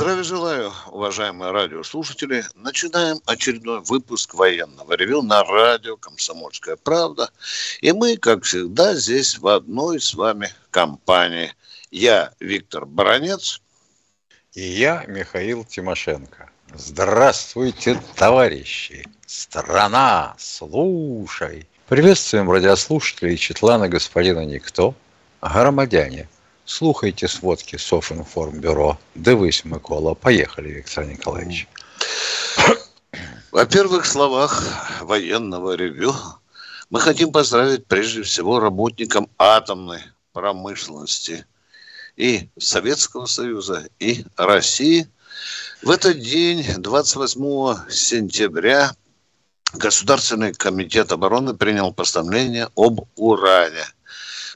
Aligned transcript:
Здравия 0.00 0.22
желаю, 0.22 0.72
уважаемые 0.86 1.50
радиослушатели. 1.50 2.42
Начинаем 2.54 3.18
очередной 3.26 3.80
выпуск 3.80 4.32
военного 4.32 4.94
ревю 4.94 5.20
на 5.20 5.44
радио 5.44 5.98
«Комсомольская 5.98 6.76
правда». 6.76 7.28
И 7.82 7.92
мы, 7.92 8.16
как 8.16 8.44
всегда, 8.44 8.94
здесь 8.94 9.36
в 9.36 9.46
одной 9.46 10.00
с 10.00 10.14
вами 10.14 10.48
компании. 10.70 11.52
Я 11.90 12.32
Виктор 12.40 12.86
Баранец. 12.86 13.60
И 14.54 14.62
я 14.62 15.04
Михаил 15.06 15.64
Тимошенко. 15.64 16.48
Здравствуйте, 16.72 18.02
товарищи! 18.16 19.06
Страна, 19.26 20.34
слушай! 20.38 21.68
Приветствуем 21.88 22.50
радиослушателей 22.50 23.36
Четлана 23.36 23.86
господина 23.86 24.46
Никто, 24.46 24.94
громадяне– 25.42 26.26
Слухайте 26.70 27.26
сводки 27.26 27.76
Софинформбюро. 27.76 28.96
Дивись, 29.16 29.64
Микола. 29.64 30.14
Поехали, 30.14 30.68
Виктор 30.68 31.04
Николаевич. 31.04 31.66
Во 33.50 33.66
первых 33.66 34.06
словах 34.06 34.62
военного 35.00 35.74
ревю 35.74 36.14
мы 36.88 37.00
хотим 37.00 37.32
поздравить 37.32 37.86
прежде 37.86 38.22
всего 38.22 38.60
работникам 38.60 39.28
атомной 39.36 40.00
промышленности 40.32 41.44
и 42.16 42.48
Советского 42.56 43.26
Союза, 43.26 43.88
и 43.98 44.24
России. 44.36 45.08
В 45.82 45.90
этот 45.90 46.20
день, 46.20 46.64
28 46.78 47.90
сентября, 47.90 48.92
Государственный 49.72 50.54
комитет 50.54 51.10
обороны 51.10 51.52
принял 51.54 51.92
постановление 51.92 52.68
об 52.76 53.08
уране– 53.16 53.84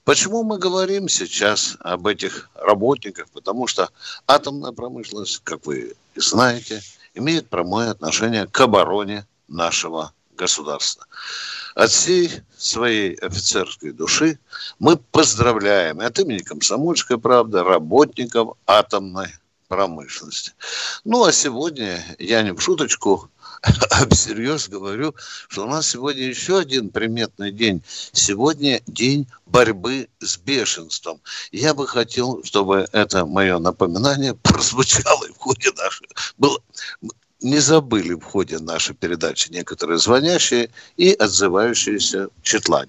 Почему 0.05 0.43
мы 0.45 0.59
говорим 0.59 1.09
сейчас 1.09 1.79
об 1.81 2.07
этих 2.07 2.51
работниках? 2.55 3.27
Потому 3.31 3.67
что 3.67 3.89
атомная 4.27 4.73
промышленность, 4.73 5.41
как 5.45 5.65
вы 5.65 5.95
знаете, 6.15 6.83
имеет 7.15 7.49
прямое 7.49 7.91
отношение 7.91 8.47
к 8.47 8.61
обороне 8.61 9.27
нашего 9.49 10.13
государства. 10.37 11.07
От 11.75 11.91
всей 11.91 12.31
своей 12.57 13.15
офицерской 13.15 13.93
души 13.93 14.39
мы 14.79 14.97
поздравляем 14.97 16.01
от 16.01 16.19
имени 16.19 16.41
комсомольской 16.41 17.19
правды 17.19 17.63
работников 17.63 18.59
атомной 18.67 19.33
промышленности. 19.69 20.53
Ну, 21.05 21.25
а 21.25 21.33
сегодня 21.33 22.05
я 22.19 22.43
не 22.43 22.53
в 22.53 22.61
шуточку 22.61 23.31
а 23.91 24.09
всерьез 24.11 24.69
говорю, 24.69 25.15
что 25.49 25.65
у 25.65 25.69
нас 25.69 25.89
сегодня 25.89 26.25
еще 26.25 26.59
один 26.59 26.91
приметный 26.91 27.51
день. 27.51 27.83
Сегодня 28.13 28.83
день 28.87 29.27
борьбы 29.47 30.09
с 30.21 30.37
бешенством. 30.37 31.21
Я 31.51 31.73
бы 31.75 31.87
хотел, 31.87 32.43
чтобы 32.45 32.87
это 32.93 33.25
мое 33.25 33.59
напоминание 33.59 34.35
прозвучало 34.43 35.27
в 35.29 35.39
ходе 35.39 35.71
нашей... 35.77 36.09
Было, 36.37 36.61
не 37.45 37.59
забыли 37.59 38.15
в 38.15 38.23
ходе 38.23 38.59
нашей 38.59 38.95
передачи 38.95 39.53
некоторые 39.53 39.99
звонящие 39.99 40.71
и 40.97 41.13
отзывающиеся 41.13 42.29
Четлань. 42.43 42.89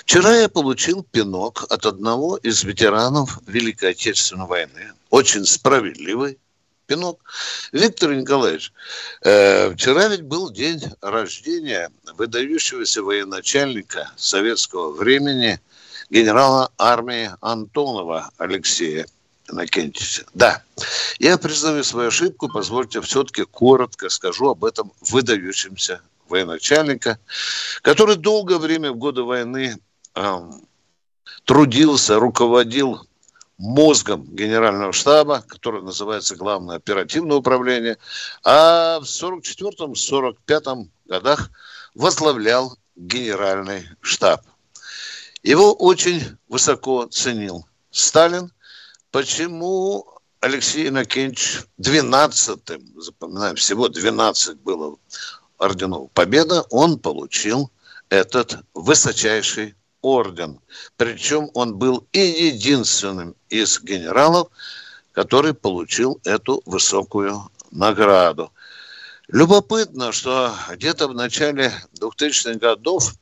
Вчера 0.00 0.34
я 0.34 0.48
получил 0.48 1.04
пинок 1.04 1.66
от 1.68 1.84
одного 1.84 2.38
из 2.38 2.64
ветеранов 2.64 3.38
Великой 3.46 3.90
Отечественной 3.90 4.46
войны, 4.46 4.92
очень 5.10 5.44
справедливый, 5.44 6.38
пинок. 6.86 7.20
Виктор 7.72 8.14
Николаевич, 8.14 8.72
э, 9.22 9.72
вчера 9.74 10.08
ведь 10.08 10.22
был 10.22 10.50
день 10.50 10.82
рождения 11.02 11.90
выдающегося 12.16 13.02
военачальника 13.02 14.10
советского 14.16 14.92
времени 14.92 15.60
генерала 16.08 16.72
армии 16.78 17.30
Антонова 17.42 18.30
Алексея 18.38 19.06
Иннокентьевича. 19.52 20.24
Да, 20.34 20.62
я 21.18 21.38
признаю 21.38 21.84
свою 21.84 22.08
ошибку, 22.08 22.48
позвольте 22.48 23.00
все-таки 23.00 23.44
коротко 23.44 24.08
скажу 24.08 24.50
об 24.50 24.64
этом 24.64 24.92
выдающемся 25.00 26.00
военачальника, 26.28 27.18
который 27.82 28.16
долгое 28.16 28.58
время 28.58 28.92
в 28.92 28.96
годы 28.96 29.22
войны 29.22 29.78
э, 30.14 30.50
трудился, 31.44 32.18
руководил 32.18 33.06
мозгом 33.58 34.24
генерального 34.24 34.92
штаба, 34.92 35.44
который 35.46 35.82
называется 35.82 36.34
Главное 36.34 36.76
оперативное 36.76 37.36
управление, 37.36 37.98
а 38.42 38.98
в 39.00 39.04
44-45 39.04 40.88
годах 41.06 41.50
возглавлял 41.94 42.76
генеральный 42.96 43.88
штаб. 44.00 44.42
Его 45.42 45.72
очень 45.74 46.22
высоко 46.48 47.06
ценил 47.06 47.66
Сталин. 47.90 48.50
Почему 49.12 50.06
Алексей 50.40 50.88
Иннокентьевич 50.88 51.64
12-м, 51.78 53.00
запоминаем, 53.00 53.56
всего 53.56 53.88
12 53.88 54.58
было 54.60 54.96
орденов 55.58 56.10
Победа, 56.12 56.62
он 56.70 56.98
получил 56.98 57.70
этот 58.08 58.56
высочайший 58.72 59.74
орден. 60.00 60.60
Причем 60.96 61.50
он 61.52 61.76
был 61.76 62.06
и 62.12 62.20
единственным 62.20 63.36
из 63.50 63.82
генералов, 63.82 64.48
который 65.12 65.52
получил 65.52 66.18
эту 66.24 66.62
высокую 66.64 67.50
награду. 67.70 68.50
Любопытно, 69.28 70.12
что 70.12 70.54
где-то 70.70 71.06
в 71.08 71.14
начале 71.14 71.70
2000-х 72.00 72.54
годов 72.58 73.12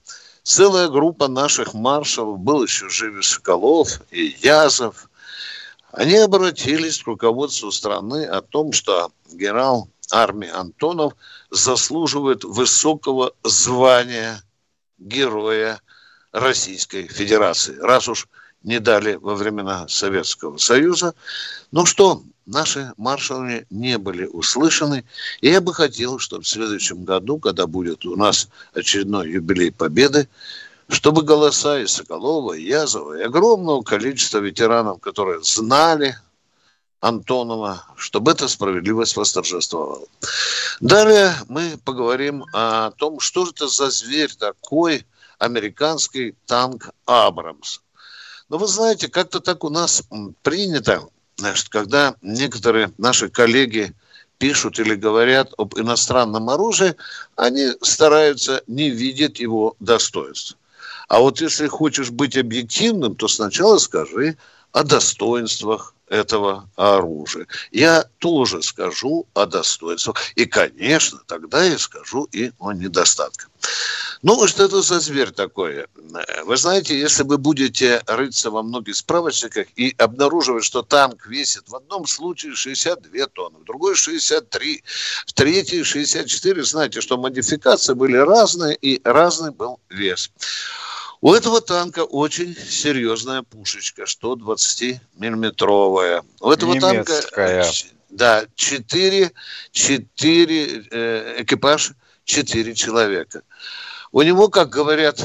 целая 0.44 0.88
группа 0.88 1.26
наших 1.26 1.74
маршалов, 1.74 2.38
был 2.38 2.62
еще 2.62 2.88
жив 2.88 3.24
Соколов 3.26 4.00
и 4.10 4.36
Язов, 4.40 5.09
они 5.92 6.16
обратились 6.16 7.02
к 7.02 7.06
руководству 7.06 7.70
страны 7.72 8.24
о 8.24 8.42
том, 8.42 8.72
что 8.72 9.10
генерал 9.30 9.88
армии 10.10 10.48
Антонов 10.48 11.14
заслуживает 11.50 12.44
высокого 12.44 13.32
звания 13.44 14.42
героя 14.98 15.80
Российской 16.32 17.08
Федерации, 17.08 17.76
раз 17.76 18.08
уж 18.08 18.28
не 18.62 18.78
дали 18.78 19.14
во 19.14 19.34
времена 19.34 19.88
Советского 19.88 20.58
Союза. 20.58 21.14
Ну 21.72 21.86
что, 21.86 22.22
наши 22.46 22.92
маршалы 22.96 23.66
не 23.70 23.96
были 23.98 24.26
услышаны. 24.26 25.04
И 25.40 25.48
я 25.48 25.60
бы 25.60 25.72
хотел, 25.72 26.18
чтобы 26.18 26.44
в 26.44 26.48
следующем 26.48 27.04
году, 27.04 27.38
когда 27.38 27.66
будет 27.66 28.04
у 28.04 28.16
нас 28.16 28.48
очередной 28.74 29.30
юбилей 29.30 29.72
Победы, 29.72 30.28
чтобы 30.90 31.22
голоса 31.22 31.80
и 31.80 31.86
Соколова, 31.86 32.54
и 32.54 32.64
Язова, 32.64 33.18
и 33.18 33.22
огромного 33.22 33.82
количества 33.82 34.38
ветеранов, 34.38 35.00
которые 35.00 35.42
знали 35.42 36.16
Антонова, 37.00 37.84
чтобы 37.96 38.32
эта 38.32 38.48
справедливость 38.48 39.16
восторжествовала. 39.16 40.06
Далее 40.80 41.32
мы 41.48 41.78
поговорим 41.84 42.44
о 42.52 42.90
том, 42.92 43.20
что 43.20 43.46
же 43.46 43.52
это 43.52 43.68
за 43.68 43.90
зверь 43.90 44.34
такой, 44.34 45.06
американский 45.38 46.34
танк 46.46 46.90
«Абрамс». 47.06 47.80
Но 48.48 48.58
вы 48.58 48.66
знаете, 48.66 49.08
как-то 49.08 49.40
так 49.40 49.62
у 49.64 49.70
нас 49.70 50.02
принято, 50.42 51.08
значит, 51.36 51.68
когда 51.68 52.16
некоторые 52.20 52.92
наши 52.98 53.30
коллеги 53.30 53.94
пишут 54.38 54.80
или 54.80 54.96
говорят 54.96 55.52
об 55.56 55.78
иностранном 55.78 56.50
оружии, 56.50 56.96
они 57.36 57.68
стараются 57.80 58.62
не 58.66 58.90
видеть 58.90 59.38
его 59.38 59.76
достоинств. 59.78 60.56
А 61.10 61.18
вот 61.18 61.40
если 61.40 61.66
хочешь 61.66 62.10
быть 62.10 62.36
объективным, 62.36 63.16
то 63.16 63.26
сначала 63.26 63.78
скажи 63.78 64.36
о 64.70 64.84
достоинствах 64.84 65.92
этого 66.08 66.68
оружия. 66.76 67.48
Я 67.72 68.04
тоже 68.18 68.62
скажу 68.62 69.26
о 69.34 69.46
достоинствах. 69.46 70.18
И, 70.36 70.44
конечно, 70.44 71.20
тогда 71.26 71.64
я 71.64 71.78
скажу 71.78 72.28
и 72.30 72.52
о 72.60 72.70
недостатках. 72.72 73.50
Ну, 74.22 74.46
что 74.46 74.62
это 74.62 74.82
за 74.82 75.00
зверь 75.00 75.32
такой? 75.32 75.86
Вы 76.44 76.56
знаете, 76.56 76.96
если 76.96 77.24
вы 77.24 77.38
будете 77.38 78.02
рыться 78.06 78.52
во 78.52 78.62
многих 78.62 78.94
справочниках 78.94 79.66
и 79.74 79.92
обнаруживать, 79.98 80.62
что 80.62 80.82
танк 80.82 81.26
весит 81.26 81.68
в 81.68 81.74
одном 81.74 82.06
случае 82.06 82.54
62 82.54 83.26
тонны, 83.26 83.58
в 83.58 83.64
другой 83.64 83.96
63, 83.96 84.84
в 85.26 85.32
третьей 85.32 85.82
64, 85.82 86.62
знаете, 86.62 87.00
что 87.00 87.18
модификации 87.18 87.94
были 87.94 88.16
разные 88.16 88.76
и 88.76 89.00
разный 89.02 89.50
был 89.50 89.80
вес. 89.88 90.30
У 91.22 91.34
этого 91.34 91.60
танка 91.60 92.04
очень 92.04 92.56
серьезная 92.56 93.42
пушечка, 93.42 94.04
120-миллиметровая. 94.04 96.24
У 96.40 96.50
этого 96.50 96.72
Немецкая. 96.72 97.20
танка 97.22 97.70
да, 98.10 98.44
4, 98.54 99.32
4 99.70 100.86
э, 100.90 101.42
экипаж 101.42 101.92
четыре 102.24 102.74
человека. 102.74 103.42
У 104.12 104.22
него, 104.22 104.48
как 104.48 104.70
говорят 104.70 105.22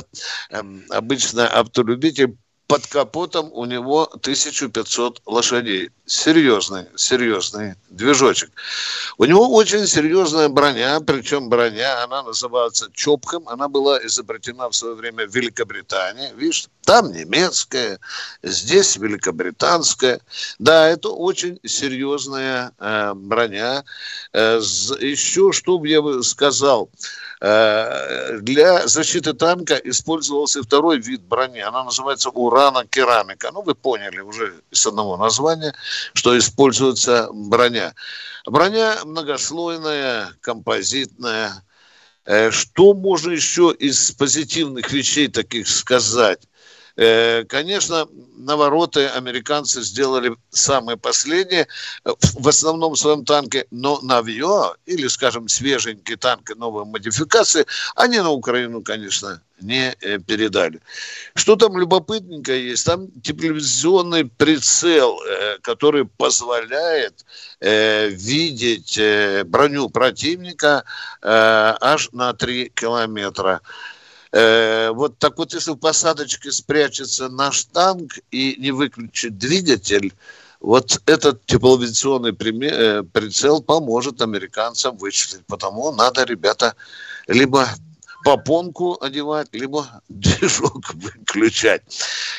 эм, 0.50 0.84
обычно 0.90 1.48
автолюбитель, 1.48 2.36
под 2.66 2.86
капотом 2.86 3.50
у 3.52 3.64
него 3.64 4.04
1500 4.04 5.22
лошадей. 5.26 5.90
Серьезный, 6.04 6.86
серьезный 6.96 7.74
движочек. 7.90 8.50
У 9.18 9.24
него 9.24 9.52
очень 9.54 9.86
серьезная 9.86 10.48
броня, 10.48 11.00
причем 11.00 11.48
броня, 11.48 12.04
она 12.04 12.22
называется 12.22 12.88
Чопком, 12.92 13.48
она 13.48 13.68
была 13.68 14.04
изобретена 14.06 14.68
в 14.68 14.74
свое 14.74 14.94
время 14.94 15.26
в 15.26 15.34
Великобритании. 15.34 16.32
Видишь, 16.36 16.68
там 16.84 17.12
немецкая, 17.12 17.98
здесь 18.42 18.96
великобританская. 18.96 20.20
Да, 20.60 20.88
это 20.88 21.08
очень 21.08 21.58
серьезная 21.64 22.72
э, 22.78 23.14
броня. 23.14 23.84
Э, 24.32 24.60
еще, 25.00 25.50
что 25.52 25.78
бы 25.78 25.88
я 25.88 26.22
сказал, 26.22 26.88
для 27.38 28.86
защиты 28.86 29.34
танка 29.34 29.74
использовался 29.74 30.62
второй 30.62 30.98
вид 31.00 31.22
брони. 31.22 31.60
Она 31.60 31.84
называется 31.84 32.30
урано-керамика. 32.30 33.50
Ну, 33.52 33.62
вы 33.62 33.74
поняли 33.74 34.20
уже 34.20 34.54
из 34.70 34.86
одного 34.86 35.16
названия, 35.18 35.74
что 36.14 36.36
используется 36.38 37.28
броня. 37.32 37.94
Броня 38.46 38.96
многослойная, 39.04 40.30
композитная. 40.40 41.62
Э, 42.26 42.50
что 42.50 42.92
можно 42.94 43.30
еще 43.30 43.74
из 43.78 44.10
позитивных 44.12 44.90
вещей 44.92 45.28
таких 45.28 45.68
сказать? 45.68 46.40
Э, 46.96 47.44
конечно, 47.44 48.08
навороты 48.38 49.06
американцы 49.08 49.82
сделали 49.82 50.34
самые 50.50 50.96
последние, 50.96 51.68
э, 52.04 52.10
в 52.38 52.48
основном 52.48 52.92
в 52.94 52.98
своем 52.98 53.24
танке, 53.24 53.66
но 53.70 54.00
Навье, 54.00 54.74
или, 54.86 55.06
скажем, 55.08 55.48
свеженький 55.48 56.16
танк 56.16 56.56
новой 56.56 56.86
модификации, 56.86 57.66
они 57.96 58.18
на 58.18 58.30
Украину, 58.30 58.82
конечно, 58.82 59.42
не 59.60 59.94
э, 60.00 60.18
передали. 60.18 60.80
Что 61.34 61.56
там 61.56 61.78
любопытненькое 61.78 62.70
есть? 62.70 62.86
Там 62.86 63.08
телевизионный 63.20 64.24
прицел, 64.24 65.18
который 65.62 66.06
позволяет 66.06 67.24
видеть 67.60 69.00
броню 69.46 69.88
противника 69.88 70.84
аж 71.22 72.10
на 72.12 72.32
3 72.34 72.72
километра. 72.74 73.60
Э, 74.36 74.90
вот 74.90 75.18
так 75.18 75.38
вот, 75.38 75.54
если 75.54 75.70
в 75.70 75.76
посадочке 75.76 76.52
спрячется 76.52 77.30
наш 77.30 77.64
танк 77.64 78.18
и 78.30 78.56
не 78.58 78.70
выключит 78.70 79.38
двигатель, 79.38 80.12
вот 80.60 81.00
этот 81.06 81.46
тепловизионный 81.46 82.32
э, 82.32 83.02
прицел 83.02 83.62
поможет 83.62 84.20
американцам 84.20 84.98
вычислить. 84.98 85.46
Потому 85.46 85.90
надо, 85.92 86.24
ребята, 86.24 86.74
либо 87.26 87.66
попонку 88.24 88.98
одевать, 89.00 89.48
либо 89.52 90.02
движок 90.10 90.92
выключать. 90.92 91.82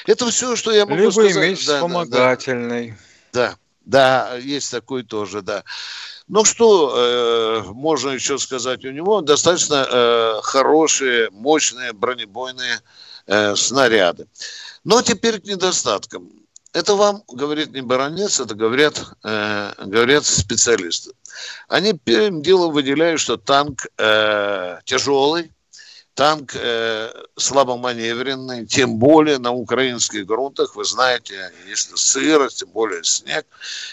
Это 0.05 0.29
все, 0.29 0.55
что 0.55 0.71
я 0.71 0.85
могу 0.85 1.01
либо 1.01 1.11
сказать. 1.11 1.31
Либо 1.31 1.47
иметь 1.47 1.65
да, 1.65 1.75
вспомогательный. 1.77 2.95
Да, 3.33 3.55
да, 3.85 4.29
да, 4.29 4.37
есть 4.37 4.69
такой 4.69 5.01
тоже, 5.01 5.41
да. 5.41 5.63
Ну 6.27 6.43
что 6.43 6.93
э, 6.95 7.63
можно 7.71 8.09
еще 8.09 8.37
сказать? 8.37 8.83
У 8.83 8.91
него 8.91 9.21
достаточно 9.21 9.87
э, 9.89 10.39
хорошие, 10.43 11.29
мощные 11.31 11.93
бронебойные 11.93 12.81
э, 13.27 13.55
снаряды. 13.55 14.27
Но 14.83 15.01
теперь 15.01 15.39
к 15.39 15.45
недостаткам. 15.45 16.29
Это 16.73 16.95
вам 16.95 17.23
говорит 17.29 17.71
не 17.71 17.81
баронец, 17.81 18.41
это 18.41 18.55
говорят, 18.55 19.01
э, 19.23 19.71
говорят 19.85 20.25
специалисты. 20.25 21.11
Они 21.69 21.93
первым 21.93 22.41
делом 22.41 22.73
выделяют, 22.73 23.21
что 23.21 23.37
танк 23.37 23.87
э, 23.97 24.79
тяжелый, 24.83 25.51
танк 26.17 26.55
э, 26.55 27.11
слабоманевренный, 27.35 28.65
тем 28.65 28.97
более 28.97 29.37
на 29.37 29.51
украинских 29.51 30.25
грунтах, 30.25 30.75
вы 30.75 30.83
знаете, 30.83 31.51
если 31.69 31.95
сырость, 31.95 32.59
тем 32.59 32.69
более 32.69 33.03
снег, 33.03 33.45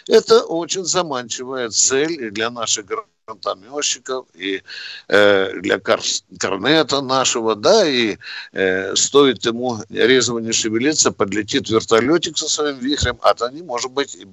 это 0.09 0.43
очень 0.44 0.87
заманчивая 0.87 1.69
цель 1.69 2.12
и 2.12 2.31
для 2.31 2.49
наших 2.49 2.87
гранатометчиков, 2.87 4.25
и 4.32 4.62
э, 5.09 5.61
для 5.61 5.79
кар 5.79 6.00
корнета 6.41 7.03
нашего, 7.03 7.55
да, 7.55 7.87
и 7.87 8.17
э, 8.53 8.97
стоит 8.97 9.44
ему 9.44 9.82
резво 9.91 10.38
не 10.38 10.53
шевелиться, 10.53 11.12
подлетит 11.12 11.69
вертолетик 11.69 12.38
со 12.38 12.49
своим 12.49 12.79
вихрем, 12.79 13.19
а 13.21 13.35
то 13.35 13.50
не 13.50 13.61
может 13.61 13.91
быть 13.91 14.15
и 14.15 14.26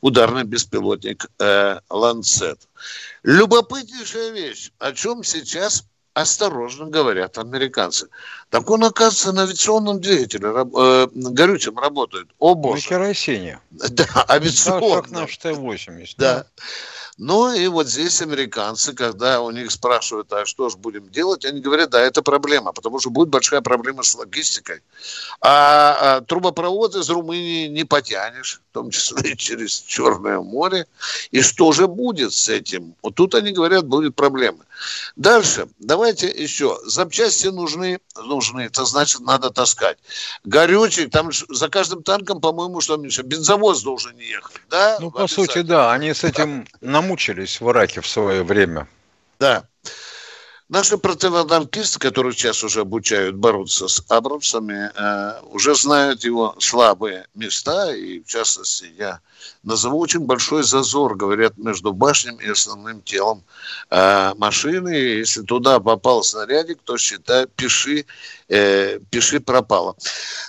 ударный 0.00 0.44
беспилотник 0.44 1.26
э, 1.38 1.80
«Ланцет». 1.90 2.66
Любопытнейшая 3.24 4.30
вещь, 4.30 4.70
о 4.78 4.92
чем 4.92 5.22
сейчас 5.22 5.84
осторожно 6.16 6.86
говорят 6.86 7.36
американцы. 7.36 8.08
Так 8.48 8.70
он, 8.70 8.84
оказывается, 8.84 9.32
на 9.32 9.42
авиационном 9.42 10.00
двигателе 10.00 10.48
э, 10.48 11.08
горючем 11.12 11.78
работает. 11.78 12.28
О, 12.38 12.54
боже. 12.54 12.82
На 12.84 12.88
керосине. 12.88 13.60
Да, 13.70 14.06
авиационном. 14.26 14.90
Так, 14.90 15.02
как 15.02 15.10
наш 15.10 15.36
Т-80. 15.36 16.14
Да. 16.16 16.34
да. 16.34 16.46
Ну 17.18 17.54
и 17.54 17.66
вот 17.66 17.86
здесь 17.86 18.20
американцы, 18.22 18.94
когда 18.94 19.40
у 19.40 19.50
них 19.50 19.70
спрашивают, 19.70 20.32
а 20.32 20.46
что 20.46 20.70
же 20.70 20.76
будем 20.76 21.08
делать, 21.10 21.44
они 21.44 21.60
говорят, 21.60 21.90
да, 21.90 22.00
это 22.00 22.22
проблема, 22.22 22.72
потому 22.72 22.98
что 22.98 23.10
будет 23.10 23.28
большая 23.28 23.60
проблема 23.60 24.02
с 24.02 24.14
логистикой. 24.14 24.82
А, 25.40 25.96
а 26.00 26.20
трубопровод 26.22 26.94
из 26.94 27.08
Румынии 27.10 27.68
не 27.68 27.84
потянешь, 27.84 28.60
том 28.76 28.90
числе 28.90 29.32
и 29.32 29.36
через 29.36 29.80
Черное 29.80 30.40
море. 30.40 30.86
И 31.30 31.40
что 31.40 31.72
же 31.72 31.86
будет 31.86 32.34
с 32.34 32.50
этим? 32.50 32.94
Вот 33.02 33.14
тут 33.14 33.34
они 33.34 33.52
говорят, 33.52 33.86
будет 33.86 34.14
проблема. 34.14 34.58
Дальше, 35.16 35.68
давайте 35.78 36.28
еще. 36.28 36.78
Запчасти 36.84 37.46
нужны, 37.46 38.00
нужны, 38.16 38.62
это 38.62 38.84
значит, 38.84 39.20
надо 39.20 39.48
таскать. 39.50 39.96
Горючий, 40.44 41.06
там 41.06 41.30
за 41.32 41.68
каждым 41.70 42.02
танком, 42.02 42.40
по-моему, 42.40 42.82
что 42.82 42.98
меньше, 42.98 43.22
бензовоз 43.22 43.82
должен 43.82 44.18
ехать, 44.18 44.60
да? 44.68 44.98
Ну, 45.00 45.10
по 45.10 45.26
сути, 45.26 45.62
да, 45.62 45.92
они 45.92 46.12
с 46.12 46.22
этим 46.22 46.66
намучились 46.82 47.60
в 47.62 47.70
Ираке 47.70 48.02
в 48.02 48.06
свое 48.06 48.42
время. 48.42 48.86
Да. 49.40 49.66
Наши 50.68 50.98
противотанкисты, 50.98 52.00
которые 52.00 52.32
сейчас 52.32 52.64
уже 52.64 52.80
обучают 52.80 53.36
бороться 53.36 53.86
с 53.86 54.02
абрамсами, 54.08 54.90
э, 54.92 55.40
уже 55.52 55.76
знают 55.76 56.24
его 56.24 56.56
слабые 56.58 57.28
места, 57.34 57.94
и 57.94 58.18
в 58.18 58.26
частности 58.26 58.90
я 58.98 59.20
назову 59.62 60.00
очень 60.00 60.26
большой 60.26 60.64
зазор, 60.64 61.14
говорят, 61.14 61.56
между 61.56 61.92
башней 61.92 62.36
и 62.44 62.50
основным 62.50 63.00
телом 63.02 63.44
э, 63.90 64.34
машины. 64.38 64.88
Если 64.88 65.42
туда 65.42 65.78
попал 65.78 66.24
снарядик, 66.24 66.80
то 66.82 66.98
считай, 66.98 67.46
пиши, 67.46 68.04
э, 68.48 68.98
пиши 69.10 69.40
пропало. 69.40 69.96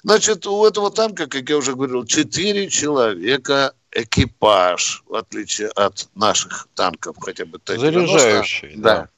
Значит, 0.04 0.46
у 0.48 0.66
этого 0.66 0.92
танка, 0.92 1.27
как 1.27 1.50
я 1.50 1.58
уже 1.58 1.74
говорил, 1.74 2.06
четыре 2.06 2.70
человека 2.70 3.74
экипаж, 3.92 5.04
в 5.08 5.16
отличие 5.16 5.70
от 5.70 6.08
наших 6.13 6.68
танков, 6.75 7.16
хотя 7.20 7.46
бы 7.46 7.58
Т-90. 7.58 7.80
Заряжающий, 7.80 8.74
да. 8.75 8.96
да. 8.96 9.10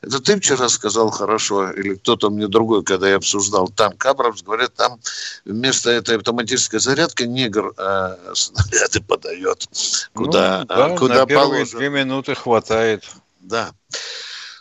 Это 0.00 0.20
ты 0.20 0.38
вчера 0.38 0.68
сказал 0.68 1.10
хорошо, 1.10 1.70
или 1.70 1.94
кто-то 1.94 2.30
мне 2.30 2.48
другой, 2.48 2.84
когда 2.84 3.08
я 3.08 3.16
обсуждал 3.16 3.68
танк 3.68 4.04
Абрамс, 4.06 4.42
говорят, 4.42 4.74
там 4.74 4.98
вместо 5.44 5.90
этой 5.90 6.16
автоматической 6.16 6.80
зарядки 6.80 7.24
негр 7.24 7.74
э, 7.76 8.16
снаряды 8.34 9.02
подает, 9.02 9.68
куда, 10.14 10.60
ну, 10.60 10.64
да, 10.66 10.96
куда 10.96 11.14
на 11.16 11.26
первые 11.26 11.66
две 11.66 11.90
минуты 11.90 12.34
хватает. 12.34 13.04
Да. 13.40 13.72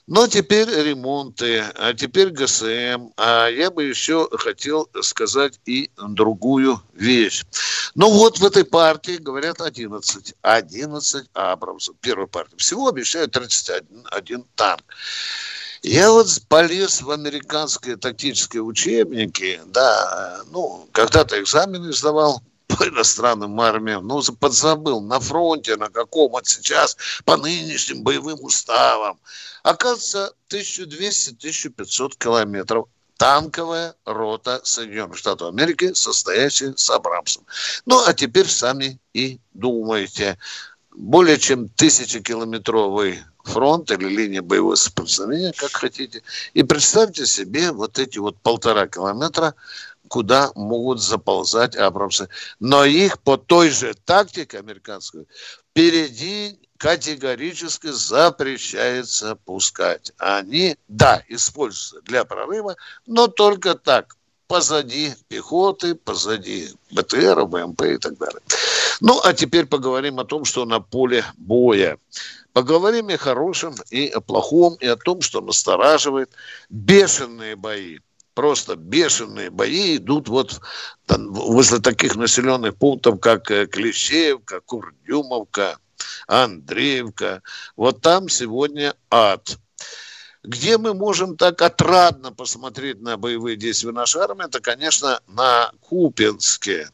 Но 0.07 0.27
теперь 0.27 0.69
ремонты, 0.69 1.65
а 1.75 1.93
теперь 1.93 2.29
ГСМ. 2.29 3.11
А 3.17 3.47
я 3.47 3.71
бы 3.71 3.83
еще 3.83 4.27
хотел 4.37 4.89
сказать 5.01 5.59
и 5.65 5.89
другую 5.95 6.81
вещь. 6.93 7.43
Ну 7.95 8.09
вот 8.09 8.39
в 8.39 8.45
этой 8.45 8.65
партии 8.65 9.17
говорят 9.17 9.61
11. 9.61 10.35
11 10.41 11.29
Абрамсов. 11.33 11.95
Первая 12.01 12.27
партия. 12.27 12.57
Всего 12.57 12.87
обещают 12.87 13.31
31 13.31 14.45
танк. 14.55 14.83
Я 15.83 16.11
вот 16.11 16.27
полез 16.47 17.01
в 17.01 17.09
американские 17.09 17.97
тактические 17.97 18.61
учебники, 18.61 19.59
да, 19.65 20.41
ну, 20.51 20.87
когда-то 20.91 21.41
экзамены 21.41 21.91
сдавал 21.91 22.43
по 22.77 22.87
иностранным 22.87 23.59
армиям, 23.59 24.07
ну, 24.07 24.21
подзабыл, 24.39 25.01
на 25.01 25.19
фронте, 25.19 25.75
на 25.75 25.89
каком 25.89 26.31
вот 26.31 26.47
сейчас, 26.47 26.97
по 27.25 27.37
нынешним 27.37 28.03
боевым 28.03 28.43
уставам. 28.43 29.19
Оказывается, 29.63 30.33
1200-1500 30.49 32.17
километров 32.17 32.87
танковая 33.17 33.93
рота 34.05 34.61
Соединенных 34.63 35.15
Штатов 35.15 35.49
Америки, 35.49 35.93
состоящая 35.93 36.73
с 36.75 36.89
Абрамсом. 36.89 37.45
Ну, 37.85 38.03
а 38.03 38.13
теперь 38.13 38.47
сами 38.47 38.99
и 39.13 39.39
думайте. 39.53 40.39
Более 40.95 41.37
чем 41.37 41.69
тысячекилометровый 41.69 43.19
фронт 43.43 43.91
или 43.91 44.07
линия 44.07 44.41
боевого 44.41 44.75
соприкосновения, 44.75 45.53
как 45.55 45.71
хотите. 45.71 46.23
И 46.53 46.63
представьте 46.63 47.25
себе 47.25 47.71
вот 47.71 47.99
эти 47.99 48.17
вот 48.17 48.37
полтора 48.37 48.87
километра 48.87 49.53
куда 50.11 50.51
могут 50.55 51.01
заползать 51.01 51.77
абрамсы. 51.77 52.27
Но 52.59 52.83
их 52.83 53.21
по 53.21 53.37
той 53.37 53.69
же 53.69 53.93
тактике 53.93 54.59
американской 54.59 55.25
впереди 55.69 56.59
категорически 56.75 57.87
запрещается 57.87 59.37
пускать. 59.45 60.11
Они, 60.17 60.75
да, 60.89 61.23
используются 61.29 62.01
для 62.01 62.25
прорыва, 62.25 62.75
но 63.07 63.27
только 63.27 63.75
так, 63.75 64.17
позади 64.47 65.13
пехоты, 65.29 65.95
позади 65.95 66.67
БТР, 66.91 67.45
БМП 67.45 67.81
и 67.83 67.97
так 67.97 68.17
далее. 68.17 68.41
Ну, 68.99 69.21
а 69.23 69.31
теперь 69.33 69.65
поговорим 69.65 70.19
о 70.19 70.25
том, 70.25 70.43
что 70.43 70.65
на 70.65 70.81
поле 70.81 71.23
боя. 71.37 71.97
Поговорим 72.51 73.09
и 73.09 73.13
о 73.13 73.17
хорошем, 73.17 73.75
и 73.91 74.09
о 74.09 74.19
плохом, 74.19 74.75
и 74.81 74.87
о 74.87 74.97
том, 74.97 75.21
что 75.21 75.39
настораживает. 75.39 76.31
Бешеные 76.69 77.55
бои 77.55 77.99
просто 78.33 78.75
бешеные 78.75 79.49
бои 79.49 79.97
идут 79.97 80.29
вот 80.29 80.61
там, 81.05 81.33
возле 81.33 81.79
таких 81.79 82.15
населенных 82.15 82.75
пунктов, 82.77 83.19
как 83.19 83.51
э, 83.51 83.67
Клещеевка, 83.67 84.61
Курдюмовка, 84.61 85.77
Андреевка. 86.27 87.41
Вот 87.75 88.01
там 88.01 88.29
сегодня 88.29 88.95
ад. 89.09 89.57
Где 90.43 90.77
мы 90.77 90.93
можем 90.93 91.37
так 91.37 91.61
отрадно 91.61 92.31
посмотреть 92.31 92.99
на 93.01 93.17
боевые 93.17 93.57
действия 93.57 93.91
нашей 93.91 94.21
армии, 94.21 94.45
это, 94.45 94.59
конечно, 94.59 95.19
на 95.27 95.71
Купинске. 95.81 96.89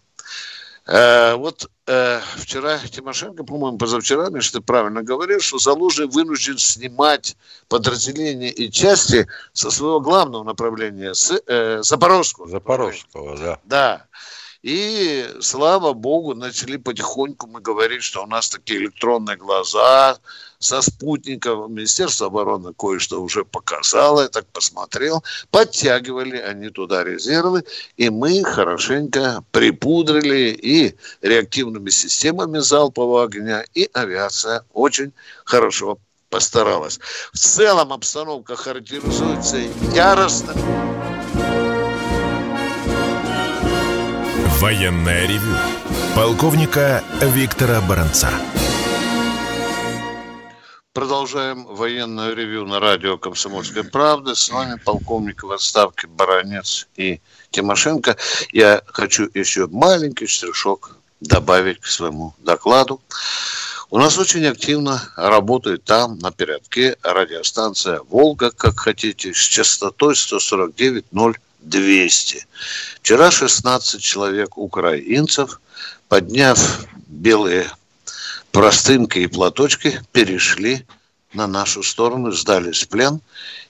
Э, 0.88 1.36
вот 1.36 1.70
э, 1.86 2.22
вчера 2.38 2.80
Тимошенко, 2.80 3.44
по-моему, 3.44 3.78
позавчера, 3.78 4.30
если 4.34 4.60
ты 4.60 4.62
правильно 4.62 5.04
говорил, 5.04 5.42
что 5.42 5.58
Залужный 5.58 6.08
вынужден 6.08 6.58
снимать 6.58 7.36
подразделения 7.68 8.50
и 8.50 8.72
части 8.72 9.28
со 9.52 9.70
своего 9.70 10.00
главного 10.00 10.44
направления, 10.44 11.14
с 11.14 11.38
э, 11.46 11.84
Запорожского. 11.84 12.48
Запорожского, 12.48 13.38
да. 13.38 13.60
Да. 13.66 14.06
И, 14.68 15.26
слава 15.40 15.94
богу, 15.94 16.36
начали 16.36 16.76
потихоньку 16.76 17.48
мы 17.48 17.62
говорить, 17.62 18.04
что 18.04 18.24
у 18.24 18.28
нас 18.28 18.50
такие 18.50 18.82
электронные 18.82 19.38
глаза 19.38 20.18
со 20.60 20.82
спутников. 20.82 21.70
Министерство 21.70 22.28
обороны 22.28 22.74
кое-что 22.74 23.22
уже 23.22 23.46
показало, 23.46 24.24
я 24.24 24.28
так 24.28 24.46
посмотрел. 24.48 25.24
Подтягивали 25.52 26.36
они 26.36 26.70
туда 26.70 27.06
резервы, 27.06 27.64
и 27.96 28.10
мы 28.10 28.44
хорошенько 28.44 29.42
припудрили 29.52 30.50
и 30.50 30.96
реактивными 31.22 31.90
системами 31.90 32.60
залпового 32.60 33.24
огня, 33.24 33.64
и 33.74 33.90
авиация 33.94 34.66
очень 34.74 35.14
хорошо 35.46 35.98
постаралась. 36.30 37.00
В 37.32 37.38
целом 37.38 37.94
обстановка 37.94 38.58
характеризуется 38.58 39.60
яростно. 39.96 40.54
Военное 44.60 45.28
ревю 45.28 45.56
полковника 46.16 47.04
Виктора 47.22 47.80
Баранца. 47.80 48.32
Продолжаем 50.94 51.66
военное 51.66 52.34
ревю 52.34 52.66
на 52.66 52.80
радио 52.80 53.20
«Комсомольская 53.20 53.84
правда». 53.84 54.34
С 54.34 54.50
вами 54.50 54.80
полковник 54.84 55.44
в 55.44 55.52
отставке 55.52 56.08
Баранец 56.08 56.88
и 56.96 57.22
Тимошенко. 57.52 58.18
Я 58.52 58.82
хочу 58.88 59.30
еще 59.36 59.68
маленький 59.68 60.26
штришок 60.26 60.98
добавить 61.22 61.80
к 61.80 61.86
своему 61.86 62.34
докладу. 62.40 63.00
У 63.92 64.00
нас 64.00 64.18
очень 64.18 64.48
активно 64.48 65.04
работает 65.16 65.84
там, 65.84 66.18
на 66.18 66.32
передке, 66.32 66.98
радиостанция 67.04 68.02
«Волга», 68.10 68.50
как 68.50 68.80
хотите, 68.80 69.36
с 69.36 69.38
частотой 69.38 70.16
149.0 70.16 71.36
200. 71.70 72.46
Вчера 73.02 73.32
16 73.32 74.02
человек 74.02 74.58
украинцев, 74.58 75.60
подняв 76.08 76.86
белые 77.08 77.70
простынки 78.52 79.20
и 79.20 79.28
платочки, 79.28 80.02
перешли 80.12 80.86
на 81.34 81.48
нашу 81.48 81.84
сторону, 81.84 82.32
сдались 82.32 82.84
в 82.84 82.88
плен, 82.90 83.22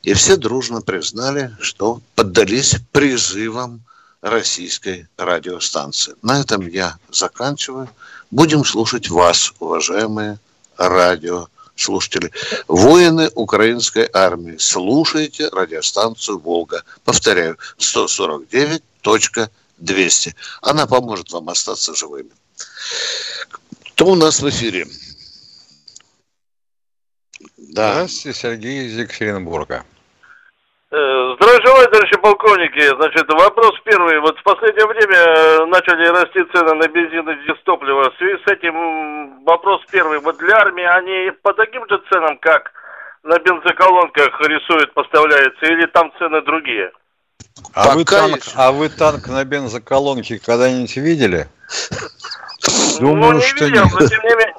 и 0.04 0.13
все 0.13 0.38
дружно 0.38 0.82
признали, 0.82 1.56
что 1.60 2.01
поддались 2.16 2.75
призывам 2.92 3.82
российской 4.22 5.08
радиостанции. 5.18 6.16
На 6.22 6.39
этом 6.42 6.68
я 6.68 6.98
заканчиваю. 7.12 7.89
Будем 8.32 8.63
слушать 8.66 9.10
вас, 9.10 9.54
уважаемые 9.60 10.39
радиостанции 10.77 11.57
слушатели, 11.80 12.32
воины 12.68 13.30
украинской 13.36 14.10
армии, 14.14 14.58
слушайте 14.58 15.50
радиостанцию 15.50 16.40
«Волга». 16.40 16.84
Повторяю, 17.04 17.58
149.200. 17.78 20.34
Она 20.62 20.88
поможет 20.88 21.32
вам 21.32 21.50
остаться 21.50 21.94
живыми. 21.96 22.32
Кто 23.92 24.08
у 24.08 24.16
нас 24.16 24.42
в 24.42 24.50
эфире? 24.50 24.88
Да. 27.58 27.94
Здравствуйте, 27.94 28.40
Сергей 28.40 28.88
из 28.88 28.98
Екатеринбурга. 28.98 29.86
Э, 30.89 31.36
здравия 31.36 31.60
желаю, 31.65 31.88
товарищи 31.89 32.17
полковники. 32.17 32.96
Значит, 32.96 33.27
вопрос 33.27 33.74
первый. 33.84 34.20
Вот 34.22 34.39
в 34.39 34.44
последнее 34.44 34.88
время 34.88 35.17
э, 35.17 35.65
начали 35.65 36.08
расти 36.08 36.39
цены 36.53 36.75
на 36.75 36.88
бензин 36.88 37.29
и 37.29 37.46
дистопливо. 37.46 38.10
В 38.10 38.17
связи 38.17 38.41
с 38.46 38.51
этим 38.51 39.44
вопрос 39.44 39.82
первый. 39.91 40.20
Вот 40.20 40.38
для 40.38 40.56
армии 40.56 40.86
они 40.86 41.32
по 41.41 41.53
таким 41.53 41.84
же 41.89 42.01
ценам, 42.10 42.38
как 42.38 42.72
на 43.24 43.38
бензоколонках 43.38 44.39
рисуют, 44.39 44.94
поставляются, 44.94 45.65
или 45.65 45.88
там 45.88 46.10
цены 46.20 46.41
другие? 46.44 46.91
А 47.74 47.94
вы, 47.94 48.06
танк, 48.06 48.39
а 48.56 48.72
вы 48.72 48.88
танк 48.88 49.27
на 49.27 49.44
бензоколонке 49.44 50.39
когда-нибудь 50.39 50.96
видели? 50.96 51.48
Ну, 53.01 53.10
Думаю, 53.10 53.34
ну, 53.34 53.39
не 53.39 53.41
что 53.41 53.65
видел, 53.65 53.84
нет. 53.84 53.94
но 53.94 54.08
тем 54.08 54.22
не 54.24 54.36
менее. 54.36 54.56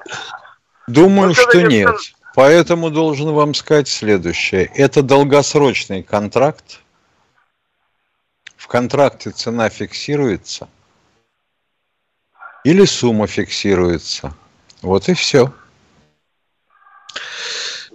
Думаю, 0.89 1.35
что 1.35 1.63
нет. 1.63 1.97
Поэтому 2.39 2.91
должен 2.91 3.33
вам 3.33 3.53
сказать 3.53 3.89
следующее. 3.89 4.71
Это 4.77 5.03
долгосрочный 5.03 6.05
контракт. 6.05 6.79
В 8.57 8.69
контракте 8.69 9.33
цена 9.33 9.69
фиксируется. 9.69 10.69
Или 12.63 12.85
сумма 12.85 13.27
фиксируется. 13.27 14.37
Вот 14.83 15.09
и 15.09 15.15
все. 15.15 15.53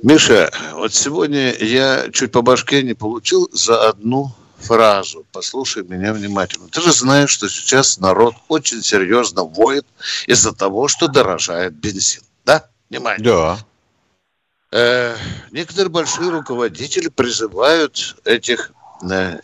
Миша, 0.02 0.52
вот 0.74 0.94
сегодня 0.94 1.54
я 1.54 2.10
чуть 2.12 2.34
по 2.34 2.42
башке 2.42 2.84
не 2.84 2.96
получил 2.96 3.50
за 3.54 3.88
одну 3.88 4.36
фразу. 4.58 5.26
Послушай 5.32 5.86
меня 5.86 6.12
внимательно. 6.12 6.68
Ты 6.68 6.82
же 6.82 6.92
знаешь, 6.92 7.30
что 7.30 7.48
сейчас 7.48 7.98
народ 7.98 8.36
очень 8.50 8.82
серьезно 8.84 9.46
воет 9.46 9.86
из-за 10.28 10.52
того, 10.52 10.90
что 10.90 11.08
дорожает 11.08 11.76
бензин. 11.76 12.24
Да? 12.44 12.70
Внимание. 12.90 13.24
Да 13.24 13.58
э, 14.74 15.16
некоторые 15.52 15.90
большие 15.90 16.30
руководители 16.30 17.08
призывают 17.08 18.18
этих 18.26 18.72
э, 19.10 19.40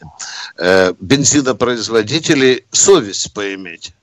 э, 0.57 0.93
бензинопроизводителей 0.99 2.65
совесть 2.71 3.33
поиметь. 3.33 3.93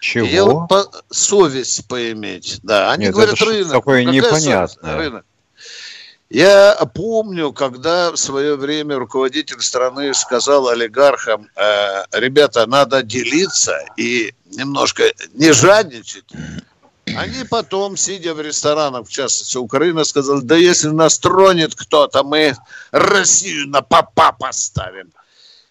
Чего? 0.00 0.26
Я 0.26 0.44
вот 0.44 0.68
по, 0.68 0.88
совесть 1.10 1.88
поиметь, 1.88 2.60
да. 2.62 2.92
Они 2.92 3.06
Нет, 3.06 3.14
говорят 3.14 3.34
это 3.34 3.44
рынок. 3.44 3.72
Такое 3.72 4.04
непонятное. 4.04 4.96
Рынок. 4.96 5.24
Я 6.30 6.74
помню, 6.94 7.52
когда 7.52 8.12
в 8.12 8.16
свое 8.16 8.54
время 8.56 8.96
руководитель 8.96 9.60
страны 9.60 10.12
сказал 10.12 10.68
олигархам, 10.68 11.48
э, 11.56 12.04
ребята, 12.12 12.66
надо 12.66 13.02
делиться 13.02 13.80
и 13.96 14.34
немножко 14.52 15.04
не 15.32 15.52
жадничать, 15.52 16.26
они 17.18 17.44
потом, 17.44 17.96
сидя 17.96 18.34
в 18.34 18.40
ресторанах, 18.40 19.06
в 19.06 19.10
частности, 19.10 19.56
Украина, 19.56 20.04
сказали, 20.04 20.40
да 20.40 20.56
если 20.56 20.88
нас 20.88 21.18
тронет 21.18 21.74
кто-то, 21.74 22.22
мы 22.22 22.54
Россию 22.90 23.68
на 23.68 23.82
папа 23.82 24.32
поставим. 24.32 25.12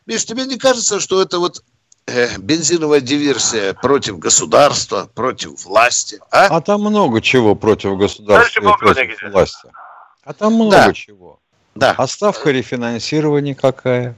Миш, 0.05 0.25
тебе 0.25 0.45
не 0.45 0.57
кажется, 0.57 0.99
что 0.99 1.21
это 1.21 1.39
вот 1.39 1.63
э, 2.05 2.37
бензиновая 2.37 3.01
диверсия 3.01 3.73
против 3.73 4.19
государства, 4.19 5.09
против 5.13 5.65
власти? 5.65 6.19
А, 6.31 6.47
а 6.47 6.61
там 6.61 6.81
много 6.81 7.21
чего 7.21 7.55
против 7.55 7.97
государства 7.97 8.59
и 8.59 8.63
против 8.63 9.31
власти. 9.31 9.69
А 10.23 10.33
там 10.33 10.53
много 10.53 10.71
да. 10.71 10.93
чего. 10.93 11.39
Да. 11.75 11.95
А 11.97 12.07
ставка 12.07 12.51
рефинансирования 12.51 13.55
какая? 13.55 14.15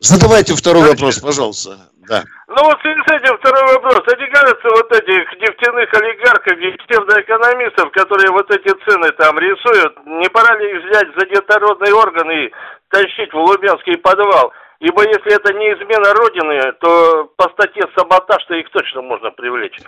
Задавайте 0.00 0.56
второй 0.56 0.88
вопрос, 0.88 1.18
пожалуйста. 1.18 1.78
Да. 2.10 2.24
Ну 2.48 2.56
вот 2.64 2.76
в 2.76 2.82
связи 2.82 3.00
с 3.06 3.12
этим 3.12 3.38
второй 3.38 3.62
вопрос. 3.74 4.02
А 4.04 4.16
не 4.16 4.26
кажется 4.30 4.68
вот 4.68 4.90
этих 4.90 5.32
нефтяных 5.38 5.94
олигархов 5.94 6.58
и 6.58 6.76
псевдоэкономистов, 6.82 7.92
которые 7.92 8.32
вот 8.32 8.50
эти 8.50 8.68
цены 8.84 9.12
там 9.12 9.38
рисуют, 9.38 9.96
не 10.06 10.28
пора 10.28 10.56
ли 10.58 10.72
их 10.72 10.84
взять 10.86 11.06
за 11.16 11.26
детородный 11.26 11.92
орган 11.92 12.28
и 12.32 12.50
тащить 12.88 13.32
в 13.32 13.36
Лубенский 13.36 13.96
подвал? 13.98 14.52
Ибо 14.80 15.06
если 15.06 15.36
это 15.36 15.52
не 15.52 15.72
измена 15.74 16.12
Родины, 16.14 16.72
то 16.80 17.26
по 17.36 17.48
статье 17.50 17.84
саботаж-то 17.96 18.54
их 18.54 18.68
точно 18.70 19.02
можно 19.02 19.30
привлечь. 19.30 19.78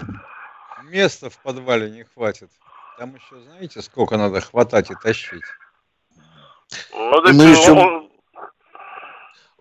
Места 0.85 1.29
в 1.29 1.38
подвале 1.43 1.91
не 1.91 2.05
хватит. 2.05 2.50
Там 2.99 3.17
еще 3.17 3.37
знаете, 3.49 3.83
сколько 3.83 4.17
надо 4.17 4.41
хватать 4.41 4.93
и 4.93 4.95
тащить? 4.95 5.43
Ну, 6.95 7.21
так, 7.21 7.35
ну, 7.35 7.43
еще... 7.43 8.02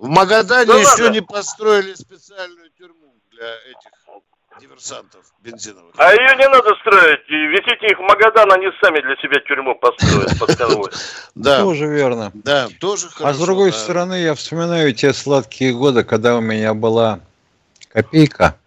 В 0.02 0.10
Магадане 0.10 0.66
да 0.66 0.80
еще 0.80 1.04
ладно. 1.04 1.14
не 1.14 1.22
построили 1.22 1.94
специальную 1.94 2.72
тюрьму 2.72 3.14
для 3.30 3.54
этих 3.70 3.92
диверсантов 4.60 5.32
бензиновых. 5.42 5.94
А 5.96 6.12
ее 6.12 6.38
не 6.38 6.50
надо 6.50 6.74
строить. 6.82 7.30
Везите 7.30 7.86
их 7.86 8.00
в 8.00 8.02
Магадан, 8.02 8.52
они 8.52 8.66
сами 8.82 9.00
для 9.02 9.16
себя 9.18 9.40
тюрьму 9.42 9.76
построят 9.76 10.40
под 10.40 10.58
конвой. 10.58 10.90
Да. 11.36 11.60
Тоже 11.60 11.86
верно. 11.86 12.32
Да, 12.34 12.68
тоже 12.80 13.10
хорошо. 13.10 13.30
А 13.30 13.34
с 13.34 13.40
другой 13.40 13.72
стороны, 13.72 14.16
я 14.16 14.34
вспоминаю 14.34 14.92
те 14.96 15.14
сладкие 15.14 15.72
годы, 15.72 16.04
когда 16.04 16.36
у 16.36 16.42
меня 16.42 16.74
была 16.74 17.20
копейка, 17.90 18.58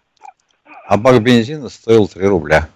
а 0.87 0.95
бак 0.95 1.21
бензина 1.21 1.67
стоил 1.67 2.07
3 2.07 2.27
рубля. 2.27 2.69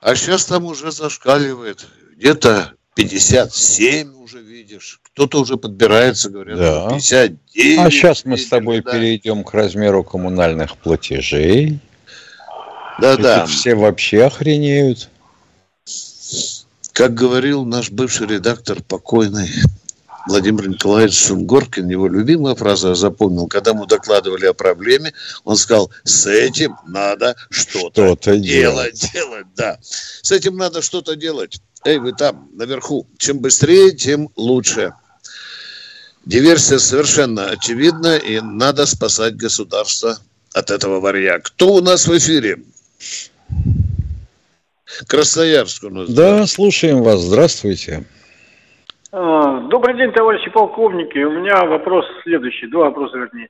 А 0.00 0.14
сейчас 0.14 0.46
там 0.46 0.64
уже 0.64 0.90
зашкаливает. 0.90 1.86
Где-то 2.12 2.72
57 2.96 4.22
уже 4.22 4.40
видишь. 4.40 5.00
Кто-то 5.12 5.42
уже 5.42 5.58
подбирается, 5.58 6.30
говорят, 6.30 6.58
да. 6.58 6.88
59. 6.88 7.78
А 7.78 7.90
сейчас 7.90 8.24
мы 8.24 8.38
с 8.38 8.48
тобой 8.48 8.80
да. 8.82 8.92
перейдем 8.92 9.44
к 9.44 9.52
размеру 9.52 10.02
коммунальных 10.02 10.78
платежей. 10.78 11.78
Да-да. 12.98 13.44
Все 13.44 13.74
вообще 13.74 14.24
охренеют. 14.24 15.10
Как 16.92 17.12
говорил 17.12 17.66
наш 17.66 17.90
бывший 17.90 18.26
редактор, 18.28 18.82
покойный 18.82 19.50
Владимир 20.26 20.68
Николаевич 20.68 21.14
Сунгоркин, 21.26 21.88
его 21.88 22.08
любимая 22.08 22.54
фраза, 22.54 22.88
я 22.88 22.94
запомнил, 22.94 23.46
когда 23.46 23.70
ему 23.70 23.86
докладывали 23.86 24.46
о 24.46 24.54
проблеме, 24.54 25.12
он 25.44 25.56
сказал, 25.56 25.90
с 26.02 26.26
этим 26.26 26.76
надо 26.86 27.36
что-то, 27.48 28.16
что 28.20 28.36
делать, 28.36 28.42
делать. 28.42 29.10
делать. 29.12 29.46
Да, 29.54 29.78
с 29.80 30.32
этим 30.32 30.56
надо 30.56 30.82
что-то 30.82 31.14
делать. 31.14 31.60
Эй, 31.84 31.98
вы 31.98 32.12
там, 32.12 32.50
наверху, 32.54 33.06
чем 33.18 33.38
быстрее, 33.38 33.92
тем 33.92 34.30
лучше. 34.36 34.94
Диверсия 36.24 36.78
совершенно 36.78 37.50
очевидна, 37.50 38.16
и 38.16 38.40
надо 38.40 38.86
спасать 38.86 39.36
государство 39.36 40.18
от 40.52 40.72
этого 40.72 40.98
варья. 40.98 41.38
Кто 41.38 41.74
у 41.74 41.80
нас 41.80 42.08
в 42.08 42.18
эфире? 42.18 42.62
Красноярск 45.06 45.84
у 45.84 45.90
нас. 45.90 46.08
Да, 46.08 46.46
слушаем 46.48 47.02
вас. 47.02 47.20
Здравствуйте. 47.20 48.04
А, 49.18 49.60
добрый 49.60 49.96
день, 49.96 50.12
товарищи 50.12 50.50
полковники. 50.50 51.16
У 51.16 51.30
меня 51.30 51.64
вопрос 51.64 52.04
следующий, 52.22 52.66
два 52.66 52.90
вопроса 52.90 53.16
вернее. 53.16 53.48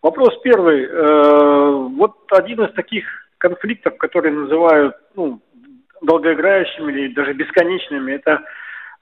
Вопрос 0.00 0.30
первый. 0.42 0.86
Э, 0.86 1.70
вот 1.98 2.16
один 2.30 2.64
из 2.64 2.72
таких 2.72 3.04
конфликтов, 3.36 3.98
которые 3.98 4.32
называют 4.32 4.96
ну, 5.14 5.38
долгоиграющими 6.00 6.92
или 6.92 7.12
даже 7.12 7.34
бесконечными, 7.34 8.12
это 8.12 8.40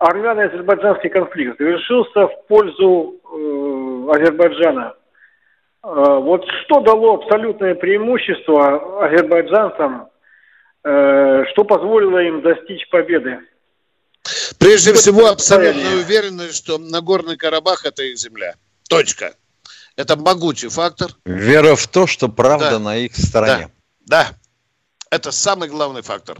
армяно-азербайджанский 0.01 1.11
конфликт. 1.11 1.61
Завершился 1.61 2.27
в 2.27 2.47
пользу 2.49 3.15
э, 3.23 4.11
Азербайджана. 4.11 4.95
Э, 5.85 6.19
вот 6.19 6.45
что 6.65 6.81
дало 6.81 7.23
абсолютное 7.23 7.77
преимущество 7.77 9.05
азербайджанцам, 9.05 10.09
что 10.83 11.65
позволило 11.69 12.19
им 12.19 12.41
достичь 12.41 12.89
победы? 12.89 13.39
Прежде 14.59 14.93
всего, 14.95 15.27
абсолютно 15.27 15.97
уверены, 15.97 16.53
что 16.53 16.79
Нагорный 16.79 17.37
Карабах– 17.37 17.85
это 17.85 18.03
их 18.03 18.19
земля. 18.19 18.55
Точка. 18.89 19.35
Это 19.97 20.17
могучий 20.17 20.69
фактор. 20.69 21.11
Вера 21.25 21.77
в 21.77 21.87
то, 21.87 22.07
что 22.07 22.29
правда 22.29 22.73
да. 22.73 22.79
на 22.79 22.97
их 22.97 23.17
стороне. 23.17 23.71
Да. 24.01 24.25
да. 24.25 24.37
Это 25.11 25.33
самый 25.33 25.69
главный 25.69 26.03
фактор. 26.03 26.37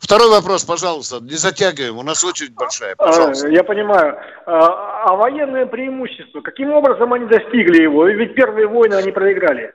Второй 0.00 0.30
вопрос, 0.30 0.64
пожалуйста, 0.64 1.18
не 1.20 1.34
затягиваем, 1.34 1.98
у 1.98 2.02
нас 2.02 2.22
очередь 2.22 2.54
большая, 2.54 2.92
а, 2.92 3.06
пожалуйста. 3.06 3.48
Я 3.48 3.64
понимаю. 3.64 4.16
А, 4.46 5.10
а 5.10 5.16
военное 5.16 5.66
преимущество, 5.66 6.40
каким 6.40 6.70
образом 6.72 7.12
они 7.12 7.26
достигли 7.26 7.82
его? 7.82 8.06
Ведь 8.06 8.36
первые 8.36 8.68
войны 8.68 8.94
они 8.94 9.10
проиграли. 9.10 9.74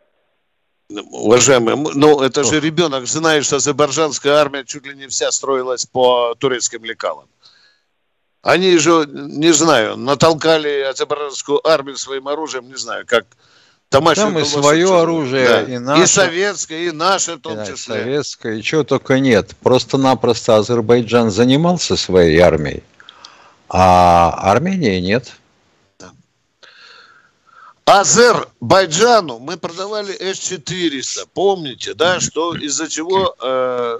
Уважаемые, 0.89 1.75
ну 1.75 2.21
это 2.21 2.45
же 2.45 2.61
ребенок 2.61 3.05
знает, 3.07 3.43
что 3.43 3.57
азербайджанская 3.57 4.35
армия 4.35 4.63
чуть 4.63 4.85
ли 4.87 4.95
не 4.95 5.07
вся 5.07 5.29
строилась 5.31 5.85
по 5.85 6.33
турецким 6.35 6.85
лекалам. 6.85 7.27
Они 8.47 8.77
же, 8.77 9.05
не 9.11 9.51
знаю, 9.51 9.97
натолкали 9.97 10.79
азербайджанскую 10.79 11.67
армию 11.67 11.97
своим 11.97 12.29
оружием, 12.29 12.69
не 12.69 12.77
знаю, 12.77 13.05
как 13.05 13.25
там, 13.89 14.05
Там 14.13 14.39
и 14.39 14.45
свое 14.45 15.01
оружие, 15.01 15.47
да. 15.47 15.61
и 15.63 15.77
наше. 15.77 16.03
И 16.03 16.05
советское, 16.05 16.87
и 16.87 16.91
наше 16.91 17.35
в 17.35 17.41
том 17.41 17.57
да, 17.57 17.65
числе. 17.65 17.95
Советское, 17.95 18.55
и 18.55 18.63
чего 18.63 18.85
только 18.85 19.19
нет. 19.19 19.53
Просто-напросто 19.61 20.55
Азербайджан 20.55 21.29
занимался 21.29 21.97
своей 21.97 22.39
армией, 22.39 22.83
а 23.67 24.29
Армении 24.49 25.01
нет. 25.01 25.33
Азербайджану 27.83 29.39
мы 29.39 29.57
продавали 29.57 30.13
С-400, 30.13 31.27
помните, 31.33 31.93
да, 31.95 32.21
что 32.21 32.55
из-за 32.55 32.87
чего 32.87 33.35
э, 33.41 33.99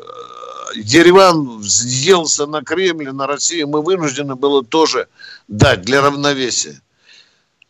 Ереван 0.75 1.59
взъелся 1.59 2.45
на 2.45 2.63
Кремль, 2.63 3.11
на 3.11 3.27
Россию, 3.27 3.67
мы 3.67 3.81
вынуждены 3.81 4.35
было 4.35 4.63
тоже 4.63 5.07
дать 5.47 5.81
для 5.81 6.01
равновесия. 6.01 6.81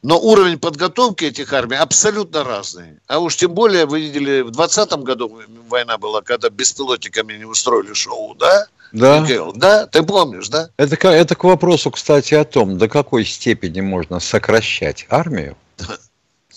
Но 0.03 0.19
уровень 0.19 0.59
подготовки 0.59 1.25
этих 1.25 1.51
армий 1.53 1.75
абсолютно 1.75 2.43
разный. 2.43 2.99
А 3.07 3.19
уж 3.19 3.35
тем 3.35 3.53
более, 3.53 3.85
вы 3.85 4.01
видели, 4.01 4.41
в 4.41 4.51
2020 4.51 4.91
году 5.03 5.41
война 5.67 5.97
была, 5.97 6.21
когда 6.21 6.49
беспилотниками 6.49 7.33
не 7.33 7.45
устроили 7.45 7.93
шоу, 7.93 8.35
да? 8.35 8.67
Да. 8.91 9.19
Михаил, 9.19 9.53
да? 9.53 9.85
Ты 9.87 10.03
помнишь, 10.03 10.49
да? 10.49 10.69
Это, 10.77 10.95
это 11.09 11.35
к 11.35 11.43
вопросу, 11.43 11.91
кстати, 11.91 12.35
о 12.35 12.45
том, 12.45 12.77
до 12.77 12.87
какой 12.87 13.25
степени 13.25 13.81
можно 13.81 14.19
сокращать 14.19 15.05
армию 15.09 15.57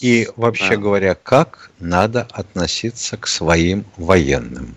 и, 0.01 0.29
вообще 0.37 0.71
да. 0.71 0.77
говоря, 0.77 1.15
как 1.15 1.71
надо 1.81 2.29
относиться 2.31 3.17
к 3.17 3.27
своим 3.27 3.85
военным. 3.97 4.77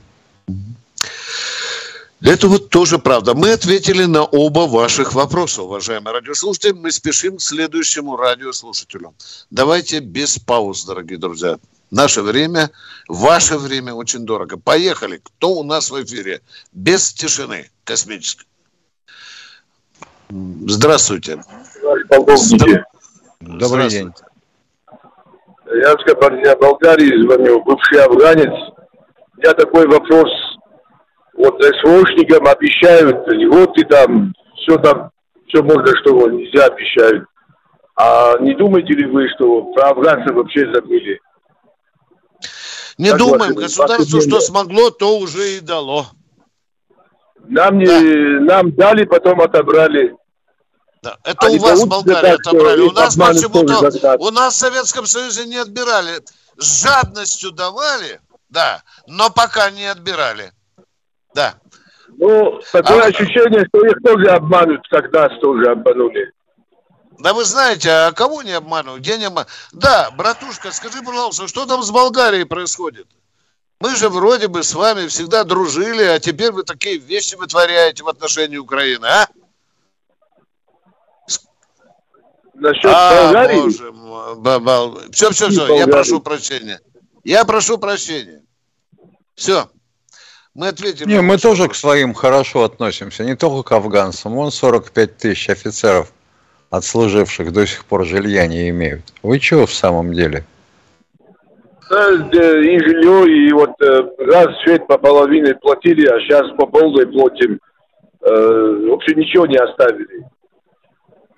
Это 2.24 2.48
вот 2.48 2.70
тоже 2.70 3.00
правда. 3.00 3.34
Мы 3.34 3.52
ответили 3.52 4.06
на 4.06 4.24
оба 4.24 4.62
ваших 4.62 5.14
вопроса, 5.14 5.64
уважаемые 5.64 6.14
радиослушатели. 6.14 6.72
Мы 6.72 6.90
спешим 6.92 7.36
к 7.36 7.42
следующему 7.42 8.16
радиослушателю. 8.16 9.14
Давайте 9.52 10.00
без 10.00 10.40
пауз, 10.40 10.86
дорогие 10.86 11.18
друзья. 11.18 11.58
Наше 11.92 12.22
время, 12.22 12.72
ваше 13.10 13.58
время 13.58 13.94
очень 13.94 14.26
дорого. 14.26 14.58
Поехали. 14.58 15.20
Кто 15.22 15.50
у 15.50 15.64
нас 15.64 15.92
в 15.92 16.02
эфире? 16.02 16.42
Без 16.72 17.12
тишины 17.12 17.70
космической. 17.84 18.48
Здравствуйте. 20.30 21.44
Здравствуйте. 22.10 22.86
Добрый 23.42 23.90
день. 23.90 24.12
Я 25.68 25.92
с 25.92 26.56
Болгарии 26.56 27.22
звоню, 27.26 27.62
бывший 27.64 28.02
афганец. 28.02 28.54
Меня 29.38 29.54
такой 29.56 29.88
вопрос. 29.88 30.30
Вот 31.44 31.62
СВОшникам 31.62 32.48
обещают 32.48 33.28
льготы 33.28 33.84
там, 33.84 34.34
все 34.56 34.78
там, 34.78 35.12
все 35.50 35.62
можно, 35.62 35.88
что 35.98 36.30
нельзя 36.30 36.68
обещают. 36.68 37.26
А 37.98 38.38
не 38.40 38.56
думаете 38.56 38.94
ли 38.94 39.06
вы, 39.08 39.28
что 39.36 39.74
про 39.74 39.90
афганцев 39.90 40.34
вообще 40.34 40.74
забыли? 40.74 41.20
Не 42.98 43.10
как 43.10 43.20
думаем. 43.20 43.56
Государство, 43.56 44.22
что 44.22 44.40
смогло, 44.40 44.90
то 44.90 45.18
уже 45.18 45.58
и 45.58 45.60
дало. 45.60 46.08
Нам, 47.40 47.78
не, 47.78 47.88
да. 47.88 48.56
нам 48.56 48.72
дали, 48.72 49.04
потом 49.04 49.42
отобрали. 49.42 50.16
Да. 51.02 51.18
Это 51.26 51.48
Они 51.48 51.58
у 51.58 51.62
вас 51.62 51.86
Болгария 51.86 52.36
отобрали. 52.36 52.82
У 52.84 52.92
нас 52.92 53.18
почему-то... 53.18 54.18
У 54.18 54.32
нас 54.32 54.54
в 54.54 54.58
Советском 54.60 55.06
Союзе 55.06 55.44
не 55.44 55.58
отбирали. 55.58 56.22
С 56.58 56.84
жадностью 56.84 57.52
давали, 57.52 58.22
да, 58.48 58.82
но 59.08 59.30
пока 59.30 59.72
не 59.72 59.88
отбирали. 59.88 60.54
Да. 61.34 61.56
Ну, 62.18 62.62
такое 62.72 63.04
а, 63.04 63.08
ощущение, 63.08 63.66
что 63.68 63.86
их 63.86 63.96
тоже 64.04 64.28
обманут, 64.28 64.88
как 64.90 65.12
нас 65.12 65.32
тоже 65.42 65.72
обманули. 65.72 66.32
Да 67.20 67.34
вы 67.34 67.44
знаете, 67.44 67.90
а 67.90 68.12
кого 68.12 68.44
не 68.44 68.52
обманывают? 68.52 69.02
Где 69.02 69.18
не 69.18 69.26
обманывают? 69.26 69.52
Да, 69.72 70.12
братушка, 70.12 70.72
скажи, 70.72 71.02
пожалуйста, 71.02 71.48
что 71.48 71.66
там 71.66 71.82
с 71.82 71.92
Болгарией 71.92 72.46
происходит? 72.46 73.08
Мы 73.80 73.96
же 73.96 74.10
вроде 74.10 74.48
бы 74.48 74.64
с 74.64 74.74
вами 74.74 75.08
всегда 75.08 75.44
дружили, 75.44 76.04
а 76.04 76.20
теперь 76.20 76.52
вы 76.52 76.64
такие 76.64 76.98
вещи 76.98 77.36
вытворяете 77.36 78.04
в 78.04 78.08
отношении 78.08 78.58
Украины, 78.58 79.06
а? 79.06 79.28
Насчет 82.54 82.92
а, 82.94 83.26
Болгарии? 83.26 83.62
Боже 83.62 83.92
мой. 83.92 85.12
Все, 85.12 85.32
все, 85.32 85.50
все, 85.50 85.76
я 85.76 85.88
прошу 85.88 86.22
прощения. 86.22 86.80
Я 87.24 87.46
прошу 87.46 87.78
прощения. 87.78 88.44
Все. 89.36 89.70
Мы 90.56 90.68
ответим. 90.68 91.08
Не, 91.08 91.22
мы 91.22 91.38
тоже 91.38 91.68
к 91.68 91.74
своим 91.74 92.14
хорошо 92.14 92.64
относимся, 92.64 93.24
не 93.24 93.36
только 93.36 93.70
к 93.70 93.72
афганцам. 93.72 94.34
Вон 94.34 94.52
45 94.52 95.18
тысяч 95.18 95.50
офицеров, 95.50 96.14
отслуживших, 96.70 97.52
до 97.52 97.66
сих 97.66 97.86
пор 97.86 98.06
жилья 98.06 98.46
не 98.46 98.70
имеют. 98.70 99.02
Вы 99.24 99.40
чего 99.40 99.66
в 99.66 99.74
самом 99.74 100.14
деле? 100.14 100.44
Да, 101.90 102.12
и 102.12 102.80
жилье, 102.80 103.48
и 103.48 103.52
вот 103.52 103.72
э, 103.82 104.04
газ, 104.26 104.48
свет 104.64 104.88
по 104.88 104.98
половине 104.98 105.56
платили, 105.56 106.06
а 106.08 106.20
сейчас 106.22 106.50
по 106.56 106.66
полной 106.66 107.08
платим. 107.08 107.60
Э, 108.22 108.88
вообще 108.90 109.16
ничего 109.16 109.46
не 109.48 109.58
оставили. 109.58 110.26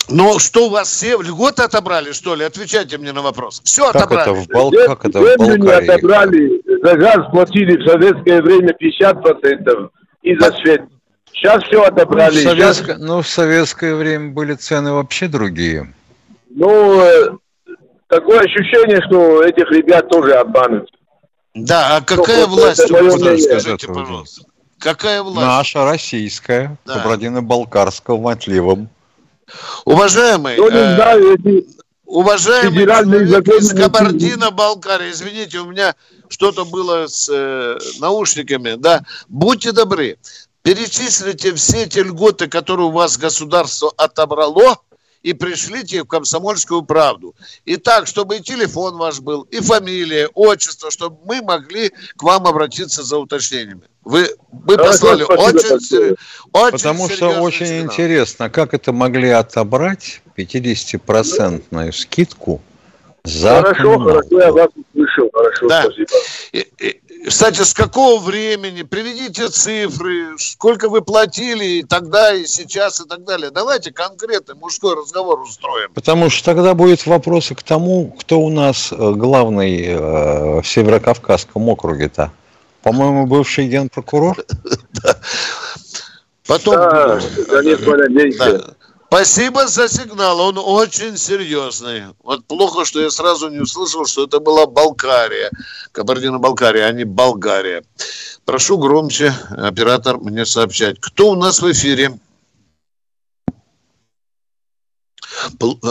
Ну, 0.09 0.39
что 0.39 0.67
у 0.67 0.69
вас 0.69 0.89
все 0.89 1.19
льготы 1.19 1.63
отобрали, 1.63 2.11
что 2.11 2.35
ли? 2.35 2.45
Отвечайте 2.45 2.97
мне 2.97 3.11
на 3.11 3.21
вопрос. 3.21 3.61
Все 3.63 3.91
как 3.91 4.11
отобрали. 4.11 4.31
Это 4.31 4.41
в 4.41 4.47
Бал... 4.47 4.71
Как 4.71 5.05
это 5.05 5.19
в 5.19 5.37
Болгарии? 5.37 5.87
отобрали. 5.87 6.61
За 6.83 6.95
газ 6.95 7.31
платили 7.31 7.77
в 7.77 7.87
советское 7.87 8.41
время 8.41 8.75
50% 8.79 9.89
и 10.21 10.37
за 10.37 10.51
свет. 10.53 10.81
Сейчас 11.33 11.63
все 11.63 11.83
отобрали. 11.83 12.35
Ну, 12.35 12.39
в, 12.39 12.43
советское, 12.43 12.93
Сейчас... 12.93 12.99
ну, 12.99 13.21
в 13.21 13.27
советское 13.27 13.95
время 13.95 14.31
были 14.31 14.53
цены 14.53 14.93
вообще 14.93 15.27
другие. 15.27 15.93
Ну, 16.49 17.01
э, 17.01 17.29
такое 18.07 18.39
ощущение, 18.39 19.01
что 19.07 19.43
этих 19.43 19.69
ребят 19.71 20.07
тоже 20.09 20.33
обманут. 20.33 20.89
Да, 21.53 21.97
а 21.97 22.01
какая 22.01 22.47
ну, 22.47 22.55
власть 22.55 22.89
у 22.89 22.93
вас, 22.93 23.43
скажите, 23.43 23.87
пожалуйста? 23.87 24.43
Какая 24.79 25.23
власть? 25.23 25.47
Наша 25.47 25.85
российская, 25.85 26.77
да. 26.85 26.99
Кабардино-Балкарского 26.99 28.21
в 28.21 28.27
отливом. 28.27 28.89
Уважаемый, 29.85 30.57
ну, 30.57 30.69
не 30.69 30.77
э, 30.77 30.95
знаю, 30.95 31.33
эти 31.33 31.67
уважаемый 32.05 32.85
человек 32.85 33.47
из 33.47 33.73
Кабардино-Балкарии, 33.73 35.11
извините, 35.11 35.59
у 35.59 35.65
меня 35.65 35.95
что-то 36.29 36.65
было 36.65 37.07
с 37.07 37.29
э, 37.31 37.77
наушниками, 37.99 38.75
да, 38.75 39.03
будьте 39.27 39.71
добры, 39.71 40.17
перечислите 40.63 41.53
все 41.53 41.83
эти 41.83 41.99
льготы, 41.99 42.47
которые 42.47 42.87
у 42.87 42.91
вас 42.91 43.17
государство 43.17 43.93
отобрало, 43.97 44.77
и 45.25 45.33
пришлите 45.33 46.03
в 46.03 46.05
комсомольскую 46.05 46.83
правду. 46.83 47.33
И 47.65 47.77
так, 47.77 48.05
чтобы 48.05 48.37
и 48.37 48.41
телефон 48.41 48.95
ваш 48.97 49.21
был, 49.21 49.41
и 49.49 49.59
фамилия, 49.59 50.27
отчество, 50.35 50.91
чтобы 50.91 51.17
мы 51.25 51.41
могли 51.41 51.91
к 52.15 52.21
вам 52.21 52.45
обратиться 52.45 53.01
за 53.01 53.17
уточнениями. 53.17 53.81
Вы, 54.03 54.29
вы 54.51 54.77
послали 54.77 55.23
очень, 55.23 55.79
сер... 55.79 56.15
очень 56.53 56.71
Потому 56.77 57.09
что 57.09 57.29
очень 57.41 57.65
сигнал. 57.65 57.85
интересно, 57.85 58.49
как 58.51 58.75
это 58.75 58.93
могли 58.93 59.29
отобрать 59.29 60.21
50-процентную 60.37 61.91
скидку 61.91 62.61
за 63.23 63.63
Хорошо, 63.63 63.97
хорошо, 63.97 64.39
я 64.39 64.51
вас 64.51 64.69
услышал. 64.75 65.29
Хорошо, 65.33 65.67
да. 65.67 65.81
спасибо. 65.85 66.09
И, 66.51 66.67
и, 66.77 67.01
кстати, 67.27 67.61
с 67.61 67.73
какого 67.73 68.21
времени? 68.21 68.83
Приведите 68.83 69.49
цифры, 69.49 70.37
сколько 70.37 70.89
вы 70.89 71.01
платили 71.01 71.65
и 71.65 71.83
тогда, 71.83 72.33
и 72.33 72.45
сейчас, 72.45 73.01
и 73.01 73.07
так 73.07 73.23
далее. 73.23 73.51
Давайте 73.51 73.91
конкретный 73.91 74.55
мужской 74.55 74.95
разговор 74.95 75.41
устроим. 75.41 75.91
Потому 75.93 76.29
что 76.29 76.45
тогда 76.45 76.73
будут 76.73 77.05
вопросы 77.05 77.55
к 77.55 77.63
тому, 77.63 78.15
кто 78.19 78.39
у 78.39 78.49
нас 78.49 78.91
э, 78.91 78.95
главный 78.95 79.85
э, 79.85 80.61
в 80.61 80.67
Северокавказском 80.67 81.67
округе-то. 81.67 82.31
По-моему, 82.83 83.25
бывший 83.25 83.67
генпрокурор? 83.67 84.37
Потом... 86.47 86.75
Да, 86.75 87.19
Спасибо 89.07 89.67
за 89.67 89.87
сигнал, 89.87 90.39
он 90.39 90.57
очень 90.57 91.17
серьезный. 91.17 92.03
Вот 92.23 92.45
плохо, 92.45 92.85
что 92.85 93.01
я 93.01 93.09
сразу 93.09 93.49
не 93.49 93.59
услышал, 93.59 94.05
что 94.05 94.25
это 94.25 94.39
была 94.39 94.65
Балкария, 94.65 95.51
Кабардино-Балкария, 95.91 96.87
а 96.87 96.91
не 96.91 97.05
Болгария. 97.05 97.83
Прошу 98.45 98.77
громче, 98.77 99.33
оператор, 99.51 100.17
мне 100.17 100.45
сообщать. 100.45 100.99
Кто 100.99 101.31
у 101.31 101.35
нас 101.35 101.61
в 101.61 101.71
эфире? 101.71 102.19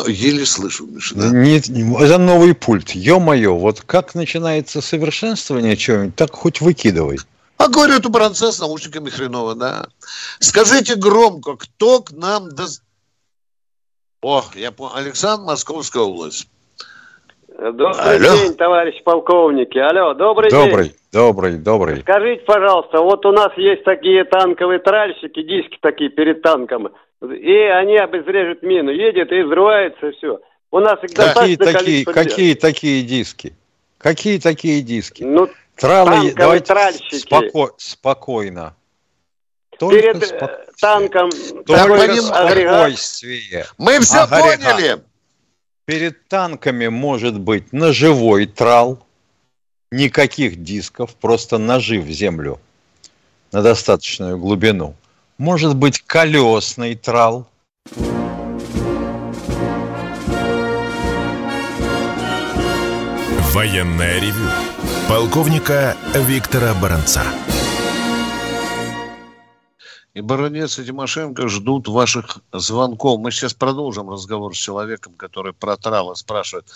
Еле 0.07 0.45
слышу, 0.45 0.87
Миша, 0.87 1.15
да? 1.15 1.29
Нет, 1.29 1.69
это 1.69 2.19
новый 2.19 2.55
пульт. 2.55 2.91
Ё-моё, 2.91 3.55
вот 3.55 3.81
как 3.81 4.15
начинается 4.15 4.81
совершенствование 4.81 5.77
чего-нибудь, 5.77 6.17
так 6.17 6.35
хоть 6.35 6.61
выкидывай. 6.61 7.19
А 7.57 7.69
говорят 7.69 8.05
у 8.05 8.11
бранца 8.11 8.53
с 8.53 8.59
наушниками 8.59 9.11
хреново, 9.11 9.55
да. 9.55 9.87
Скажите 10.41 10.97
громко, 10.97 11.57
кто 11.57 12.03
к 12.03 12.11
нам... 12.11 12.51
До... 12.51 12.67
О, 14.25 14.43
я 14.55 14.73
понял. 14.73 14.97
Александр, 14.97 15.45
Московская 15.45 16.03
область. 16.03 16.49
Добрый 17.49 18.17
Алло. 18.17 18.37
день, 18.37 18.55
товарищ 18.55 19.03
полковники. 19.05 19.79
Алло, 19.79 20.15
добрый, 20.15 20.51
добрый 20.51 20.89
день. 20.89 20.97
Добрый, 21.13 21.57
добрый. 21.59 22.01
Скажите, 22.01 22.43
пожалуйста, 22.45 23.01
вот 23.01 23.25
у 23.27 23.33
нас 23.33 23.57
есть 23.57 23.85
такие 23.85 24.25
танковые 24.25 24.81
тральщики, 24.81 25.43
диски 25.43 25.79
такие 25.81 26.11
перед 26.11 26.43
танком 26.43 26.89
и 27.33 27.55
они 27.55 27.97
обезврежут 27.97 28.63
мину. 28.63 28.91
Едет 28.91 29.31
и 29.33 29.43
взрывается, 29.43 30.13
все. 30.13 30.41
У 30.71 30.81
нас 30.81 31.03
их 31.03 31.15
какие 31.15 31.57
такие, 31.57 32.05
какие 32.05 32.55
такие 32.55 33.03
диски? 33.03 33.55
Какие 33.99 34.39
такие 34.39 34.83
диски? 34.83 35.23
Ну, 35.23 35.49
Тралы, 35.77 36.33
давайте 36.35 36.67
тральщики. 36.67 37.17
Споко, 37.17 37.75
спокойно. 37.79 38.75
Только 39.79 39.97
Перед 39.97 40.23
э, 40.23 40.27
спок... 40.27 40.51
танком 40.81 41.31
Только 41.67 42.17
спокойствие. 42.21 43.67
Мы 43.79 44.01
все 44.01 44.23
агрегат. 44.23 44.61
поняли. 44.61 45.03
Перед 45.87 46.27
танками 46.29 46.89
может 46.89 47.39
быть 47.39 47.73
ножевой 47.73 48.47
трал, 48.47 49.05
никаких 49.91 50.63
дисков, 50.63 51.15
просто 51.15 51.59
ножи 51.59 52.01
в 52.01 52.11
землю 52.11 52.61
на 53.53 53.63
достаточную 53.63 54.39
глубину 54.39 54.97
может 55.39 55.77
быть 55.77 56.01
колесный 56.01 56.95
трал. 56.95 57.47
Военная 63.53 64.21
ревю. 64.21 64.49
Полковника 65.09 65.97
Виктора 66.15 66.75
Баранца. 66.75 67.23
И 70.15 70.21
баронец 70.21 70.79
и 70.79 70.85
Тимошенко 70.85 71.49
ждут 71.49 71.89
ваших 71.89 72.39
звонков. 72.53 73.21
Мы 73.21 73.33
сейчас 73.33 73.53
продолжим 73.53 74.09
разговор 74.11 74.55
с 74.55 74.59
человеком, 74.59 75.15
который 75.15 75.53
про 75.53 75.77
тралы 75.77 76.17
спрашивает. 76.17 76.67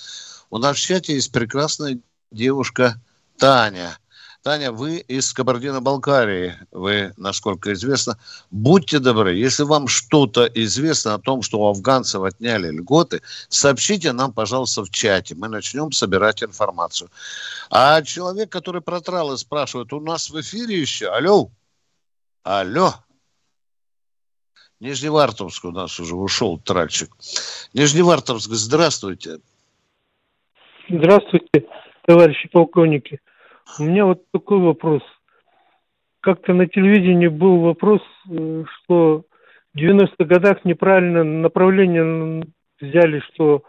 У 0.50 0.58
нас 0.58 0.76
в 0.76 0.80
чате 0.80 1.14
есть 1.14 1.32
прекрасная 1.32 1.98
девушка 2.30 3.00
Таня– 3.36 3.98
Таня, 4.42 4.70
вы 4.70 4.98
из 4.98 5.32
Кабардино-Балкарии, 5.32 6.54
вы, 6.70 7.12
насколько 7.16 7.72
известно. 7.72 8.18
Будьте 8.50 9.00
добры, 9.00 9.34
если 9.34 9.64
вам 9.64 9.88
что-то 9.88 10.46
известно 10.46 11.14
о 11.14 11.18
том, 11.18 11.42
что 11.42 11.58
у 11.58 11.66
афганцев 11.66 12.22
отняли 12.22 12.70
льготы, 12.70 13.20
сообщите 13.48 14.12
нам, 14.12 14.32
пожалуйста, 14.32 14.84
в 14.84 14.90
чате. 14.90 15.34
Мы 15.34 15.48
начнем 15.48 15.90
собирать 15.90 16.42
информацию. 16.42 17.10
А 17.68 18.00
человек, 18.02 18.50
который 18.50 18.80
протрал 18.80 19.32
и 19.32 19.36
спрашивает, 19.36 19.92
у 19.92 20.00
нас 20.00 20.30
в 20.30 20.40
эфире 20.40 20.80
еще? 20.80 21.08
Алло? 21.08 21.50
Алло? 22.44 22.94
Нижневартовск 24.80 25.64
у 25.64 25.72
нас 25.72 25.98
уже 25.98 26.14
ушел 26.14 26.58
тральчик. 26.58 27.10
Нижневартовск, 27.74 28.50
здравствуйте. 28.50 29.40
Здравствуйте, 30.88 31.66
товарищи 32.06 32.48
полковники. 32.48 33.20
У 33.78 33.82
меня 33.82 34.06
вот 34.06 34.22
такой 34.32 34.58
вопрос. 34.58 35.02
Как-то 36.20 36.54
на 36.54 36.66
телевидении 36.66 37.28
был 37.28 37.60
вопрос, 37.60 38.00
э, 38.30 38.64
что 38.66 39.24
в 39.74 39.78
90-х 39.78 40.24
годах 40.24 40.64
неправильно 40.64 41.24
направление 41.24 42.44
взяли, 42.80 43.20
что 43.32 43.62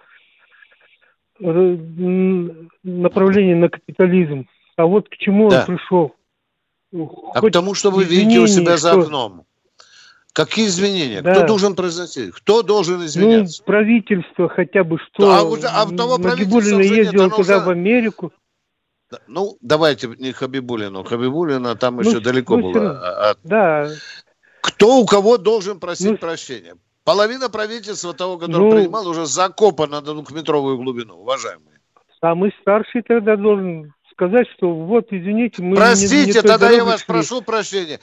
э, 1.40 1.78
направление 2.84 3.56
на 3.56 3.70
капитализм. 3.70 4.48
А 4.78 4.86
вот 4.86 5.10
к 5.10 5.18
чему 5.18 5.50
да. 5.50 5.62
он 5.62 5.76
пришел? 5.76 6.16
А 6.94 7.40
Хоть 7.40 7.54
потому 7.54 7.74
что 7.74 7.92
вы 7.92 8.04
видите 8.04 8.40
у 8.40 8.48
себя 8.48 8.78
за 8.78 8.94
окном. 8.94 9.46
Какие 10.46 10.68
изменения? 10.68 11.22
Да. 11.22 11.34
Кто 11.34 11.48
должен 11.48 11.76
произойти? 11.76 12.32
Кто 12.32 12.64
должен 12.64 13.06
изменяться? 13.06 13.62
Ну, 13.62 13.66
правительство 13.66 14.48
хотя 14.48 14.86
бы 14.86 14.98
что. 14.98 15.30
А, 15.32 15.82
а 15.82 15.86
того 15.96 16.18
Нагибулина 16.18 16.80
ездил 16.80 17.30
туда 17.30 17.58
уже... 17.58 17.60
в 17.60 17.70
Америку. 17.70 18.32
Ну, 19.28 19.58
давайте 19.60 20.08
не 20.18 20.32
Хабибулину. 20.32 21.04
Хабибулина 21.04 21.76
там 21.76 21.98
ну, 21.98 22.02
еще 22.02 22.22
далеко 22.22 22.56
ну, 22.56 22.72
было. 22.72 22.92
А, 22.92 23.36
да. 23.44 23.90
Кто 24.62 25.00
у 25.00 25.06
кого 25.06 25.38
должен 25.38 25.78
просить 25.78 26.12
ну, 26.12 26.18
прощения? 26.18 26.76
Половина 27.04 27.50
правительства 27.50 28.14
того, 28.14 28.38
который 28.38 28.62
ну, 28.62 28.72
принимал, 28.72 29.08
уже 29.08 29.26
закопана 29.26 30.00
на 30.00 30.14
двухметровую 30.14 30.78
глубину, 30.78 31.16
уважаемые. 31.16 31.80
Самый 32.22 32.54
старший 32.62 33.02
тогда 33.02 33.36
должен 33.36 33.94
сказать, 34.12 34.48
что 34.56 34.74
вот, 34.74 35.08
извините, 35.12 35.64
мы 35.64 35.76
Простите, 35.76 36.28
не, 36.28 36.34
не 36.34 36.42
тогда 36.42 36.70
я 36.70 36.86
вас 36.86 37.02
шли. 37.02 37.08
прошу 37.08 37.42
прощения. 37.42 38.00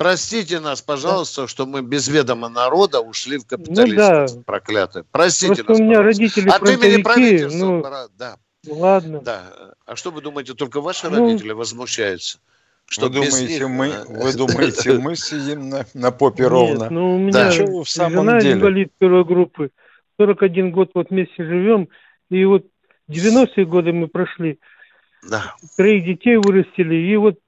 Простите 0.00 0.60
нас, 0.60 0.80
пожалуйста, 0.80 1.42
да. 1.42 1.46
что 1.46 1.66
мы 1.66 1.82
без 1.82 2.08
ведома 2.08 2.48
народа 2.48 3.02
ушли 3.02 3.36
в 3.36 3.46
капитализм. 3.46 3.96
Ну, 3.96 3.96
да. 3.96 4.26
Проклятые. 4.46 5.04
Простите 5.12 5.62
Просто 5.62 5.72
нас, 5.72 5.78
у 5.78 5.82
меня 5.82 5.96
пожалуйста. 5.98 6.20
родители 6.22 6.48
От 6.48 6.62
имени 6.62 7.02
правительства, 7.02 7.66
ну, 7.66 8.08
да. 8.16 8.36
Ладно. 8.66 9.20
Да. 9.20 9.52
А 9.84 9.96
что 9.96 10.10
вы 10.10 10.22
думаете, 10.22 10.54
только 10.54 10.80
ваши 10.80 11.10
ну, 11.10 11.28
родители 11.28 11.52
возмущаются? 11.52 12.38
Что 12.86 13.08
вы 13.08 13.12
думаете, 13.12 13.58
них... 13.58 13.68
мы, 13.68 13.92
вы 14.08 14.32
думаете, 14.32 14.92
мы 14.94 15.16
сидим 15.16 15.68
на, 15.68 15.84
на 15.92 16.10
попе 16.10 16.44
Нет, 16.44 16.50
ровно? 16.50 16.88
ну 16.88 17.16
у 17.16 17.18
меня 17.18 17.50
да. 17.50 17.50
в 17.50 17.84
самом 17.84 18.24
жена 18.24 18.40
деле? 18.40 18.54
инвалид 18.54 18.92
первой 18.96 19.26
группы. 19.26 19.70
41 20.18 20.72
год 20.72 20.92
вот 20.94 21.10
вместе 21.10 21.44
живем. 21.44 21.90
И 22.30 22.42
вот 22.46 22.64
90-е 23.10 23.66
годы 23.66 23.92
мы 23.92 24.08
прошли. 24.08 24.60
Да. 25.28 25.56
Троих 25.76 26.06
детей 26.06 26.38
вырастили. 26.38 26.94
И 26.94 27.16
вот 27.16 27.38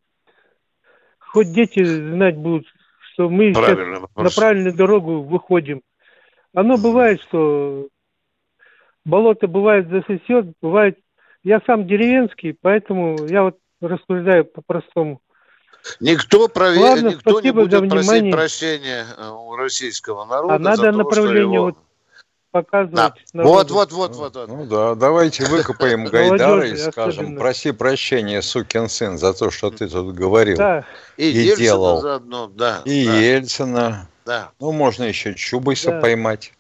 хоть 1.33 1.53
дети 1.53 1.83
знать 1.83 2.37
будут, 2.37 2.67
что 3.13 3.29
мы 3.29 3.53
сейчас 3.53 3.79
на 4.15 4.31
правильную 4.31 4.75
дорогу 4.75 5.23
выходим. 5.23 5.83
Оно 6.55 6.77
бывает, 6.77 7.21
что 7.23 7.89
болото 9.05 9.47
бывает 9.49 9.89
засосет, 9.89 10.53
бывает... 10.61 10.99
Я 11.45 11.61
сам 11.67 11.89
деревенский, 11.89 12.57
поэтому 12.61 13.27
я 13.27 13.43
вот 13.43 13.59
рассуждаю 13.81 14.45
по-простому. 14.45 15.21
Никто, 15.99 16.47
провер... 16.47 16.81
Ладно, 16.81 17.09
Никто 17.09 17.41
не 17.41 17.51
будет 17.51 17.71
просить 17.71 17.93
внимание. 17.93 18.33
прощения 18.33 19.07
у 19.33 19.57
российского 19.57 20.25
народа 20.25 20.55
А 20.55 20.59
надо 20.61 20.83
за 20.83 20.93
то, 20.93 20.99
направление 20.99 21.43
что 21.43 21.55
его... 21.55 21.65
вот 21.65 21.79
показывать. 22.53 22.95
Да. 22.95 23.15
Вот, 23.43 23.71
вот, 23.71 23.91
вот, 23.93 24.15
вот, 24.15 24.37
вот. 24.37 24.49
Ну 24.49 24.67
да, 24.67 24.95
давайте 24.95 25.45
выкопаем 25.47 26.05
Гайдара 26.13 26.69
и 26.69 26.77
скажем, 26.77 27.37
проси 27.37 27.73
прощения, 27.73 28.41
сукин 28.43 28.89
сын, 28.89 29.19
за 29.19 29.33
то, 29.35 29.51
что 29.51 29.71
ты 29.71 29.89
тут 29.89 30.15
говорил. 30.15 30.59
Да, 30.59 30.85
И, 31.17 31.29
И 31.31 31.39
Ельцина 31.39 31.57
делал. 31.59 32.01
заодно, 32.01 32.47
да. 32.47 32.83
И 32.85 33.07
да, 33.07 33.17
Ельцина. 33.19 34.09
да. 34.25 34.51
Ну, 34.61 34.71
можно 34.73 35.05
еще 35.05 35.35
Чубайса 35.35 35.91
Да. 35.91 36.01
поймать. 36.01 36.53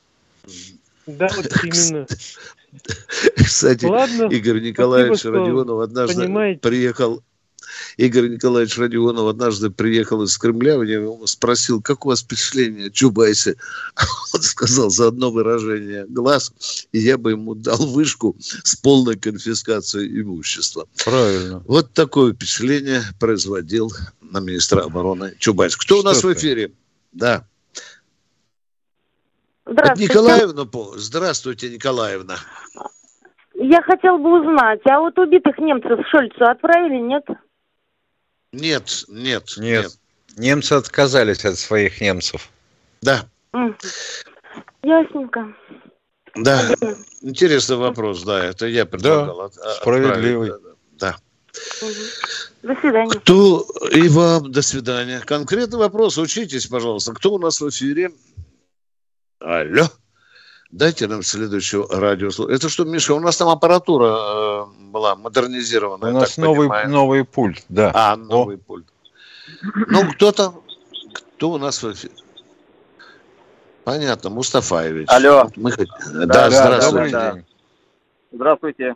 да, 1.07 1.29
вот 1.37 1.47
именно. 1.63 2.07
Кстати, 3.37 3.85
Ладно, 3.85 4.25
Игорь 4.31 4.61
Николаевич 4.63 5.21
спасибо, 5.21 5.39
Родионов 5.41 5.81
однажды 5.81 6.23
понимаете. 6.23 6.61
приехал. 6.61 7.23
Игорь 7.97 8.29
Николаевич 8.29 8.79
Родионов 8.79 9.27
однажды 9.27 9.71
приехал 9.71 10.23
из 10.23 10.37
Кремля, 10.39 10.75
я 10.83 11.01
его 11.01 11.27
спросил, 11.27 11.83
как 11.83 12.05
у 12.07 12.09
вас 12.09 12.23
впечатление 12.23 12.87
о 12.87 12.91
Чубайсе? 12.91 13.57
Он 14.35 14.43
сказал 14.43 14.91
за 14.91 15.09
одно 15.09 15.31
выражение 15.31 16.07
глаз, 16.09 16.53
и 16.93 16.99
я 16.99 17.19
бы 17.19 17.33
ему 17.33 17.55
дал 17.55 17.79
вышку 17.87 18.37
с 18.39 18.77
полной 18.77 19.17
конфискацией 19.17 20.23
имущества. 20.23 20.87
Правильно. 21.05 21.63
Вот 21.67 21.93
такое 21.93 22.33
впечатление 22.33 23.03
производил 23.21 23.91
на 24.21 24.41
министра 24.41 24.83
обороны 24.83 25.35
Чубайс. 25.39 25.77
Кто 25.77 26.01
у 26.01 26.03
нас 26.03 26.19
Что 26.19 26.29
в 26.29 26.35
ты? 26.35 26.39
эфире? 26.39 26.73
Да. 27.13 27.45
Это 29.65 29.73
Здравствуйте. 29.73 30.13
Николаевна. 30.13 30.69
Здравствуйте, 30.97 31.71
Николаевна. 31.71 32.37
Я 33.55 33.81
хотел 33.83 34.19
бы 34.19 34.41
узнать, 34.41 34.81
а 34.87 35.01
вот 35.01 35.19
убитых 35.19 35.57
немцев 35.59 36.01
Шольцу 36.11 36.45
отправили, 36.45 37.01
нет? 37.01 37.25
Нет, 38.53 39.05
нет, 39.09 39.55
Нет. 39.57 39.85
нет. 39.85 39.99
Немцы 40.37 40.75
отказались 40.75 41.45
от 41.45 41.59
своих 41.59 42.01
немцев. 42.01 42.49
Да. 43.01 43.27
Ясненько. 44.83 45.55
да. 46.35 46.75
Интересный 47.23 47.77
вопрос, 47.77 48.23
да, 48.25 48.45
это 48.45 48.67
я 48.67 48.87
предлагал. 48.87 49.43
от- 49.43 49.57
а- 49.59 49.75
справедливый. 49.75 50.53
Да. 50.93 51.17
До 52.63 52.75
свидания. 52.81 53.11
Кто 53.21 53.67
и 53.91 54.09
вам 54.09 54.51
до 54.53 54.63
свидания. 54.63 55.21
Конкретный 55.21 55.79
вопрос, 55.79 56.17
учитесь, 56.19 56.67
пожалуйста. 56.67 57.13
Кто 57.13 57.35
у 57.35 57.39
нас 57.39 57.61
в 57.61 57.69
эфире? 57.69 58.13
Алло. 59.41 59.89
Дайте 60.73 61.07
нам 61.07 61.23
следующего 61.23 61.87
радиослушателя. 61.91 62.57
Это 62.57 62.69
что, 62.71 62.85
Миша, 62.85 63.13
у 63.13 63.21
нас 63.21 63.37
там 63.37 63.49
аппаратура 63.51 64.07
э, 64.07 64.65
была 64.91 65.15
модернизирована. 65.17 66.09
У 66.09 66.13
нас 66.13 66.39
новый, 66.39 66.69
понимаю. 66.69 66.89
новый 66.89 67.25
пульт, 67.27 67.63
да. 67.69 67.93
А, 67.95 68.17
новый 68.17 68.57
пульт. 68.57 68.87
Ну, 69.63 70.11
кто 70.13 70.33
там? 70.33 70.63
Кто 71.37 71.51
у 71.51 71.59
нас 71.59 71.83
в 71.83 71.93
эфире? 71.93 72.15
Понятно, 73.85 74.31
Мустафаевич. 74.31 75.09
Алло. 75.11 75.49
Мы 75.57 75.73
хот- 75.73 75.89
Да, 76.11 76.27
Да, 76.27 76.51
здравствуйте. 76.51 77.11
да. 77.13 77.33
день. 77.33 77.45
Здравствуйте. 78.33 78.95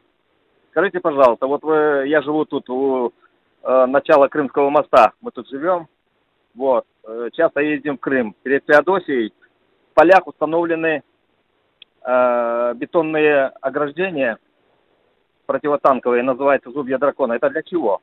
Скажите, 0.71 1.01
пожалуйста, 1.01 1.47
вот 1.47 1.63
вы, 1.63 2.05
я 2.07 2.23
живу 2.23 2.47
тут 2.47 2.71
у 2.71 3.13
э, 3.63 3.87
начала 3.87 4.29
Крымского 4.29 4.71
моста. 4.71 5.13
Мы 5.21 5.31
тут 5.31 5.47
живем. 5.51 5.89
Вот. 6.55 6.87
Э, 7.05 7.29
часто 7.35 7.61
ездим 7.61 7.99
в 7.99 8.01
Крым. 8.01 8.35
Перед 8.43 8.65
Феодосией 8.67 9.35
в 9.91 9.95
полях 9.95 10.27
установлены 10.27 11.03
бетонные 12.07 13.47
ограждения 13.61 14.39
противотанковые, 15.47 16.23
называется 16.23 16.71
зубья 16.71 16.99
дракона. 16.99 17.35
Это 17.35 17.51
для 17.51 17.63
чего? 17.63 18.01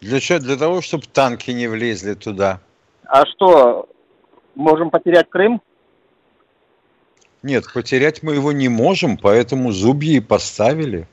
Для, 0.00 0.20
чего? 0.20 0.38
Для 0.38 0.56
того, 0.56 0.80
чтобы 0.80 1.04
танки 1.12 1.50
не 1.50 1.68
влезли 1.68 2.14
туда. 2.14 2.60
А 3.04 3.24
что, 3.26 3.88
можем 4.54 4.90
потерять 4.90 5.28
Крым? 5.30 5.60
Нет, 7.42 7.64
потерять 7.72 8.22
мы 8.22 8.34
его 8.34 8.52
не 8.52 8.68
можем, 8.68 9.16
поэтому 9.16 9.72
зубья 9.72 10.16
и 10.16 10.20
поставили. 10.20 11.06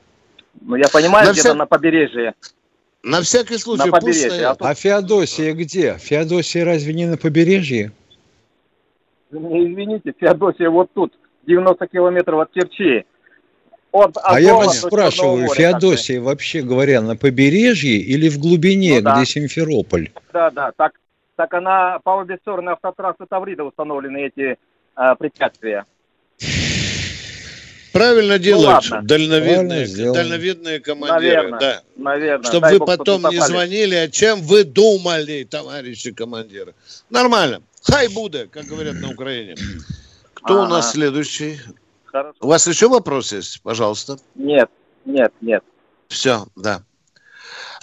Ну, 0.60 0.76
я 0.76 0.88
понимаю, 0.92 1.26
На 1.26 1.32
где-то 1.32 1.48
вся- 1.50 1.54
на 1.54 1.66
побережье. 1.66 2.34
На 3.02 3.20
всякий 3.20 3.58
случай, 3.58 3.84
На 3.84 3.90
пусть 3.90 4.00
побережье, 4.02 4.30
стоят. 4.30 4.52
а 4.52 4.54
тут- 4.56 4.66
А 4.68 4.74
Феодосия 4.74 5.52
где? 5.52 5.98
Феодосия 5.98 6.64
разве 6.64 6.94
не 6.94 7.06
на 7.06 7.16
побережье? 7.18 7.92
Извините, 9.30 10.14
Феодосия 10.18 10.70
вот 10.70 10.90
тут, 10.94 11.12
90 11.46 11.86
километров 11.88 12.40
от 12.40 12.50
Керчи. 12.52 13.04
От 13.92 14.16
А 14.24 14.40
я 14.40 14.54
вас 14.54 14.80
спрашиваю, 14.80 15.42
моря, 15.44 15.54
Феодосия 15.54 16.20
вообще 16.20 16.62
говоря 16.62 17.00
на 17.00 17.16
побережье 17.16 17.96
или 17.96 18.28
в 18.28 18.38
глубине, 18.38 18.96
Ну 18.96 19.02
да. 19.02 19.16
где 19.16 19.26
Симферополь? 19.26 20.10
Да, 20.32 20.50
да, 20.50 20.72
так, 20.76 20.92
так 21.36 21.54
она 21.54 22.00
по 22.02 22.10
обе 22.16 22.36
стороны 22.42 22.70
автотрассы 22.70 23.24
Таврида 23.28 23.62
установлены 23.62 24.26
эти 24.26 24.56
а, 24.96 25.14
препятствия. 25.14 25.84
Правильно 27.92 28.40
делают 28.40 28.90
ладно. 28.90 29.06
дальновидные, 29.06 29.86
Правильно 29.86 30.12
дальновидные 30.14 30.80
командиры. 30.80 31.20
Наверное, 31.20 31.60
Да. 31.60 31.82
наверное. 31.96 32.44
Чтобы 32.44 32.60
Дай 32.62 32.72
вы 32.72 32.78
бог, 32.80 32.88
потом 32.88 33.18
не 33.18 33.36
попали. 33.36 33.52
звонили, 33.52 33.94
о 33.94 34.08
чем 34.08 34.40
вы 34.40 34.64
думали, 34.64 35.46
товарищи 35.48 36.10
командиры. 36.10 36.74
Нормально. 37.10 37.62
Хай 37.84 38.08
буде, 38.08 38.48
как 38.50 38.64
говорят 38.64 38.94
на 38.94 39.10
Украине. 39.10 39.54
Кто 40.44 40.56
у 40.56 40.62
Ага. 40.64 40.68
нас 40.74 40.92
следующий? 40.92 41.58
Хорошо. 42.04 42.36
У 42.40 42.48
вас 42.48 42.66
еще 42.66 42.88
вопрос 42.88 43.32
есть? 43.32 43.62
Пожалуйста. 43.62 44.16
Нет, 44.34 44.68
нет, 45.06 45.32
нет. 45.40 45.62
Все, 46.08 46.44
да. 46.54 46.82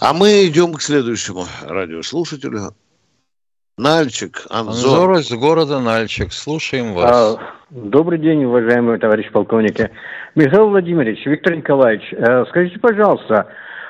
А 0.00 0.12
мы 0.14 0.46
идем 0.46 0.74
к 0.74 0.80
следующему 0.82 1.44
радиослушателю. 1.62 2.74
Нальчик, 3.76 4.42
Анзор. 4.48 5.10
Анзор 5.10 5.18
из 5.18 5.30
города 5.32 5.80
Нальчик. 5.80 6.32
Слушаем 6.32 6.92
вас. 6.94 7.10
А, 7.38 7.52
Добрый 7.70 8.18
день, 8.18 8.44
уважаемые 8.44 8.98
товарищи 8.98 9.30
полковники. 9.30 9.90
Михаил 10.34 10.68
Владимирович, 10.68 11.24
Виктор 11.26 11.56
Николаевич, 11.56 12.12
э, 12.12 12.44
скажите, 12.50 12.78
пожалуйста, 12.78 13.46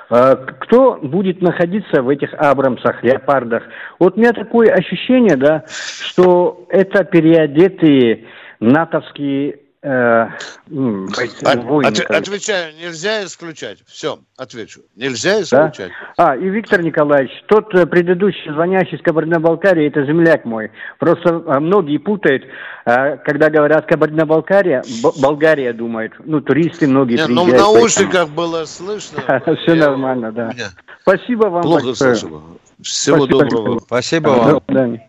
э, 0.09 0.37
кто 0.61 0.95
будет 1.03 1.43
находиться 1.43 2.01
в 2.03 2.09
этих 2.09 2.33
Абрамсах, 2.35 3.03
Леопардах? 3.03 3.65
Вот 3.99 4.17
у 4.17 4.21
меня 4.21 4.33
такое 4.33 4.73
ощущение, 4.73 5.37
да, 5.37 5.65
что 5.69 6.65
это 6.69 7.03
переодетые 7.05 8.25
натовские 8.62 9.59
э, 9.85 10.22
От- 10.22 11.64
воины, 11.64 11.88
от- 11.88 12.01
короче. 12.01 12.05
отвечаю, 12.05 12.72
нельзя 12.77 13.25
исключать. 13.25 13.79
Все, 13.87 14.20
отвечу. 14.37 14.83
Нельзя 14.94 15.38
Да? 15.38 15.42
исключать. 15.42 15.90
А, 16.16 16.37
и 16.37 16.48
Виктор 16.48 16.81
Николаевич, 16.83 17.33
тот 17.48 17.75
э, 17.75 17.85
предыдущий 17.87 18.53
звонящий 18.53 18.96
из 18.96 19.03
Кабардино-Балкарии, 19.03 19.88
это 19.88 20.05
земляк 20.05 20.44
мой. 20.44 20.70
Просто 21.01 21.31
э, 21.31 21.59
многие 21.59 21.98
путают, 21.98 22.44
э, 22.87 23.16
когда 23.18 23.51
говорят 23.51 23.87
Кабардино-Балкария, 23.87 24.85
Болгария 25.20 25.72
думают. 25.72 26.12
Ну, 26.25 26.40
туристы 26.40 26.87
многие 26.87 27.16
Не, 27.16 27.27
ну, 27.27 27.42
в 27.42 27.48
приезжают. 27.48 27.75
наушниках 27.77 28.29
было 28.29 28.64
слышно. 28.66 29.18
Все 29.62 29.75
нормально, 29.75 30.31
да. 30.31 30.53
Спасибо 31.01 31.46
вам 31.46 31.62
Плохо 31.62 31.92
слышал. 31.94 32.40
Всего 32.83 33.27
доброго. 33.27 33.81
Спасибо 33.81 34.29
вам. 34.29 35.01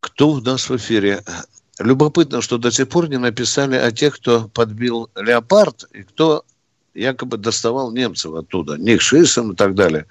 Кто 0.00 0.28
у 0.30 0.40
нас 0.40 0.68
в 0.70 0.76
эфире? 0.76 1.18
Любопытно, 1.78 2.40
что 2.40 2.58
до 2.58 2.70
сих 2.70 2.88
пор 2.88 3.08
не 3.08 3.18
написали 3.18 3.76
о 3.76 3.92
тех, 3.92 4.16
кто 4.16 4.48
подбил 4.48 5.10
«Леопард» 5.14 5.84
и 5.92 6.02
кто 6.02 6.44
якобы 6.94 7.36
доставал 7.36 7.92
немцев 7.92 8.34
оттуда, 8.34 8.76
Ник 8.78 9.02
Шисом 9.02 9.52
и 9.52 9.56
так 9.56 9.74
далее. 9.74 10.06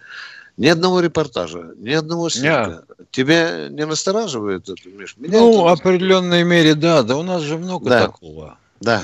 Ни 0.58 0.68
одного 0.68 1.02
репортажа, 1.02 1.74
ни 1.78 1.92
одного 1.92 2.30
снимка. 2.30 2.86
Тебя 3.12 3.68
не 3.68 3.86
настораживает 3.86 4.70
это, 4.70 4.90
Миш? 4.90 5.16
Меня 5.18 5.40
Ну, 5.40 5.52
это 5.52 5.62
в 5.64 5.68
определенной 5.68 6.44
мере, 6.44 6.76
да. 6.76 7.04
Да 7.04 7.18
у 7.18 7.24
нас 7.24 7.42
же 7.42 7.58
много 7.58 7.90
Да. 7.90 8.06
такого. 8.06 8.58
Да. 8.86 9.04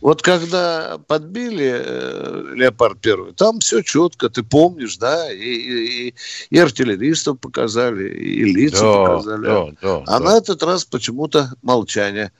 Вот 0.00 0.22
когда 0.22 0.98
подбили 1.08 1.82
э, 1.84 2.52
Леопард 2.54 3.00
первый, 3.00 3.32
там 3.32 3.58
все 3.58 3.82
четко, 3.82 4.28
ты 4.30 4.44
помнишь, 4.44 4.96
да, 4.98 5.32
и, 5.32 5.36
и- 5.36 6.14
и- 6.50 6.58
артиллеристов 6.58 7.40
показали, 7.40 8.08
и 8.08 8.44
лица 8.44 8.82
Да, 8.82 9.04
показали. 9.04 9.42
да, 9.44 9.66
да, 9.82 9.96
а 10.06 10.18
да. 10.20 10.20
на 10.20 10.36
этот 10.38 10.62
раз 10.62 10.84
почему-то 10.84 11.52
молчание. 11.62 12.30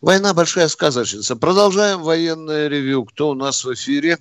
Война 0.00 0.32
большая 0.32 0.68
сказочница. 0.68 1.36
Продолжаем 1.36 2.02
военное 2.02 2.68
ревью. 2.68 3.04
Кто 3.04 3.30
у 3.30 3.34
нас 3.34 3.62
в 3.64 3.74
эфире? 3.74 4.16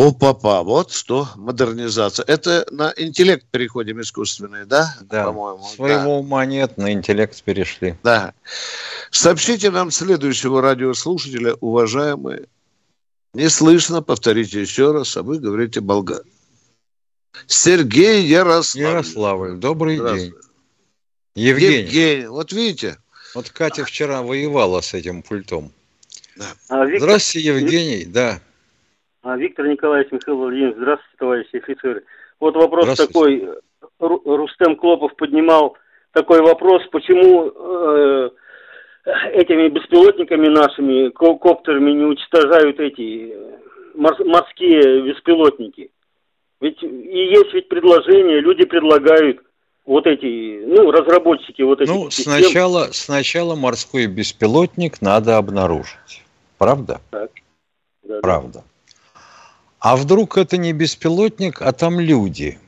О, 0.00 0.12
папа, 0.12 0.62
вот 0.62 0.92
что 0.92 1.28
модернизация. 1.34 2.22
Это 2.24 2.64
на 2.70 2.94
интеллект 2.96 3.44
переходим 3.50 4.00
искусственный, 4.00 4.64
да? 4.64 4.96
Да. 5.00 5.24
По-моему. 5.24 5.64
да. 5.64 5.68
Своего 5.70 6.18
ума 6.20 6.46
нет, 6.46 6.76
на 6.78 6.92
интеллект 6.92 7.42
перешли. 7.42 7.96
Да. 8.04 8.32
Сообщите 9.10 9.72
нам 9.72 9.90
следующего 9.90 10.62
радиослушателя, 10.62 11.54
уважаемые. 11.54 12.46
Не 13.34 13.48
слышно, 13.48 14.00
повторите 14.00 14.60
еще 14.60 14.92
раз, 14.92 15.16
а 15.16 15.24
вы 15.24 15.40
говорите 15.40 15.80
болгар. 15.80 16.22
Сергей 17.48 18.24
Ярославль. 18.24 18.86
Ярославль, 18.86 19.56
добрый 19.56 19.96
день. 19.96 20.32
Евгений. 21.34 21.82
Евгений. 21.82 22.26
Вот 22.28 22.52
видите? 22.52 22.98
Вот 23.34 23.50
Катя 23.50 23.84
вчера 23.84 24.22
воевала 24.22 24.80
с 24.80 24.94
этим 24.94 25.24
пультом. 25.24 25.72
А, 26.68 26.84
Виктор- 26.84 27.00
Здравствуйте, 27.08 27.48
Евгений. 27.48 28.04
Да. 28.04 28.40
А, 29.22 29.36
Виктор 29.36 29.66
Николаевич, 29.66 30.12
Михаил 30.12 30.38
Владимирович, 30.38 30.76
здравствуйте, 30.76 31.16
товарищи 31.18 31.56
офицеры. 31.56 32.04
Вот 32.40 32.54
вопрос 32.54 32.86
такой. 32.96 33.48
Ру- 34.00 34.22
Рустем 34.24 34.76
Клопов 34.76 35.14
поднимал 35.16 35.76
такой 36.12 36.40
вопрос, 36.40 36.82
почему 36.92 37.50
э, 37.50 38.30
этими 39.32 39.68
беспилотниками 39.68 40.48
нашими, 40.48 41.08
ко- 41.10 41.34
коптерами 41.36 41.90
не 41.92 42.04
уничтожают 42.04 42.78
эти 42.78 43.32
э, 43.32 43.58
мор- 43.94 44.24
морские 44.24 45.02
беспилотники. 45.02 45.90
Ведь 46.60 46.82
и 46.82 46.86
есть 46.86 47.52
ведь 47.54 47.68
предложение, 47.68 48.40
люди 48.40 48.64
предлагают 48.64 49.40
вот 49.84 50.06
эти, 50.06 50.64
ну, 50.64 50.90
разработчики 50.90 51.62
вот 51.62 51.80
этих 51.80 51.92
Ну, 51.92 52.10
систем. 52.10 52.32
сначала, 52.34 52.88
сначала 52.92 53.54
морской 53.56 54.06
беспилотник 54.06 55.00
надо 55.02 55.38
обнаружить. 55.38 56.22
Правда? 56.58 57.00
Так. 57.10 57.30
Да, 58.02 58.20
да. 58.20 58.62
А 59.80 59.96
вдруг 59.96 60.36
это 60.36 60.56
не 60.56 60.72
беспилотник, 60.72 61.62
а 61.62 61.72
там 61.72 62.00
люди? 62.00 62.58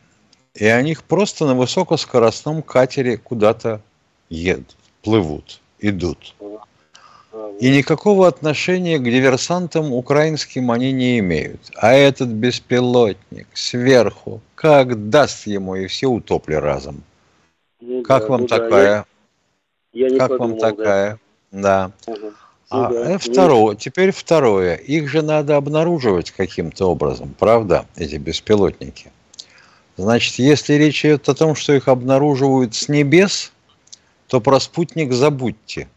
И 0.54 0.66
они 0.66 0.96
просто 1.08 1.46
на 1.46 1.54
высокоскоростном 1.54 2.62
катере 2.62 3.16
куда-то 3.16 3.80
едут, 4.28 4.76
плывут, 5.02 5.60
идут. 5.80 6.34
И 7.60 7.70
никакого 7.70 8.26
отношения 8.26 8.98
к 8.98 9.04
диверсантам 9.04 9.92
украинским 9.92 10.70
они 10.70 10.92
не 10.92 11.18
имеют. 11.18 11.60
А 11.76 11.92
этот 11.92 12.28
беспилотник 12.28 13.46
сверху, 13.54 14.40
как 14.54 15.10
даст 15.10 15.46
ему, 15.46 15.76
и 15.76 15.86
все 15.86 16.06
утопли 16.06 16.54
разом. 16.54 17.02
Ну 17.80 18.02
Как 18.02 18.22
да, 18.22 18.28
вам 18.28 18.40
ну 18.42 18.46
да, 18.48 18.58
такая? 18.58 19.06
Я, 19.92 20.06
я 20.06 20.10
не 20.10 20.18
как 20.18 20.30
подумал, 20.30 20.48
вам 20.50 20.58
да. 20.58 20.70
такая? 20.70 21.20
Да. 21.50 21.92
Ага. 22.06 22.18
Ну 22.22 22.32
А 22.70 22.88
да. 22.88 23.00
э, 23.00 23.12
Ну, 23.12 23.18
второе, 23.18 23.76
теперь 23.76 24.12
второе. 24.12 24.76
Их 24.76 25.08
же 25.08 25.22
надо 25.22 25.56
обнаруживать 25.56 26.30
каким-то 26.30 26.86
образом, 26.86 27.34
правда, 27.38 27.84
эти 27.96 28.16
беспилотники. 28.16 29.10
Значит, 29.96 30.36
если 30.36 30.74
речь 30.74 31.04
идет 31.04 31.28
о 31.28 31.34
том, 31.34 31.54
что 31.54 31.74
их 31.74 31.88
обнаруживают 31.88 32.74
с 32.74 32.88
небес, 32.88 33.52
то 34.28 34.40
про 34.40 34.60
спутник 34.60 35.12
забудьте. 35.12 35.88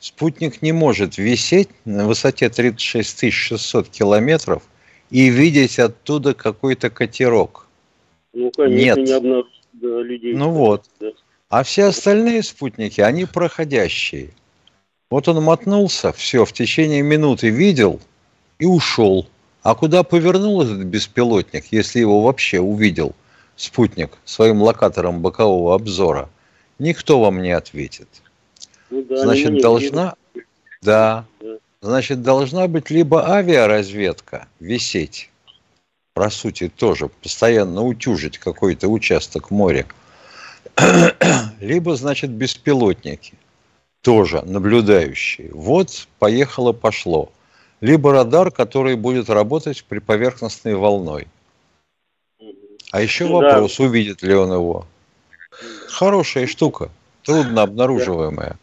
Спутник 0.00 0.60
не 0.60 0.72
может 0.72 1.16
висеть 1.16 1.70
на 1.84 2.06
высоте 2.06 2.50
36 2.50 3.32
600 3.32 3.88
километров 3.88 4.62
и 5.10 5.30
видеть 5.30 5.78
оттуда 5.78 6.34
какой-то 6.34 6.90
катерок. 6.90 7.66
Ну, 8.34 8.50
конечно, 8.50 8.98
Нет. 9.00 9.08
не 9.08 9.12
обнаружить 9.12 9.62
да, 9.72 10.02
людей. 10.02 10.34
Ну 10.34 10.50
вот. 10.50 10.84
Да. 11.00 11.08
А 11.48 11.62
все 11.62 11.84
остальные 11.84 12.42
спутники, 12.42 13.00
они 13.00 13.24
проходящие. 13.24 14.30
Вот 15.10 15.28
он 15.28 15.42
мотнулся, 15.42 16.12
все, 16.12 16.44
в 16.44 16.52
течение 16.52 17.02
минуты 17.02 17.48
видел 17.50 18.00
и 18.58 18.64
ушел. 18.66 19.28
А 19.62 19.74
куда 19.74 20.02
повернул 20.02 20.62
этот 20.62 20.78
беспилотник, 20.84 21.66
если 21.70 22.00
его 22.00 22.22
вообще 22.22 22.60
увидел 22.60 23.14
спутник 23.56 24.18
своим 24.24 24.62
локатором 24.62 25.20
бокового 25.20 25.74
обзора, 25.74 26.28
никто 26.78 27.20
вам 27.20 27.40
не 27.42 27.52
ответит. 27.52 28.08
Ну 28.90 29.02
да, 29.02 29.16
Значит, 29.18 29.52
не 29.52 29.60
должна, 29.60 30.14
да, 30.82 31.24
Да. 31.40 31.58
значит, 31.80 32.22
должна 32.22 32.68
быть 32.68 32.90
либо 32.90 33.28
авиаразведка 33.28 34.46
висеть, 34.60 35.30
по 36.14 36.30
сути, 36.30 36.68
тоже 36.68 37.08
постоянно 37.08 37.82
утюжить 37.82 38.38
какой-то 38.38 38.88
участок 38.88 39.50
моря, 39.50 39.86
либо, 41.60 41.96
значит, 41.96 42.30
беспилотники, 42.30 43.34
тоже 44.02 44.42
наблюдающие. 44.42 45.50
Вот, 45.52 46.06
поехало, 46.18 46.72
пошло. 46.72 47.30
Либо 47.80 48.12
радар, 48.12 48.50
который 48.50 48.96
будет 48.96 49.28
работать 49.28 49.84
при 49.84 49.98
поверхностной 49.98 50.74
волной. 50.74 51.26
А 52.92 53.02
еще 53.02 53.26
Ну 53.26 53.40
да. 53.40 53.48
вопрос, 53.48 53.78
увидит 53.80 54.22
ли 54.22 54.34
он 54.34 54.52
его. 54.52 54.86
Хорошая 55.88 56.46
штука, 56.46 56.90
трудно 57.22 57.62
обнаруживаемая. 57.62 58.56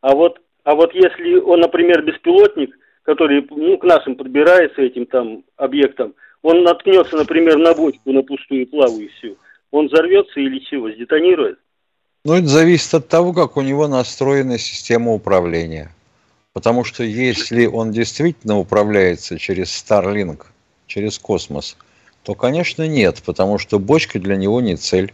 А 0.00 0.14
вот, 0.14 0.40
а 0.64 0.74
вот 0.74 0.94
если 0.94 1.38
он, 1.38 1.60
например, 1.60 2.02
беспилотник, 2.02 2.76
который 3.02 3.46
ну, 3.50 3.76
к 3.78 3.84
нашим 3.84 4.16
подбирается 4.16 4.82
этим 4.82 5.06
там 5.06 5.44
объектам, 5.56 6.14
он 6.42 6.62
наткнется, 6.62 7.16
например, 7.16 7.58
на 7.58 7.74
бочку, 7.74 8.12
на 8.12 8.22
пустую 8.22 8.66
плавающую, 8.66 9.36
он 9.70 9.86
взорвется 9.86 10.40
или 10.40 10.58
чего, 10.58 10.90
сдетонирует? 10.90 11.58
Ну, 12.24 12.34
это 12.34 12.46
зависит 12.48 12.92
от 12.92 13.08
того, 13.08 13.32
как 13.32 13.56
у 13.56 13.62
него 13.62 13.88
настроена 13.88 14.58
система 14.58 15.12
управления. 15.12 15.90
Потому 16.52 16.84
что 16.84 17.02
если 17.02 17.66
он 17.66 17.92
действительно 17.92 18.58
управляется 18.58 19.38
через 19.38 19.68
Starlink, 19.68 20.42
через 20.86 21.18
космос, 21.18 21.76
то, 22.22 22.34
конечно, 22.34 22.86
нет, 22.86 23.22
потому 23.24 23.58
что 23.58 23.78
бочка 23.78 24.18
для 24.18 24.36
него 24.36 24.60
не 24.60 24.76
цель. 24.76 25.12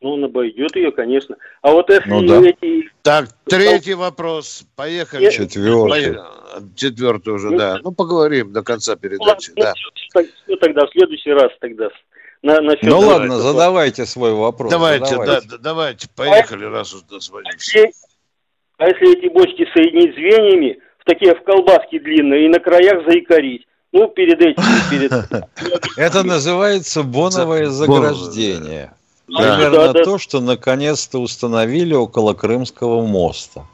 Ну, 0.00 0.12
он 0.12 0.24
обойдет 0.24 0.76
ее, 0.76 0.92
конечно. 0.92 1.36
А 1.62 1.72
вот 1.72 1.88
если 1.88 2.10
Ну 2.10 2.22
да. 2.26 2.40
эти... 2.42 2.90
Так, 3.02 3.30
третий 3.46 3.94
вопрос. 3.94 4.64
Поехали. 4.76 5.30
Четвертый. 5.30 6.18
Четвертый 6.76 7.32
уже, 7.32 7.56
да. 7.56 7.78
Ну, 7.82 7.90
поговорим 7.90 8.52
до 8.52 8.62
конца 8.62 8.96
передачи. 8.96 9.50
Ну, 9.56 9.62
Да. 9.62 9.72
что 9.74 10.56
тогда 10.60 10.86
в 10.86 10.90
следующий 10.90 11.30
раз 11.30 11.50
тогда? 11.58 11.88
На, 12.44 12.60
насчет 12.60 12.82
Ну 12.82 12.98
этого- 12.98 13.10
ладно, 13.12 13.38
задавайте 13.38 14.04
свой 14.04 14.34
вопрос. 14.34 14.70
Давайте, 14.70 15.04
да, 15.04 15.10
задавайте. 15.16 15.48
да, 15.48 15.56
давайте, 15.58 16.08
поехали, 16.14 16.64
раз 16.66 16.92
уж 16.92 17.00
дозвонился. 17.02 17.78
Если- 17.78 17.92
А 18.76 18.86
если 18.88 19.18
эти 19.18 19.32
бочки 19.32 19.66
соединить 19.72 20.14
звеньями, 20.14 20.78
в 20.98 21.04
такие 21.06 21.34
в 21.34 21.42
колбаски 21.42 21.98
длинные, 21.98 22.44
и 22.44 22.48
на 22.48 22.58
краях 22.58 23.02
заикарить, 23.08 23.66
ну, 23.92 24.08
перед 24.08 24.38
этим, 24.42 24.62
перед... 24.90 25.10
Это 25.96 26.22
называется 26.22 27.02
боновое 27.02 27.66
За- 27.66 27.86
заграждение. 27.86 28.92
Примерно 29.26 29.94
то, 29.94 30.18
что 30.18 30.40
наконец-то 30.40 31.20
установили 31.20 31.94
около 31.94 32.34
Крымского 32.34 33.06
моста. 33.06 33.64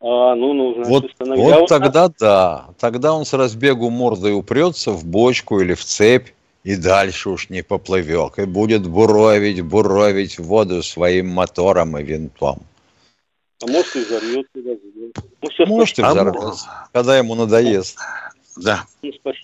А, 0.00 0.34
ну, 0.36 0.54
нужно 0.54 0.84
Вот, 0.84 1.04
установить. 1.04 1.44
вот 1.44 1.52
А 1.52 1.58
вот 1.60 1.68
тогда 1.68 2.08
да. 2.18 2.64
Тогда 2.78 3.12
он 3.12 3.26
с 3.26 3.34
разбегу 3.34 3.90
мордой 3.90 4.32
упрется 4.32 4.92
в 4.92 5.04
бочку 5.04 5.60
или 5.60 5.74
в 5.74 5.84
цепь 5.84 6.28
и 6.62 6.76
дальше 6.76 7.30
уж 7.30 7.48
не 7.48 7.62
поплывет. 7.62 8.38
И 8.38 8.44
будет 8.44 8.86
буровить, 8.86 9.62
буровить 9.62 10.38
воду 10.38 10.82
своим 10.82 11.28
мотором 11.28 11.96
и 11.96 12.02
винтом. 12.02 12.62
А 13.62 13.66
может 13.66 13.96
и 13.96 14.04
взорвется. 14.04 14.50
да, 14.54 14.70
да. 14.72 15.22
Ну, 15.58 15.66
Может 15.66 15.98
и 15.98 16.02
А 16.02 16.10
взорвется, 16.12 16.88
когда 16.92 17.18
ему 17.18 17.34
надоест. 17.34 17.98
Да. 18.56 18.84
спасибо. 18.98 19.34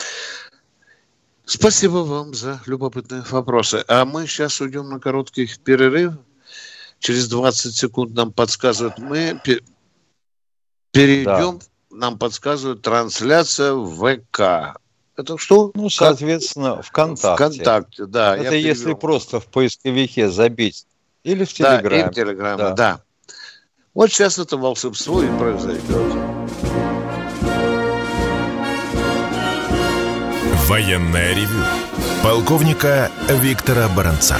Спасибо 1.44 1.96
вам 1.98 2.34
за 2.34 2.60
любопытные 2.66 3.22
вопросы. 3.30 3.84
А 3.86 4.04
мы 4.04 4.26
сейчас 4.26 4.60
уйдем 4.60 4.88
на 4.88 4.98
короткий 4.98 5.48
перерыв. 5.64 6.14
Через 6.98 7.28
20 7.28 7.74
секунд 7.74 8.14
нам 8.14 8.32
подсказывают. 8.32 8.98
Мы 8.98 9.40
пе- 9.44 9.60
перейдем, 10.90 11.60
нам 11.90 12.18
подсказывают 12.18 12.82
трансляция 12.82 13.74
в 13.74 13.94
ВК. 13.94 14.76
Это 15.16 15.38
что? 15.38 15.72
Ну, 15.74 15.88
соответственно, 15.88 16.82
ВКонтакте. 16.82 17.34
ВКонтакте, 17.54 18.06
да. 18.06 18.36
Это 18.36 18.54
если 18.54 18.82
перевел. 18.84 18.96
просто 18.98 19.40
в 19.40 19.46
поисковике 19.46 20.28
забить. 20.30 20.86
Или 21.24 21.44
в 21.44 21.56
Да, 21.58 21.78
Телеграме. 21.78 22.02
и 22.02 22.06
в 22.06 22.14
Телеграме, 22.14 22.58
Да. 22.58 22.70
да. 22.72 23.00
Вот 23.94 24.10
сейчас 24.12 24.38
это 24.38 24.58
волшебство 24.58 25.22
и 25.22 25.38
произойдет. 25.38 26.12
Военное 30.68 31.34
ревю 31.34 31.62
полковника 32.22 33.10
Виктора 33.28 33.88
Баранца. 33.88 34.36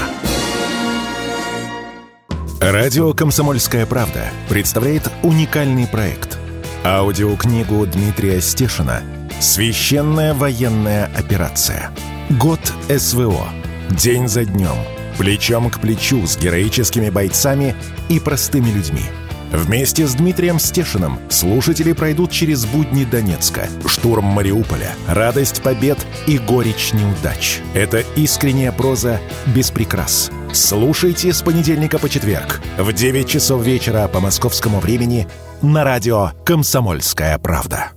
Радио 2.59 3.13
«Комсомольская 3.13 3.85
правда» 3.85 4.25
представляет 4.49 5.09
уникальный 5.23 5.87
проект. 5.87 6.37
Аудиокнигу 6.83 7.85
Дмитрия 7.87 8.41
Стешина 8.41 9.01
«Священная 9.39 10.33
военная 10.33 11.11
операция. 11.15 11.91
Год 12.29 12.59
СВО. 12.89 13.47
День 13.91 14.27
за 14.27 14.45
днем. 14.45 14.75
Плечом 15.17 15.69
к 15.69 15.79
плечу 15.79 16.25
с 16.25 16.37
героическими 16.37 17.09
бойцами 17.09 17.75
и 18.09 18.19
простыми 18.19 18.69
людьми». 18.69 19.03
Вместе 19.51 20.05
с 20.05 20.13
Дмитрием 20.13 20.59
Стешиным 20.59 21.19
слушатели 21.29 21.93
пройдут 21.93 22.31
через 22.31 22.65
будни 22.65 23.05
Донецка, 23.05 23.69
штурм 23.85 24.25
Мариуполя, 24.25 24.91
радость 25.07 25.61
побед 25.61 25.97
и 26.25 26.37
горечь 26.37 26.91
неудач. 26.93 27.59
Это 27.73 28.03
искренняя 28.15 28.71
проза 28.71 29.21
без 29.55 29.71
прикрас. 29.71 30.31
Слушайте 30.51 31.31
с 31.31 31.41
понедельника 31.41 31.97
по 31.97 32.09
четверг 32.09 32.61
в 32.77 32.91
9 32.91 33.27
часов 33.27 33.63
вечера 33.63 34.07
по 34.07 34.19
московскому 34.19 34.79
времени 34.79 35.27
на 35.61 35.83
радио 35.83 36.31
«Комсомольская 36.45 37.37
правда». 37.37 37.96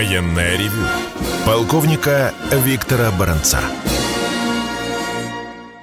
Военное 0.00 0.56
ревю 0.56 0.86
Полковника 1.44 2.32
Виктора 2.50 3.10
Баранца. 3.10 3.60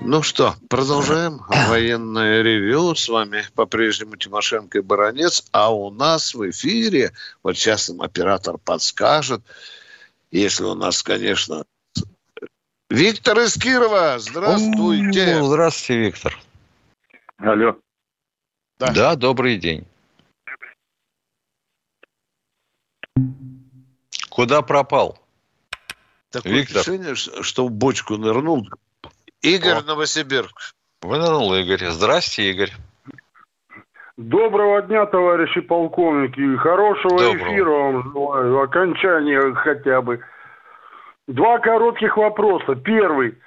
Ну 0.02 0.24
что, 0.24 0.56
продолжаем 0.70 1.42
военное 1.70 2.42
ревю. 2.42 2.96
С 2.96 3.10
вами 3.10 3.44
по-прежнему 3.54 4.16
Тимошенко 4.16 4.80
и 4.80 4.82
Баранец. 4.82 5.46
А 5.52 5.72
у 5.72 5.92
нас 5.92 6.34
в 6.34 6.50
эфире, 6.50 7.12
вот 7.44 7.58
сейчас 7.58 7.90
нам 7.90 8.02
оператор 8.02 8.58
подскажет, 8.58 9.44
если 10.32 10.64
у 10.64 10.74
нас, 10.74 11.04
конечно... 11.04 11.64
Виктор 12.90 13.38
из 13.38 13.54
Кирова, 13.54 14.16
здравствуйте. 14.18 15.44
Здравствуйте, 15.44 16.02
Виктор. 16.02 16.40
Алло. 17.38 17.78
Да. 18.80 18.92
да, 18.94 19.16
добрый 19.16 19.58
день. 19.58 19.86
Куда 24.38 24.62
пропал? 24.62 25.18
Такое 26.32 26.54
Виктор. 26.54 26.82
ощущение, 26.82 27.16
что 27.16 27.66
в 27.66 27.72
бочку 27.72 28.18
нырнул. 28.18 28.68
Игорь 29.42 29.78
О. 29.78 29.82
Новосибирск. 29.82 30.76
Вынырнул 31.02 31.56
Игорь. 31.56 31.84
Здрасте, 31.90 32.52
Игорь. 32.52 32.72
Доброго 34.16 34.84
дня, 34.84 35.08
товарищи 35.08 35.62
полковники. 35.62 36.56
Хорошего 36.58 37.18
Доброго. 37.18 37.52
эфира 37.52 37.70
вам 37.70 38.12
желаю. 38.14 38.62
Окончания 38.62 39.56
хотя 39.56 40.04
бы. 40.04 40.20
Два 41.26 41.58
коротких 41.58 42.16
вопроса. 42.16 42.76
Первый. 42.76 43.40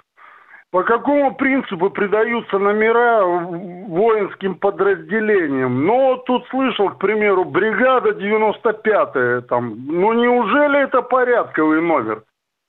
По 0.70 0.84
какому 0.84 1.34
принципу 1.34 1.90
придаются 1.90 2.58
номера 2.58 3.24
воинским 3.24 4.54
подразделениям? 4.54 5.84
Ну, 5.84 6.12
вот 6.12 6.24
тут 6.26 6.46
слышал, 6.48 6.90
к 6.90 6.98
примеру, 6.98 7.44
бригада 7.44 8.10
95-я, 8.10 9.40
там, 9.42 9.84
ну 9.86 10.12
неужели 10.12 10.84
это 10.84 11.02
порядковый 11.02 11.82
номер? 11.82 12.22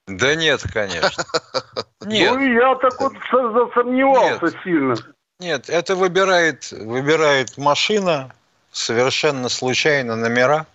Да 0.08 0.34
нет, 0.36 0.64
конечно. 0.74 1.24
Нет. 2.06 2.32
Ну, 2.34 2.40
я 2.40 2.76
так 2.76 3.00
вот 3.00 3.14
засомневался 3.32 4.46
нет. 4.46 4.56
сильно. 4.64 4.96
Нет, 5.40 5.70
это 5.70 5.96
выбирает, 5.96 6.72
выбирает 6.72 7.58
машина, 7.58 8.32
совершенно 8.72 9.50
случайно 9.50 10.16
номера. 10.16 10.66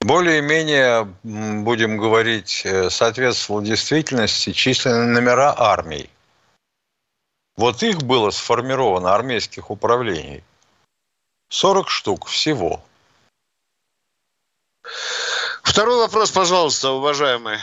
Более-менее, 0.00 1.04
будем 1.22 1.98
говорить, 1.98 2.62
э, 2.64 2.88
соответствовал 2.88 3.60
действительности 3.60 4.52
численные 4.52 5.08
номера 5.08 5.54
армий. 5.56 6.08
Вот 7.56 7.82
их 7.82 7.98
было 7.98 8.30
сформировано, 8.30 9.14
армейских 9.14 9.70
управлений, 9.70 10.42
40 11.50 11.90
штук 11.90 12.26
всего. 12.26 12.82
Второй 15.62 15.98
вопрос, 15.98 16.30
пожалуйста, 16.30 16.90
уважаемый. 16.90 17.58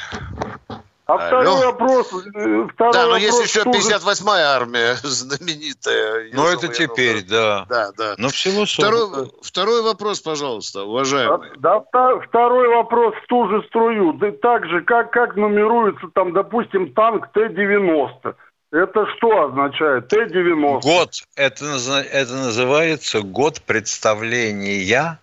А 1.07 1.13
Алло. 1.13 1.27
второй 1.27 1.65
вопрос... 1.67 2.13
Э, 2.35 2.67
второй 2.73 2.93
да, 2.93 3.01
но 3.03 3.11
вопрос 3.13 3.21
есть 3.21 3.55
еще 3.55 3.61
58-я 3.61 4.55
армия 4.55 4.95
знаменитая. 5.03 6.29
Ну, 6.33 6.47
это 6.47 6.67
теперь, 6.67 7.23
да. 7.23 7.65
Да, 7.69 7.91
да. 7.97 8.15
Но 8.17 8.27
всего 8.27 8.65
40. 8.65 8.91
Второй, 8.91 9.31
второй 9.41 9.81
вопрос, 9.83 10.19
пожалуйста, 10.19 10.83
уважаемый. 10.83 11.51
Да, 11.59 11.81
да, 11.93 12.19
второй 12.19 12.67
вопрос 12.67 13.15
в 13.23 13.27
ту 13.27 13.47
же 13.47 13.63
струю. 13.69 14.13
Да 14.13 14.31
так 14.41 14.65
же, 14.65 14.81
как, 14.81 15.11
как 15.11 15.37
нумеруется 15.37 16.07
там, 16.13 16.33
допустим, 16.33 16.93
танк 16.93 17.31
Т-90. 17.31 18.35
Это 18.73 19.07
что 19.15 19.45
означает? 19.45 20.09
Т-90. 20.09 20.81
Год. 20.81 21.09
Это, 21.37 21.65
это 22.11 22.33
называется 22.33 23.21
год 23.21 23.61
представления 23.61 25.19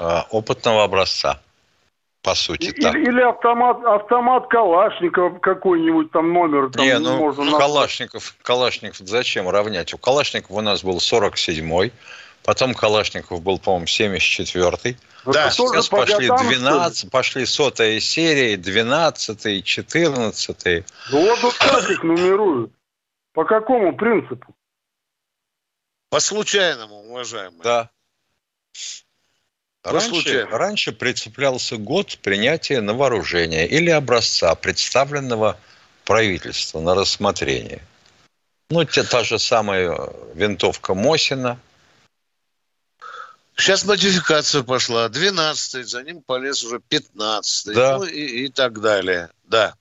э, 0.00 0.20
опытного 0.30 0.84
образца 0.84 1.42
по 2.26 2.34
сути. 2.34 2.64
Или, 2.64 2.80
так. 2.82 2.94
или 2.96 3.20
автомат, 3.20 3.84
автомат 3.84 4.48
Калашников 4.48 5.40
какой-нибудь 5.40 6.10
там 6.10 6.32
номер. 6.32 6.72
Там 6.72 6.84
Не, 6.84 6.98
ну 6.98 7.18
можно 7.18 7.56
Калашников, 7.56 8.34
Калашников 8.42 9.06
зачем 9.06 9.48
равнять? 9.48 9.94
У 9.94 9.98
Калашникова 9.98 10.58
у 10.58 10.60
нас 10.60 10.82
был 10.82 10.96
47-й, 10.96 11.92
потом 12.42 12.74
Калашников 12.74 13.42
был, 13.42 13.60
по-моему, 13.60 13.86
74-й. 13.86 14.96
Да, 15.24 15.50
сейчас 15.52 15.88
пошли 15.88 16.26
12, 16.26 17.12
пошли 17.12 17.46
сотая 17.46 18.00
серия, 18.00 18.56
12 18.56 19.64
14 19.64 20.84
Ну 21.12 21.28
вот, 21.28 21.42
вот 21.42 21.54
как 21.54 21.88
их 21.88 22.02
нумеруют? 22.02 22.72
По 23.34 23.44
какому 23.44 23.96
принципу? 23.96 24.52
По 26.10 26.18
случайному, 26.18 27.02
уважаемый. 27.02 27.62
Да. 27.62 27.90
Раньше, 29.86 30.46
раньше 30.50 30.92
прицеплялся 30.92 31.76
год 31.76 32.18
принятия 32.22 32.80
на 32.80 32.94
вооружение 32.94 33.68
или 33.68 33.90
образца, 33.90 34.54
представленного 34.54 35.58
правительству 36.04 36.80
на 36.80 36.94
рассмотрение. 36.94 37.82
Ну, 38.70 38.84
те, 38.84 39.04
та 39.04 39.22
же 39.22 39.38
самая 39.38 39.96
винтовка 40.34 40.94
Мосина. 40.94 41.60
Сейчас 43.56 43.84
модификация 43.84 44.62
пошла. 44.62 45.08
12 45.08 45.88
за 45.88 46.02
ним 46.02 46.20
полез 46.20 46.62
уже 46.64 46.80
15 46.80 47.74
да. 47.74 47.98
ну 47.98 48.04
и, 48.04 48.44
и 48.44 48.48
так 48.48 48.80
далее. 48.80 49.30
Да. 49.44 49.74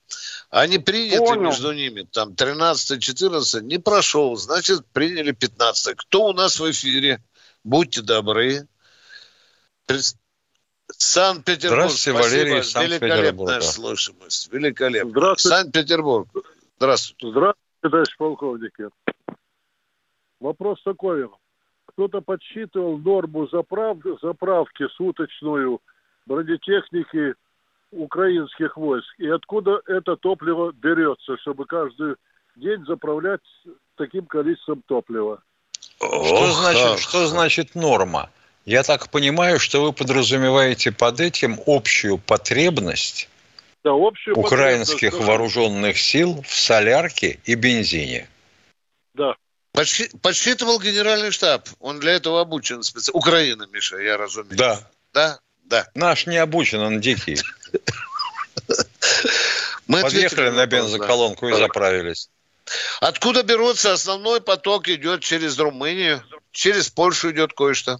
Они 0.49 0.77
приняты 0.77 1.17
Понял. 1.17 1.41
между 1.41 1.73
ними, 1.73 2.07
там 2.09 2.29
13-14 2.29 3.61
не 3.63 3.79
прошел, 3.79 4.37
значит, 4.37 4.85
приняли 4.93 5.31
15 5.31 5.97
Кто 5.97 6.27
у 6.27 6.33
нас 6.33 6.59
в 6.59 6.71
эфире? 6.71 7.21
Будьте 7.63 8.01
добры. 8.01 8.67
Санкт-Петербург. 10.87 11.89
Здравствуйте, 11.89 12.19
Валерий, 12.19 12.53
Великолепная 12.53 13.61
слышимость. 13.61 14.51
Великолепно. 14.51 15.09
Здравствуйте. 15.09 15.55
Санкт-Петербург. 15.55 16.27
Здравствуйте. 16.77 17.31
Здравствуйте, 17.31 17.79
товарищ 17.81 18.17
полковники. 18.17 18.89
Вопрос 20.39 20.81
такой. 20.83 21.29
Кто-то 21.87 22.21
подсчитывал 22.21 22.97
норму 22.97 23.47
заправ... 23.47 23.97
заправки 24.21 24.87
суточную 24.95 25.81
бронетехники 26.25 27.35
украинских 27.91 28.75
войск. 28.77 29.07
И 29.17 29.27
откуда 29.27 29.81
это 29.87 30.17
топливо 30.17 30.71
берется, 30.73 31.37
чтобы 31.37 31.65
каждый 31.65 32.15
день 32.55 32.85
заправлять 32.85 33.41
таким 33.95 34.25
количеством 34.25 34.81
топлива? 34.87 35.41
Что, 35.97 36.51
значит, 36.51 36.99
что 36.99 37.27
значит 37.27 37.75
норма? 37.75 38.29
Я 38.65 38.81
так 38.81 39.09
понимаю, 39.09 39.59
что 39.59 39.83
вы 39.83 39.93
подразумеваете 39.93 40.91
под 40.91 41.19
этим 41.19 41.59
общую 41.67 42.17
потребность 42.17 43.29
да, 43.83 43.91
общую 43.93 44.35
украинских 44.35 45.11
потребность, 45.11 45.27
вооруженных 45.27 45.99
сил 45.99 46.43
в 46.47 46.53
солярке 46.53 47.39
и 47.45 47.53
бензине. 47.53 48.27
Да. 49.13 49.35
Подсчитывал 49.71 50.79
генеральный 50.79 51.29
штаб. 51.29 51.69
Он 51.79 51.99
для 51.99 52.13
этого 52.13 52.41
обучен. 52.41 52.81
Специ... 52.81 53.11
Украина, 53.13 53.67
Миша, 53.71 53.97
я 53.97 54.17
разумею. 54.17 54.57
Да. 54.57 54.79
Да? 55.13 55.39
Да. 55.65 55.87
Наш 55.93 56.25
не 56.25 56.37
обучен, 56.37 56.79
он 56.79 56.99
дикий. 56.99 57.37
Мы 59.87 60.01
Подъехали 60.01 60.49
на 60.49 60.65
бензоколонку 60.65 61.47
и 61.49 61.53
заправились. 61.53 62.29
Откуда 62.99 63.43
берутся? 63.43 63.93
Основной 63.93 64.41
поток 64.41 64.87
идет 64.87 65.21
через 65.21 65.59
Румынию, 65.59 66.23
через 66.51 66.89
Польшу 66.89 67.29
идет 67.29 67.53
кое-что. 67.53 67.99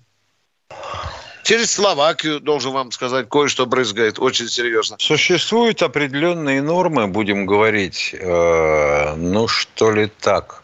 Через 1.46 1.72
Словакию, 1.72 2.40
должен 2.40 2.72
вам 2.72 2.92
сказать, 2.92 3.30
кое-что 3.30 3.68
брызгает 3.68 4.18
очень 4.18 4.50
серьезно. 4.50 4.98
Существуют 5.00 5.84
определенные 5.84 6.60
нормы, 6.64 7.08
будем 7.08 7.46
говорить, 7.46 8.16
э, 8.20 9.16
ну 9.16 9.48
что 9.48 9.92
ли 9.92 10.08
так, 10.20 10.64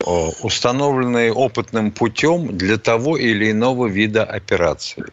э, 0.00 0.10
установленные 0.42 1.32
опытным 1.32 1.90
путем 1.90 2.54
для 2.54 2.76
того 2.76 3.16
или 3.16 3.50
иного 3.50 3.86
вида 3.86 4.24
операции. 4.24 5.04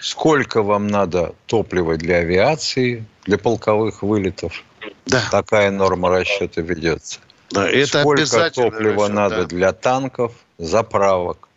Сколько 0.00 0.62
вам 0.62 0.86
надо 0.86 1.34
топлива 1.44 1.98
для 1.98 2.16
авиации, 2.16 3.04
для 3.24 3.36
полковых 3.36 4.02
вылетов? 4.02 4.64
Да. 5.04 5.22
Такая 5.30 5.70
норма 5.70 6.08
расчета 6.08 6.62
ведется. 6.62 7.20
Да, 7.50 7.68
это 7.68 8.00
Сколько 8.00 8.50
топлива 8.50 9.02
расчет, 9.02 9.14
надо 9.14 9.36
да. 9.36 9.44
для 9.44 9.72
танков, 9.72 10.32
заправок? 10.56 11.47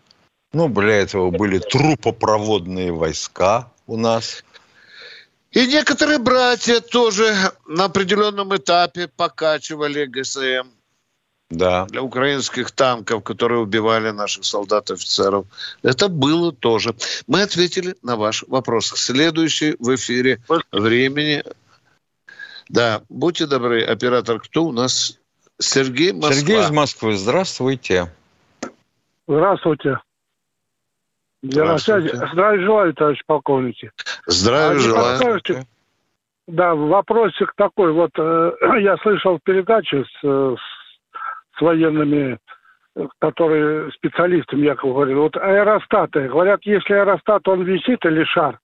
Ну, 0.54 0.68
для 0.68 0.96
этого 0.96 1.32
были 1.32 1.60
трупопроводные 1.60 2.92
войска 2.92 3.72
у 3.88 3.98
нас. 3.98 4.44
И 5.52 5.68
некоторые 5.68 6.18
братья 6.18 6.80
тоже 6.80 7.34
на 7.68 7.86
определенном 7.86 8.56
этапе 8.56 9.08
покачивали 9.08 10.06
ГСМ. 10.06 10.68
Да. 11.50 11.86
Для 11.88 12.02
украинских 12.02 12.72
танков, 12.72 13.24
которые 13.24 13.60
убивали 13.60 14.12
наших 14.12 14.46
солдат-офицеров. 14.46 15.46
Это 15.84 16.08
было 16.08 16.54
тоже. 16.54 16.96
Мы 17.28 17.42
ответили 17.42 17.96
на 18.02 18.16
ваш 18.16 18.46
вопрос. 18.48 18.88
Следующий 18.96 19.76
в 19.80 19.94
эфире 19.96 20.42
времени. 20.72 21.44
Да, 22.70 23.02
будьте 23.10 23.48
добры, 23.48 23.84
оператор, 23.84 24.40
кто 24.40 24.64
у 24.64 24.72
нас? 24.72 25.20
Сергей 25.60 26.14
Москва. 26.14 26.34
Сергей 26.34 26.62
из 26.62 26.70
Москвы, 26.72 27.18
здравствуйте. 27.18 28.10
Здравствуйте. 29.28 30.00
Я 31.44 31.66
на 31.66 31.78
связи. 31.78 32.10
Здравия 32.10 32.64
желаю, 32.64 32.94
товарищ 32.94 33.22
полковники. 33.26 33.92
Здравия 34.28 34.78
а 34.78 34.80
желаю. 34.80 35.20
Подскажете, 35.20 35.64
Да, 36.48 36.76
вопросик 36.76 37.54
такой. 37.56 37.92
Вот 37.94 38.12
э, 38.18 38.52
я 38.82 38.98
слышал 38.98 39.40
передачу 39.44 40.06
с, 40.06 40.24
э, 40.24 40.56
с, 41.58 41.62
военными, 41.62 42.38
э, 42.96 43.08
которые 43.20 43.92
специалистами 43.94 44.66
якобы 44.66 44.94
говорили. 44.94 45.16
Вот 45.16 45.36
аэростаты. 45.36 46.28
Говорят, 46.28 46.60
если 46.64 46.94
аэростат, 46.94 47.48
он 47.48 47.64
висит 47.64 48.06
или 48.06 48.24
шар, 48.26 48.60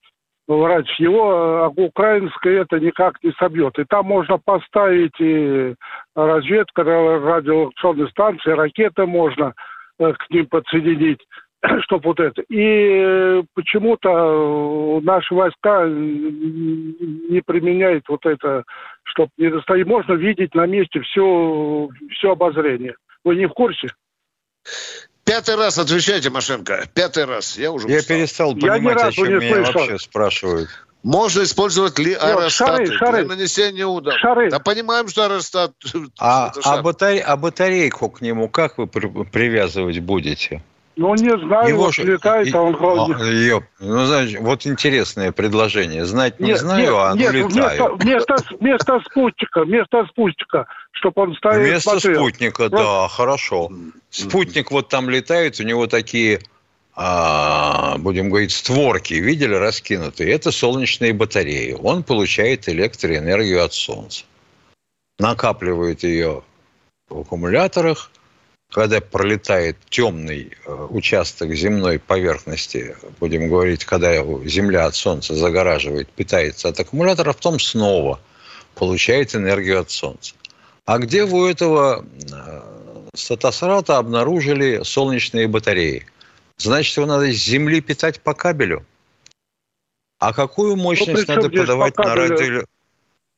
врач, 0.47 0.87
его 0.99 1.73
э, 1.75 1.81
украинское 1.81 2.61
это 2.61 2.79
никак 2.79 3.21
не 3.23 3.31
собьет. 3.39 3.77
И 3.79 3.85
там 3.85 4.05
можно 4.05 4.37
поставить 4.37 5.19
и 5.19 5.73
разведка, 6.15 6.83
радиолокационные 6.83 8.07
станции, 8.09 8.51
ракеты 8.51 9.07
можно 9.07 9.53
э, 9.97 10.13
к 10.13 10.29
ним 10.29 10.45
подсоединить 10.45 11.25
чтобы 11.83 12.09
вот 12.09 12.19
это. 12.19 12.41
И 12.49 12.59
э, 12.59 13.43
почему-то 13.53 14.99
наши 15.03 15.33
войска 15.33 15.85
не 15.87 17.41
применяют 17.41 18.05
вот 18.07 18.25
это, 18.25 18.63
чтобы 19.03 19.29
не 19.37 19.49
достать. 19.49 19.85
Можно 19.85 20.13
видеть 20.13 20.55
на 20.55 20.65
месте 20.65 21.01
все, 21.01 21.89
все 22.11 22.31
обозрение. 22.31 22.95
Вы 23.23 23.35
не 23.35 23.47
в 23.47 23.53
курсе? 23.53 23.89
Пятый 25.25 25.55
раз 25.55 25.77
отвечайте, 25.77 26.29
Машенко. 26.29 26.85
Пятый 26.93 27.25
раз. 27.25 27.57
Я 27.57 27.71
уже 27.71 27.89
Я 27.89 27.97
устал. 27.97 28.17
перестал 28.17 28.55
понимать, 28.55 29.03
о 29.03 29.11
чем 29.11 29.27
меня 29.27 29.55
слышал. 29.65 29.81
вообще 29.81 29.99
спрашивают. 29.99 30.69
Можно 31.03 31.43
использовать 31.43 31.99
ли 31.99 32.13
аэростаты 32.13 32.85
шары, 32.87 32.97
шары. 32.97 33.17
для 33.25 33.35
нанесения 33.35 33.85
удара? 33.85 34.17
Шары. 34.17 34.49
Да 34.49 34.59
понимаем, 34.59 35.07
что 35.07 35.25
аэростат... 35.25 35.73
А, 36.19 36.51
а, 36.63 36.81
батаре, 36.81 37.21
а 37.21 37.37
батарейку 37.37 38.09
к 38.09 38.21
нему 38.21 38.49
как 38.49 38.77
вы 38.77 38.87
при, 38.87 39.07
привязывать 39.25 39.99
будете? 39.99 40.63
Ну, 40.97 41.13
не 41.13 41.29
знаю, 41.45 41.69
Его 41.69 41.83
вот 41.85 41.97
летает, 41.99 42.53
а 42.55 42.61
он 42.61 42.75
ходит. 42.75 43.19
Ёп. 43.19 43.63
Ну, 43.79 44.05
значит, 44.05 44.41
вот 44.41 44.65
интересное 44.65 45.31
предложение. 45.31 46.05
Знать 46.05 46.39
не 46.39 46.47
нет, 46.47 46.59
знаю, 46.59 46.81
нет, 46.81 46.93
а 46.93 47.09
оно 47.11 47.21
нет, 47.21 47.33
летает. 47.33 47.79
Вместо, 47.79 48.35
вместо, 48.35 48.55
вместо 48.59 48.99
спутника, 49.01 49.63
вместо 49.63 50.05
спутника, 50.07 50.65
чтобы 50.93 51.21
он 51.21 51.35
ставил 51.35 51.61
Вместо 51.61 51.91
смотрел. 51.91 52.15
спутника, 52.15 52.69
Просто... 52.69 52.77
да, 52.77 53.07
хорошо. 53.09 53.69
Спутник 54.09 54.71
вот 54.71 54.89
там 54.89 55.07
летает, 55.11 55.59
у 55.59 55.63
него 55.63 55.85
такие, 55.85 56.39
а, 56.95 57.99
будем 57.99 58.29
говорить, 58.29 58.51
створки, 58.51 59.13
видели, 59.13 59.53
раскинутые. 59.53 60.33
Это 60.33 60.51
солнечные 60.51 61.13
батареи. 61.13 61.77
Он 61.79 62.01
получает 62.01 62.67
электроэнергию 62.67 63.63
от 63.63 63.73
Солнца. 63.73 64.25
Накапливает 65.19 66.01
ее 66.01 66.41
в 67.07 67.19
аккумуляторах, 67.19 68.09
когда 68.71 68.99
пролетает 68.99 69.77
темный 69.89 70.51
э, 70.65 70.87
участок 70.89 71.53
земной 71.53 71.99
поверхности, 71.99 72.95
будем 73.19 73.47
говорить, 73.47 73.85
когда 73.85 74.15
Земля 74.45 74.85
от 74.85 74.95
Солнца 74.95 75.35
загораживает, 75.35 76.09
питается 76.09 76.69
от 76.69 76.79
аккумулятора, 76.79 77.33
потом 77.33 77.59
снова 77.59 78.19
получает 78.75 79.35
энергию 79.35 79.79
от 79.79 79.91
Солнца. 79.91 80.35
А 80.85 80.99
где 80.99 81.25
вы 81.25 81.43
у 81.43 81.47
этого 81.47 82.05
э, 82.31 82.61
статосрата 83.13 83.97
обнаружили 83.97 84.81
солнечные 84.83 85.47
батареи? 85.47 86.05
Значит, 86.57 86.97
его 86.97 87.05
надо 87.05 87.31
с 87.31 87.35
Земли 87.35 87.81
питать 87.81 88.19
по 88.19 88.33
кабелю. 88.33 88.85
А 90.19 90.33
какую 90.33 90.75
мощность 90.75 91.27
ну, 91.27 91.35
надо 91.35 91.49
подавать 91.49 91.97
на 91.97 92.15
радио? 92.15 92.63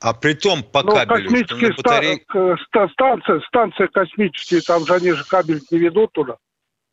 А 0.02 0.14
при 0.14 0.34
том 0.34 0.64
по 0.64 0.82
ну, 0.82 0.94
кабелю, 0.94 1.30
космические 1.30 1.74
что 1.74 1.84
батарей... 1.84 2.24
ста- 2.26 2.88
станции, 2.90 3.46
станции 3.48 3.88
космические, 3.88 4.62
там 4.62 4.86
же 4.86 4.94
они 4.94 5.12
же 5.12 5.26
кабель 5.26 5.62
не 5.72 5.78
ведут 5.78 6.14
туда. 6.14 6.38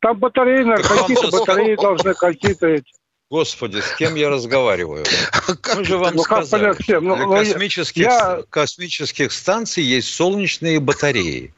Там 0.01 0.19
батареи, 0.19 0.65
какие-то 0.83 1.31
батареи 1.31 1.77
должны 1.77 2.15
какие-то 2.15 2.67
эти. 2.67 2.93
Господи, 3.31 3.81
с 3.81 3.95
кем 3.97 4.15
я 4.15 4.29
разговариваю? 4.29 5.05
Мы 5.77 5.85
же 5.85 5.99
вам 5.99 6.15
ну, 6.15 6.23
сказали, 6.23 6.73
понять, 6.73 6.87
для 6.87 7.01
ну, 7.01 7.33
космических, 7.33 8.05
я... 8.05 8.43
космических 8.51 9.33
станций 9.33 9.83
есть 9.83 10.15
солнечные 10.15 10.79
батареи. 10.79 11.53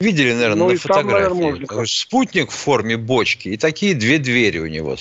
Видели, 0.00 0.32
наверное, 0.32 0.56
ну, 0.56 0.70
на 0.70 0.76
фотографии. 0.76 1.28
Там, 1.28 1.50
наверное, 1.50 1.86
Спутник 1.86 2.50
в 2.50 2.54
форме 2.54 2.96
бочки, 2.96 3.48
и 3.48 3.56
такие 3.56 3.94
две 3.94 4.18
двери 4.18 4.58
у 4.58 4.66
него 4.66 4.96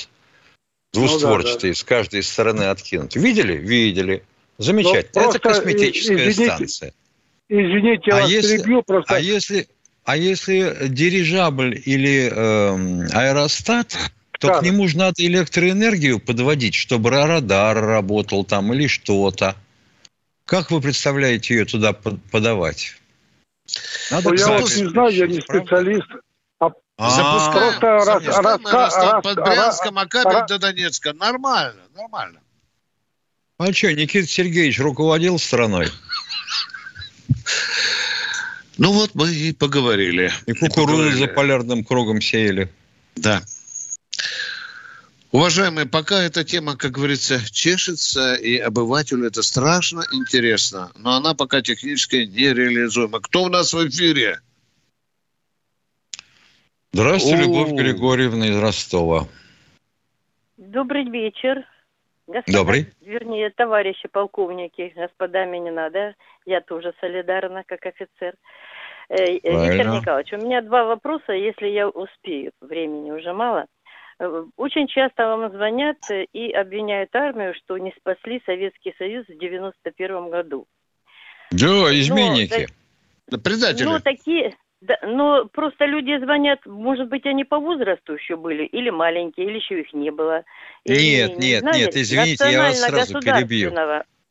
двустворчатые, 0.94 1.54
ну, 1.54 1.60
да, 1.62 1.68
да. 1.70 1.76
с 1.76 1.84
каждой 1.84 2.24
стороны 2.24 2.64
откинуты. 2.64 3.20
Видели? 3.20 3.54
Видели. 3.58 4.24
Замечательно. 4.58 5.22
Это 5.22 5.40
косметическая 5.40 6.30
извините, 6.30 6.56
станция. 6.56 6.94
Извините, 7.50 8.04
я 8.08 8.18
а 8.18 8.22
вас 8.22 8.30
если, 8.30 8.58
перебью 8.58 8.84
просто. 8.84 9.16
А 9.16 9.20
если, 9.20 9.68
а 10.06 10.18
если 10.18 10.88
дирижабль 10.88 11.82
или 11.86 12.30
э, 12.32 13.08
аэростат, 13.14 13.98
то 14.40 14.48
да. 14.48 14.60
к 14.60 14.64
нему 14.64 14.88
же 14.88 14.98
надо 14.98 15.26
электроэнергию 15.26 16.20
подводить, 16.20 16.76
чтобы 16.76 17.10
радар 17.10 17.80
работал 17.80 18.44
там 18.44 18.74
или 18.74 18.88
что-то. 18.88 19.56
Как 20.46 20.72
вы 20.72 20.82
представляете 20.82 21.56
ее 21.56 21.66
туда 21.66 21.94
подавать? 21.94 22.96
Надо 24.12 24.30
ну, 24.30 24.36
я 24.36 24.48
вот 24.48 24.76
не 24.76 24.90
знаю, 24.90 25.14
я 25.14 25.28
не 25.28 25.40
специалист. 25.40 26.08
А, 26.60 26.72
а 26.98 27.10
Запускаем. 27.10 27.80
Просто 27.80 27.88
раз, 27.88 28.26
раз, 28.26 28.96
раз, 28.96 29.24
под 29.24 29.36
Брянском, 29.38 29.98
а 29.98 30.06
кабель 30.06 30.46
до 30.48 30.60
Донецка. 30.60 31.14
Нормально, 31.14 31.82
нормально. 31.96 32.43
А 33.58 33.72
что, 33.72 33.94
Никита 33.94 34.28
Сергеевич 34.28 34.80
руководил 34.80 35.38
страной? 35.38 35.88
Ну 38.78 38.92
вот 38.92 39.12
мы 39.14 39.32
и 39.32 39.54
поговорили. 39.54 40.32
И 40.48 40.54
кукурузу 40.54 41.12
за 41.12 41.28
полярным 41.28 41.84
кругом 41.84 42.20
сеяли. 42.22 42.70
Да. 43.16 43.44
Уважаемые, 45.32 45.88
пока 45.88 46.22
эта 46.22 46.44
тема, 46.44 46.76
как 46.76 46.92
говорится, 46.92 47.40
чешется, 47.52 48.36
и 48.36 48.58
обывателю 48.58 49.26
это 49.26 49.42
страшно 49.42 50.04
интересно, 50.12 50.92
но 50.96 51.16
она 51.16 51.34
пока 51.34 51.62
технически 51.62 52.26
нереализуема. 52.26 53.20
Кто 53.20 53.44
у 53.44 53.50
нас 53.50 53.74
в 53.74 53.88
эфире? 53.88 54.40
Здравствуйте, 56.92 57.42
Любовь 57.42 57.72
Григорьевна 57.72 58.48
из 58.50 58.58
Ростова. 58.58 59.28
Добрый 60.58 61.10
вечер. 61.10 61.66
Господа, 62.28 62.58
Добрый. 62.58 62.88
Вернее, 63.02 63.50
товарищи 63.50 64.08
полковники, 64.08 64.94
господа 64.96 65.46
Минина, 65.46 65.90
да, 65.90 66.14
я 66.46 66.62
тоже 66.62 66.94
солидарна, 67.02 67.64
как 67.66 67.86
офицер. 67.86 68.36
Э, 69.10 69.34
Виктор 69.34 69.88
Николаевич, 69.88 70.34
у 70.34 70.38
меня 70.38 70.62
два 70.62 70.86
вопроса, 70.86 71.34
если 71.34 71.68
я 71.68 71.90
успею, 71.90 72.52
времени 72.62 73.12
уже 73.12 73.34
мало. 73.34 73.66
Э, 74.20 74.46
очень 74.56 74.88
часто 74.88 75.28
вам 75.28 75.52
звонят 75.52 75.98
и 76.32 76.52
обвиняют 76.52 77.14
армию, 77.14 77.54
что 77.56 77.78
не 77.78 77.92
спасли 78.00 78.42
Советский 78.46 78.96
Союз 78.98 79.26
в 79.28 79.38
91 79.38 80.30
году. 80.30 80.66
Да, 81.52 82.00
изменники. 82.00 82.68
Ну, 83.30 83.38
предатели. 83.38 83.86
Ну, 83.86 84.00
такие, 84.00 84.56
да, 84.88 84.98
но 85.04 85.46
просто 85.46 85.86
люди 85.86 86.22
звонят, 86.22 86.60
может 86.66 87.08
быть, 87.08 87.26
они 87.26 87.46
по 87.46 87.58
возрасту 87.58 88.16
еще 88.16 88.36
были, 88.36 88.66
или 88.66 88.90
маленькие, 88.90 89.48
или 89.48 89.56
еще 89.56 89.80
их 89.80 89.94
не 89.94 90.12
было. 90.12 90.44
Нет, 90.86 91.38
не, 91.38 91.48
нет, 91.48 91.62
знали, 91.62 91.78
нет, 91.78 91.96
извините, 91.96 92.52
я 92.52 92.64
вас 92.64 92.82
сразу 92.82 93.20
перебью. 93.22 93.72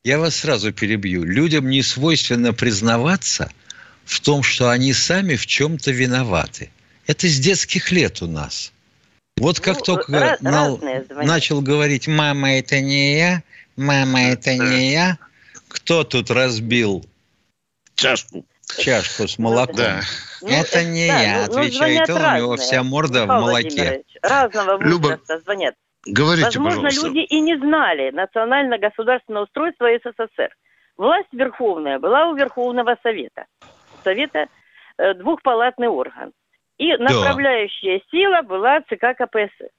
Я 0.04 0.18
вас 0.18 0.36
сразу 0.36 0.72
перебью. 0.72 1.24
Людям 1.24 1.70
не 1.70 1.80
свойственно 1.80 2.52
признаваться 2.52 3.50
в 4.04 4.20
том, 4.20 4.42
что 4.42 4.68
они 4.68 4.92
сами 4.92 5.36
в 5.36 5.46
чем-то 5.46 5.90
виноваты. 5.90 6.70
Это 7.06 7.28
с 7.28 7.38
детских 7.38 7.90
лет 7.90 8.20
у 8.20 8.26
нас. 8.26 8.72
Вот 9.38 9.58
как 9.58 9.78
ну, 9.78 9.84
только 9.84 10.36
на, 10.40 10.76
начал 11.10 11.62
говорить 11.62 12.08
«мама, 12.08 12.58
это 12.58 12.80
не 12.80 13.16
я», 13.16 13.42
«мама, 13.76 14.20
это 14.24 14.54
не 14.54 14.92
я», 14.92 15.18
кто 15.68 16.04
тут 16.04 16.30
разбил 16.30 17.06
чашку? 17.94 18.44
Чашку 18.76 19.28
с 19.28 19.38
молоком. 19.38 19.76
Да. 19.76 20.00
Ну, 20.42 20.48
это 20.48 20.84
не 20.84 21.08
да, 21.08 21.20
я, 21.20 21.46
ну, 21.46 21.58
отвечает 21.58 22.08
он, 22.10 22.16
разные. 22.16 22.32
у 22.32 22.44
него 22.44 22.56
вся 22.56 22.82
морда 22.82 23.22
Михаил 23.22 23.38
в 23.38 23.40
молоке. 23.40 24.04
Разного 24.22 24.76
возраста 24.78 24.88
Люба, 24.88 25.40
звонят. 25.44 25.74
Говорите, 26.04 26.46
Возможно, 26.46 26.82
пожалуйста. 26.82 27.06
люди 27.06 27.20
и 27.20 27.40
не 27.40 27.56
знали 27.58 28.10
национально-государственное 28.10 29.42
устройство 29.42 29.86
СССР. 29.98 30.50
Власть 30.96 31.32
верховная 31.32 31.98
была 31.98 32.26
у 32.28 32.34
Верховного 32.34 32.96
Совета. 33.02 33.46
Совета 34.02 34.46
э, 34.98 35.14
двухпалатный 35.14 35.88
орган. 35.88 36.32
И 36.78 36.96
направляющая 36.96 37.98
да. 37.98 38.04
сила 38.10 38.42
была 38.42 38.80
ЦК 38.82 39.16
КПСС. 39.16 39.70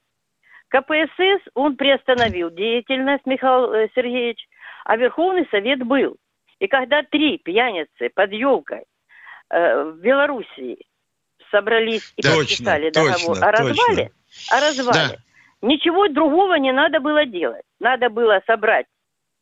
КПСС, 0.68 1.46
он 1.54 1.76
приостановил 1.76 2.50
деятельность, 2.50 3.26
Михаил 3.26 3.72
э, 3.72 3.88
Сергеевич, 3.94 4.48
а 4.84 4.96
Верховный 4.96 5.46
Совет 5.50 5.84
был. 5.84 6.16
И 6.58 6.66
когда 6.66 7.02
три 7.02 7.38
пьяницы 7.38 8.10
под 8.14 8.32
елкой 8.32 8.84
э, 9.50 9.82
в 9.84 10.00
Белоруссии 10.00 10.78
собрались 11.50 12.12
и 12.16 12.22
точно, 12.22 12.38
подписали 12.38 12.90
договор 12.90 13.18
точно, 13.18 13.48
о 13.48 13.52
развале, 13.52 14.10
точно. 14.28 14.56
о 14.56 14.60
развале, 14.60 15.08
да. 15.08 15.68
ничего 15.68 16.08
другого 16.08 16.54
не 16.54 16.72
надо 16.72 17.00
было 17.00 17.26
делать. 17.26 17.64
Надо 17.80 18.08
было 18.08 18.42
собрать 18.46 18.86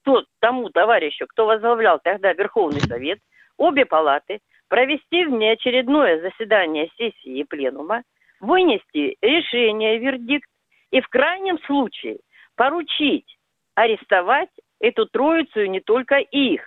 тот, 0.05 0.27
тому 0.41 0.71
товарищу, 0.71 1.27
кто 1.29 1.47
возглавлял 1.47 2.01
тогда 2.03 2.33
Верховный 2.33 2.81
Совет, 2.81 3.19
обе 3.57 3.85
палаты, 3.87 4.41
провести 4.69 5.25
внеочередное 5.25 6.21
заседание 6.21 6.89
сессии 6.97 7.41
и 7.41 7.45
пленума, 7.45 8.03
вынести 8.41 9.17
решение, 9.21 9.99
вердикт 9.99 10.49
и 10.91 11.01
в 11.01 11.09
крайнем 11.09 11.59
случае 11.67 12.19
поручить 12.57 13.39
арестовать 13.75 14.51
эту 14.81 15.07
троицу 15.07 15.61
и 15.63 15.69
не 15.69 15.81
только 15.81 16.17
их. 16.17 16.63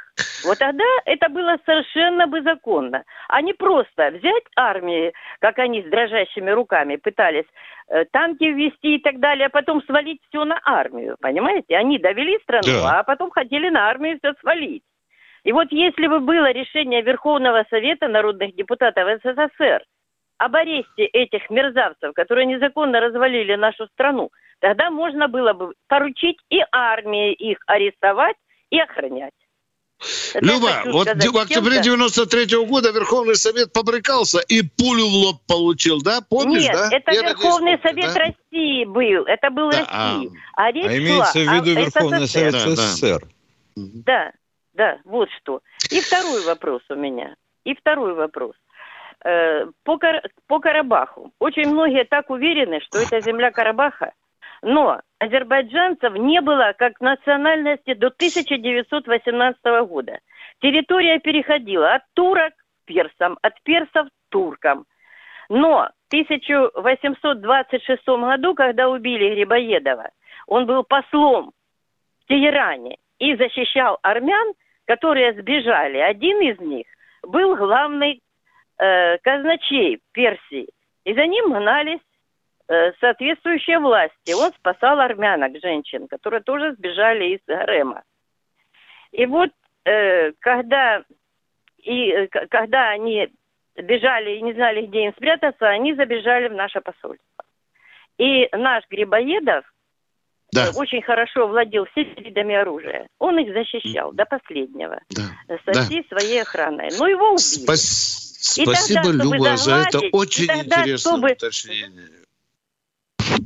Вот 0.46 0.60
тогда 0.60 0.84
это 1.06 1.30
было 1.30 1.58
совершенно 1.66 2.28
бы 2.28 2.42
законно. 2.42 3.04
А 3.28 3.42
не 3.42 3.54
просто 3.54 4.12
взять 4.12 4.44
армии, 4.56 5.14
как 5.40 5.60
они 5.60 5.82
с 5.82 5.86
дрожащими 5.86 6.52
руками 6.52 6.98
пытались 6.98 7.46
э, 7.90 8.06
танки 8.12 8.44
ввести 8.44 8.96
и 8.96 9.00
так 9.00 9.20
далее, 9.20 9.48
а 9.48 9.50
потом 9.50 9.82
свалить 9.84 10.22
все 10.30 10.46
на 10.46 10.60
армию, 10.64 11.18
понимаете? 11.20 11.76
Они 11.76 11.98
довели 11.98 12.40
страну, 12.44 12.82
да. 12.84 13.00
а 13.00 13.04
потом 13.04 13.32
хотели 13.32 13.70
на 13.70 13.90
армию 13.90 14.18
все 14.20 14.34
свалить. 14.40 14.84
И 15.44 15.52
вот 15.52 15.72
если 15.72 16.08
бы 16.08 16.20
было 16.20 16.52
решение 16.52 17.02
Верховного 17.02 17.66
Совета 17.70 18.08
народных 18.08 18.56
депутатов 18.56 19.22
СССР 19.24 19.84
об 20.38 20.56
аресте 20.56 21.06
этих 21.06 21.50
мерзавцев, 21.50 22.14
которые 22.14 22.46
незаконно 22.48 23.00
развалили 23.00 23.56
нашу 23.56 23.86
страну, 23.88 24.32
тогда 24.60 24.90
можно 24.90 25.28
было 25.28 25.54
бы 25.54 25.74
поручить 25.88 26.40
и 26.50 26.62
армии 26.72 27.34
их 27.34 27.60
арестовать 27.68 28.38
и 28.72 28.80
охранять. 28.80 29.34
Люба, 30.36 30.82
вот 30.86 31.08
сказать, 31.08 31.28
в 31.28 31.38
октябре 31.38 31.82
93 31.82 32.46
-го 32.58 32.66
года 32.66 32.92
Верховный 32.92 33.36
Совет 33.36 33.72
побрыкался 33.72 34.40
и 34.40 34.62
пулю 34.62 35.08
в 35.08 35.14
лоб 35.14 35.38
получил, 35.48 36.02
да? 36.02 36.20
Помнишь, 36.22 36.64
Нет, 36.64 36.74
да? 36.74 36.90
это 36.92 37.12
Я 37.12 37.22
Верховный 37.22 37.78
надеюсь, 37.78 37.82
Совет 37.82 38.14
да? 38.14 38.20
России 38.20 38.86
был, 38.86 39.24
это 39.26 39.50
был 39.50 39.72
да, 39.72 39.80
Россия. 39.80 40.32
А, 40.56 40.64
а, 40.66 40.72
речь 40.72 40.86
а 40.86 40.98
имеется 40.98 41.40
в 41.40 41.54
виду 41.54 41.80
Верховный 41.80 42.28
СССР. 42.28 42.52
Совет 42.52 42.78
СССР. 42.78 43.28
Да, 43.76 43.84
да, 44.06 44.32
да, 44.74 45.00
вот 45.06 45.30
что. 45.40 45.62
И 45.90 46.02
второй 46.02 46.44
вопрос 46.46 46.82
у 46.90 46.96
меня. 46.96 47.36
И 47.64 47.74
второй 47.74 48.14
вопрос. 48.14 48.56
Э, 49.24 49.66
по, 49.84 49.98
Кар... 49.98 50.22
по 50.48 50.60
Карабаху. 50.60 51.32
Очень 51.40 51.70
многие 51.70 52.06
так 52.06 52.30
уверены, 52.30 52.80
что 52.82 53.00
это 53.00 53.22
земля 53.22 53.52
Карабаха, 53.52 54.12
но 54.62 55.02
азербайджанцев 55.20 56.14
не 56.16 56.42
было 56.42 56.74
как 56.78 57.00
национальности 57.02 57.94
до 57.94 58.08
1918 58.08 59.58
года. 59.88 60.20
Территория 60.62 61.20
переходила 61.20 61.96
от 61.96 62.04
турок 62.14 62.54
к 62.54 62.86
персам, 62.86 63.38
от 63.42 63.62
персов 63.64 64.08
к 64.08 64.12
туркам. 64.30 64.86
Но 65.50 65.90
в 66.10 66.14
1826 66.14 68.08
году, 68.08 68.56
когда 68.56 68.90
убили 68.90 69.36
Грибоедова, 69.36 70.10
он 70.48 70.66
был 70.66 70.84
послом 70.84 71.52
в 72.24 72.28
Тегеране 72.28 72.98
и 73.20 73.36
защищал 73.36 74.00
армян, 74.02 74.54
которые 74.86 75.34
сбежали. 75.34 75.98
Один 75.98 76.42
из 76.42 76.60
них 76.60 76.86
был 77.24 77.56
главный 77.56 78.22
э, 78.78 79.18
казначей 79.20 80.00
Персии. 80.14 80.68
И 81.04 81.14
за 81.14 81.26
ним 81.28 81.52
гнались 81.52 82.00
соответствующие 83.00 83.80
власти. 83.80 84.34
Он 84.34 84.52
спасал 84.54 85.00
армянок, 85.00 85.54
женщин, 85.62 86.08
которые 86.08 86.42
тоже 86.42 86.74
сбежали 86.74 87.36
из 87.36 87.40
гарема. 87.48 88.04
И 89.12 89.26
вот 89.26 89.52
э, 89.86 90.32
когда, 90.40 91.04
и, 91.78 92.10
э, 92.12 92.28
когда 92.28 92.90
они 92.90 93.30
бежали 93.76 94.38
и 94.38 94.42
не 94.42 94.54
знали, 94.54 94.86
где 94.86 95.06
им 95.06 95.14
спрятаться, 95.14 95.68
они 95.68 95.94
забежали 95.94 96.48
в 96.48 96.54
наше 96.54 96.82
посольство. 96.82 97.44
И 98.18 98.48
наш 98.54 98.84
Грибоедов 98.90 99.66
да. 100.52 100.72
очень 100.76 101.02
хорошо 101.02 101.48
владел 101.48 101.86
всеми 101.86 102.16
видами 102.22 102.56
оружия. 102.56 103.08
Он 103.20 103.38
их 103.40 103.54
защищал 103.54 104.14
до 104.14 104.26
последнего. 104.26 105.00
Да. 105.10 105.58
Со 105.66 105.82
всей 105.84 106.06
да. 106.10 106.18
своей 106.18 106.42
охраной. 106.42 106.90
Но 106.98 107.08
его 107.08 107.30
убили. 107.32 107.38
Спас... 107.40 108.22
Спасибо, 108.48 109.02
тогда, 109.02 109.24
Люба, 109.24 109.58
за 109.58 109.76
это 109.88 110.00
очень 110.12 110.46
тогда, 110.48 110.82
интересное 110.82 110.98
чтобы... 110.98 111.32
уточнение. 111.32 112.25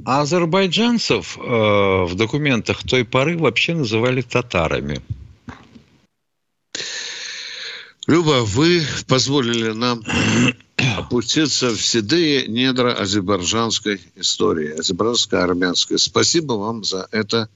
А 0.05 0.21
азербайджанцев 0.21 1.37
э, 1.37 1.41
в 1.41 2.15
документах 2.15 2.83
той 2.83 3.05
поры 3.05 3.37
вообще 3.37 3.75
называли 3.75 4.21
татарами. 4.21 5.01
Люба, 8.07 8.43
вы 8.43 8.83
позволили 9.07 9.71
нам 9.71 10.03
опуститься 10.97 11.69
в 11.69 11.79
седые 11.79 12.47
недра 12.47 12.93
азербайджанской 12.93 14.01
истории, 14.15 14.79
азербайджанской 14.79 15.43
армянской. 15.43 15.99
Спасибо 15.99 16.53
вам 16.53 16.83
за 16.83 17.07
это 17.11 17.49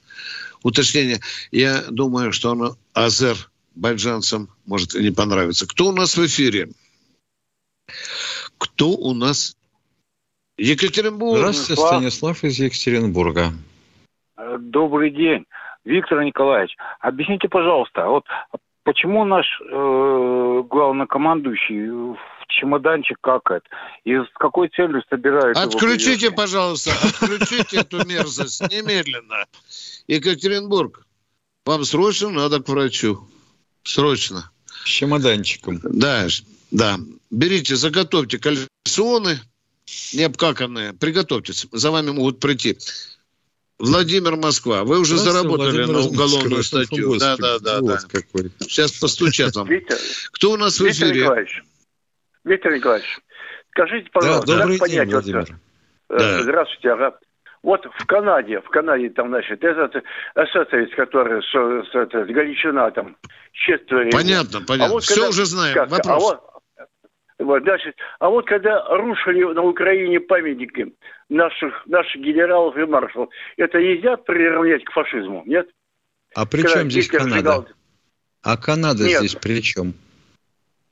уточнение. 0.61 1.21
Я 1.51 1.83
думаю, 1.89 2.31
что 2.31 2.51
оно 2.51 2.77
азербайджанцам 2.93 4.49
может 4.65 4.93
и 4.95 5.01
не 5.01 5.11
понравиться. 5.11 5.65
Кто 5.65 5.89
у 5.89 5.91
нас 5.91 6.17
в 6.17 6.25
эфире? 6.25 6.69
Кто 8.57 8.91
у 8.91 9.13
нас? 9.13 9.55
Екатеринбург. 10.57 11.39
Здравствуйте, 11.39 11.81
Станислав 11.81 12.43
из 12.43 12.59
Екатеринбурга. 12.59 13.53
Добрый 14.59 15.09
день. 15.11 15.45
Виктор 15.85 16.23
Николаевич, 16.23 16.75
объясните, 17.01 17.49
пожалуйста, 17.49 18.07
вот 18.07 18.23
почему 18.83 19.25
наш 19.25 19.45
э, 19.61 20.63
главнокомандующий 20.69 21.89
в 21.89 22.17
чемоданчик 22.47 23.17
какает? 23.19 23.63
И 24.05 24.15
с 24.15 24.29
какой 24.35 24.69
целью 24.69 25.03
собирают 25.09 25.57
Отключите, 25.57 26.27
его 26.27 26.35
пожалуйста, 26.35 26.91
отключите 27.03 27.81
эту 27.81 28.05
мерзость 28.07 28.61
немедленно. 28.61 29.45
Екатеринбург, 30.07 31.05
вам 31.65 31.83
срочно 31.83 32.29
надо 32.29 32.61
к 32.61 32.69
врачу. 32.69 33.27
Срочно. 33.83 34.51
С 34.65 34.87
чемоданчиком. 34.87 35.79
Да, 35.83 36.27
да. 36.71 36.95
Берите, 37.29 37.75
заготовьте 37.75 38.39
кальсоны 38.39 39.39
необкаканные. 40.13 40.93
Приготовьтесь. 40.93 41.67
За 41.71 41.91
вами 41.91 42.11
могут 42.11 42.39
прийти. 42.39 42.77
Владимир 43.79 44.35
Москва, 44.37 44.83
вы 44.83 44.99
уже 44.99 45.17
заработали 45.17 45.83
Владимир 45.83 45.87
на 45.87 45.99
уголовную 45.99 46.57
Москва, 46.57 46.83
статью. 46.83 47.17
Да, 47.17 47.35
да, 47.37 47.59
да, 47.59 47.81
вот 47.81 47.87
да. 47.87 47.99
Какой. 48.07 48.51
Сейчас 48.59 48.91
постучат 48.93 49.55
вам. 49.55 49.67
Виктор, 49.67 49.97
Кто 50.31 50.51
у 50.51 50.57
нас 50.57 50.79
в 50.79 50.83
эфире? 50.83 51.07
Виктор 51.07 51.15
Николаевич, 51.15 51.63
Виктор 52.45 52.73
Николаевич, 52.75 53.19
скажите, 53.71 54.09
пожалуйста, 54.11 54.47
да, 54.47 54.59
добрый 54.59 54.79
как 54.79 54.89
день, 54.89 54.97
понять, 54.99 55.13
Владимир. 55.13 55.59
Вот, 56.09 56.19
да. 56.19 56.43
Здравствуйте, 56.43 56.91
ага. 56.91 57.17
Вот 57.63 57.85
в 57.97 58.05
Канаде, 58.05 58.59
в 58.59 58.69
Канаде 58.69 59.09
там, 59.09 59.29
значит, 59.29 59.63
этот 59.63 59.95
эсэсовец, 60.35 60.93
который 60.95 61.41
с, 61.41 61.45
с, 61.45 61.91
с, 61.91 62.11
с 62.11 62.27
Галичина 62.27 62.91
там, 62.91 63.15
четверо. 63.53 64.11
Понятно, 64.11 64.61
понятно. 64.61 64.85
А 64.85 64.89
вот 64.89 65.03
Все 65.03 65.15
когда, 65.15 65.29
уже 65.29 65.45
знаем. 65.45 65.73
Как, 65.73 65.89
Вопрос. 65.89 66.07
А 66.07 66.19
вот, 66.19 66.52
вот, 67.43 67.63
значит, 67.63 67.95
а 68.19 68.29
вот 68.29 68.45
когда 68.45 68.83
рушили 68.95 69.43
на 69.53 69.61
Украине 69.63 70.19
памятники 70.19 70.93
наших, 71.29 71.85
наших 71.87 72.21
генералов 72.21 72.75
и 72.77 72.85
маршалов, 72.85 73.29
это 73.57 73.79
нельзя 73.79 74.17
приравнять 74.17 74.83
к 74.83 74.91
фашизму, 74.91 75.43
нет? 75.45 75.67
А 76.35 76.45
при 76.45 76.61
когда 76.61 76.79
чем 76.79 76.91
здесь 76.91 77.07
Канада? 77.07 77.35
Сжигал... 77.35 77.67
А 78.43 78.57
Канада 78.57 79.03
нет. 79.03 79.19
здесь 79.19 79.35
при 79.35 79.61
чем? 79.61 79.93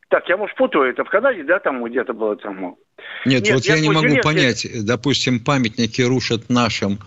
Так, 0.10 0.28
я, 0.28 0.36
может, 0.36 0.56
путаю, 0.58 0.89
это 0.89 1.06
в 1.06 1.10
Канаде, 1.10 1.43
да, 1.43 1.60
там 1.60 1.84
где-то 1.84 2.14
было 2.14 2.36
там? 2.36 2.76
Нет, 3.26 3.43
нет 3.43 3.54
вот 3.54 3.66
я, 3.66 3.76
я 3.76 3.82
не 3.82 3.89
могу 3.89 4.08
нет, 4.08 4.24
понять, 4.24 4.66
нет. 4.66 4.86
допустим, 4.86 5.39
памятники 5.39 6.02
рушат 6.02 6.49
нашим 6.49 6.99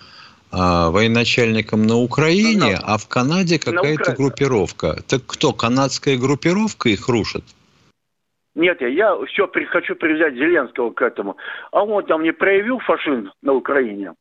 а, 0.51 0.91
военачальникам 0.91 1.83
на 1.83 1.97
Украине, 1.97 2.73
на, 2.73 2.79
а 2.79 2.97
в 2.97 3.07
Канаде 3.09 3.59
какая-то 3.59 4.13
Укра... 4.13 4.15
группировка. 4.15 5.03
Так 5.07 5.27
кто, 5.27 5.53
канадская 5.53 6.17
группировка 6.17 6.89
их 6.89 7.09
рушит? 7.09 7.45
Нет, 8.55 8.81
я, 8.81 8.89
я 8.89 9.27
все 9.27 9.49
при, 9.49 9.65
хочу 9.65 9.97
привязать 9.97 10.35
Зеленского 10.35 10.91
к 10.91 11.03
этому. 11.03 11.37
А 11.73 11.85
он 11.85 12.05
там 12.07 12.23
не 12.23 12.33
проявил 12.33 12.79
фашизм 12.79 13.31
на 13.43 13.53
Украине. 13.53 14.13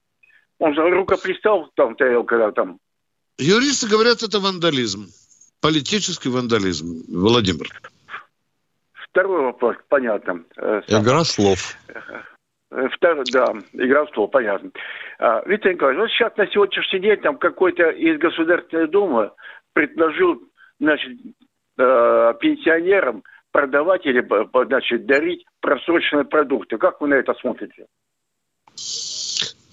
Он 0.59 0.73
же 0.73 0.81
рукопристал 0.89 1.69
там, 1.75 1.95
когда 1.95 2.51
там. 2.51 2.79
Юристы 3.37 3.87
говорят, 3.87 4.23
это 4.23 4.39
вандализм. 4.39 5.07
Политический 5.61 6.29
вандализм. 6.29 7.03
Владимир. 7.09 7.67
Второй 9.09 9.43
вопрос, 9.43 9.75
понятно. 9.89 10.43
Э, 10.57 10.81
игра 10.87 11.23
слов. 11.23 11.77
Э, 12.71 12.87
Второй, 12.91 13.23
да, 13.31 13.53
игра 13.73 14.07
слов, 14.07 14.31
понятно. 14.31 14.71
А, 15.19 15.43
Виктор 15.45 15.73
Николаевич, 15.73 16.01
вот 16.01 16.09
сейчас 16.09 16.37
на 16.37 16.47
сегодняшний 16.47 16.99
день 16.99 17.17
там 17.17 17.37
какой-то 17.37 17.89
из 17.91 18.17
Государственной 18.17 18.87
Думы 18.87 19.31
предложил, 19.73 20.41
значит, 20.79 21.11
э, 21.77 22.33
пенсионерам 22.39 23.23
продавать 23.53 24.05
или, 24.05 24.27
значит, 24.67 25.05
дарить 25.05 25.45
просроченные 25.61 26.25
продукты. 26.25 26.77
Как 26.77 26.99
вы 26.99 27.07
на 27.07 27.13
это 27.13 27.33
смотрите? 27.39 27.85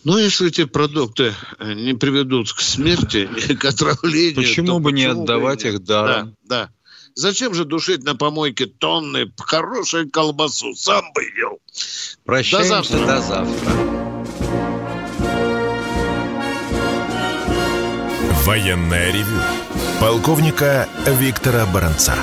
Ну, 0.05 0.16
если 0.18 0.49
эти 0.49 0.64
продукты 0.64 1.33
не 1.59 1.95
приведут 1.95 2.53
к 2.53 2.61
смерти 2.61 3.28
и 3.49 3.57
к 3.57 3.64
отравлению... 3.64 4.37
Почему 4.37 4.78
бы 4.78 4.93
не 4.93 5.05
отдавать 5.05 5.64
их 5.64 5.83
даром? 5.83 6.37
Да, 6.45 6.66
да. 6.66 6.70
Зачем 7.14 7.55
же 7.55 7.64
душить 7.64 8.05
на 8.05 8.14
помойке 8.14 8.66
тонны 8.66 9.33
хорошей 9.37 10.09
колбасу? 10.09 10.74
Сам 10.74 11.12
бы 11.12 11.22
ел. 11.37 11.59
Прощаемся 12.24 12.68
до 12.68 12.83
завтра. 12.83 13.07
До 13.07 13.20
завтра. 13.20 13.70
Военная 18.45 19.12
ревю. 19.12 19.41
Полковника 20.01 20.89
Виктора 21.07 21.66
Баранца. 21.66 22.14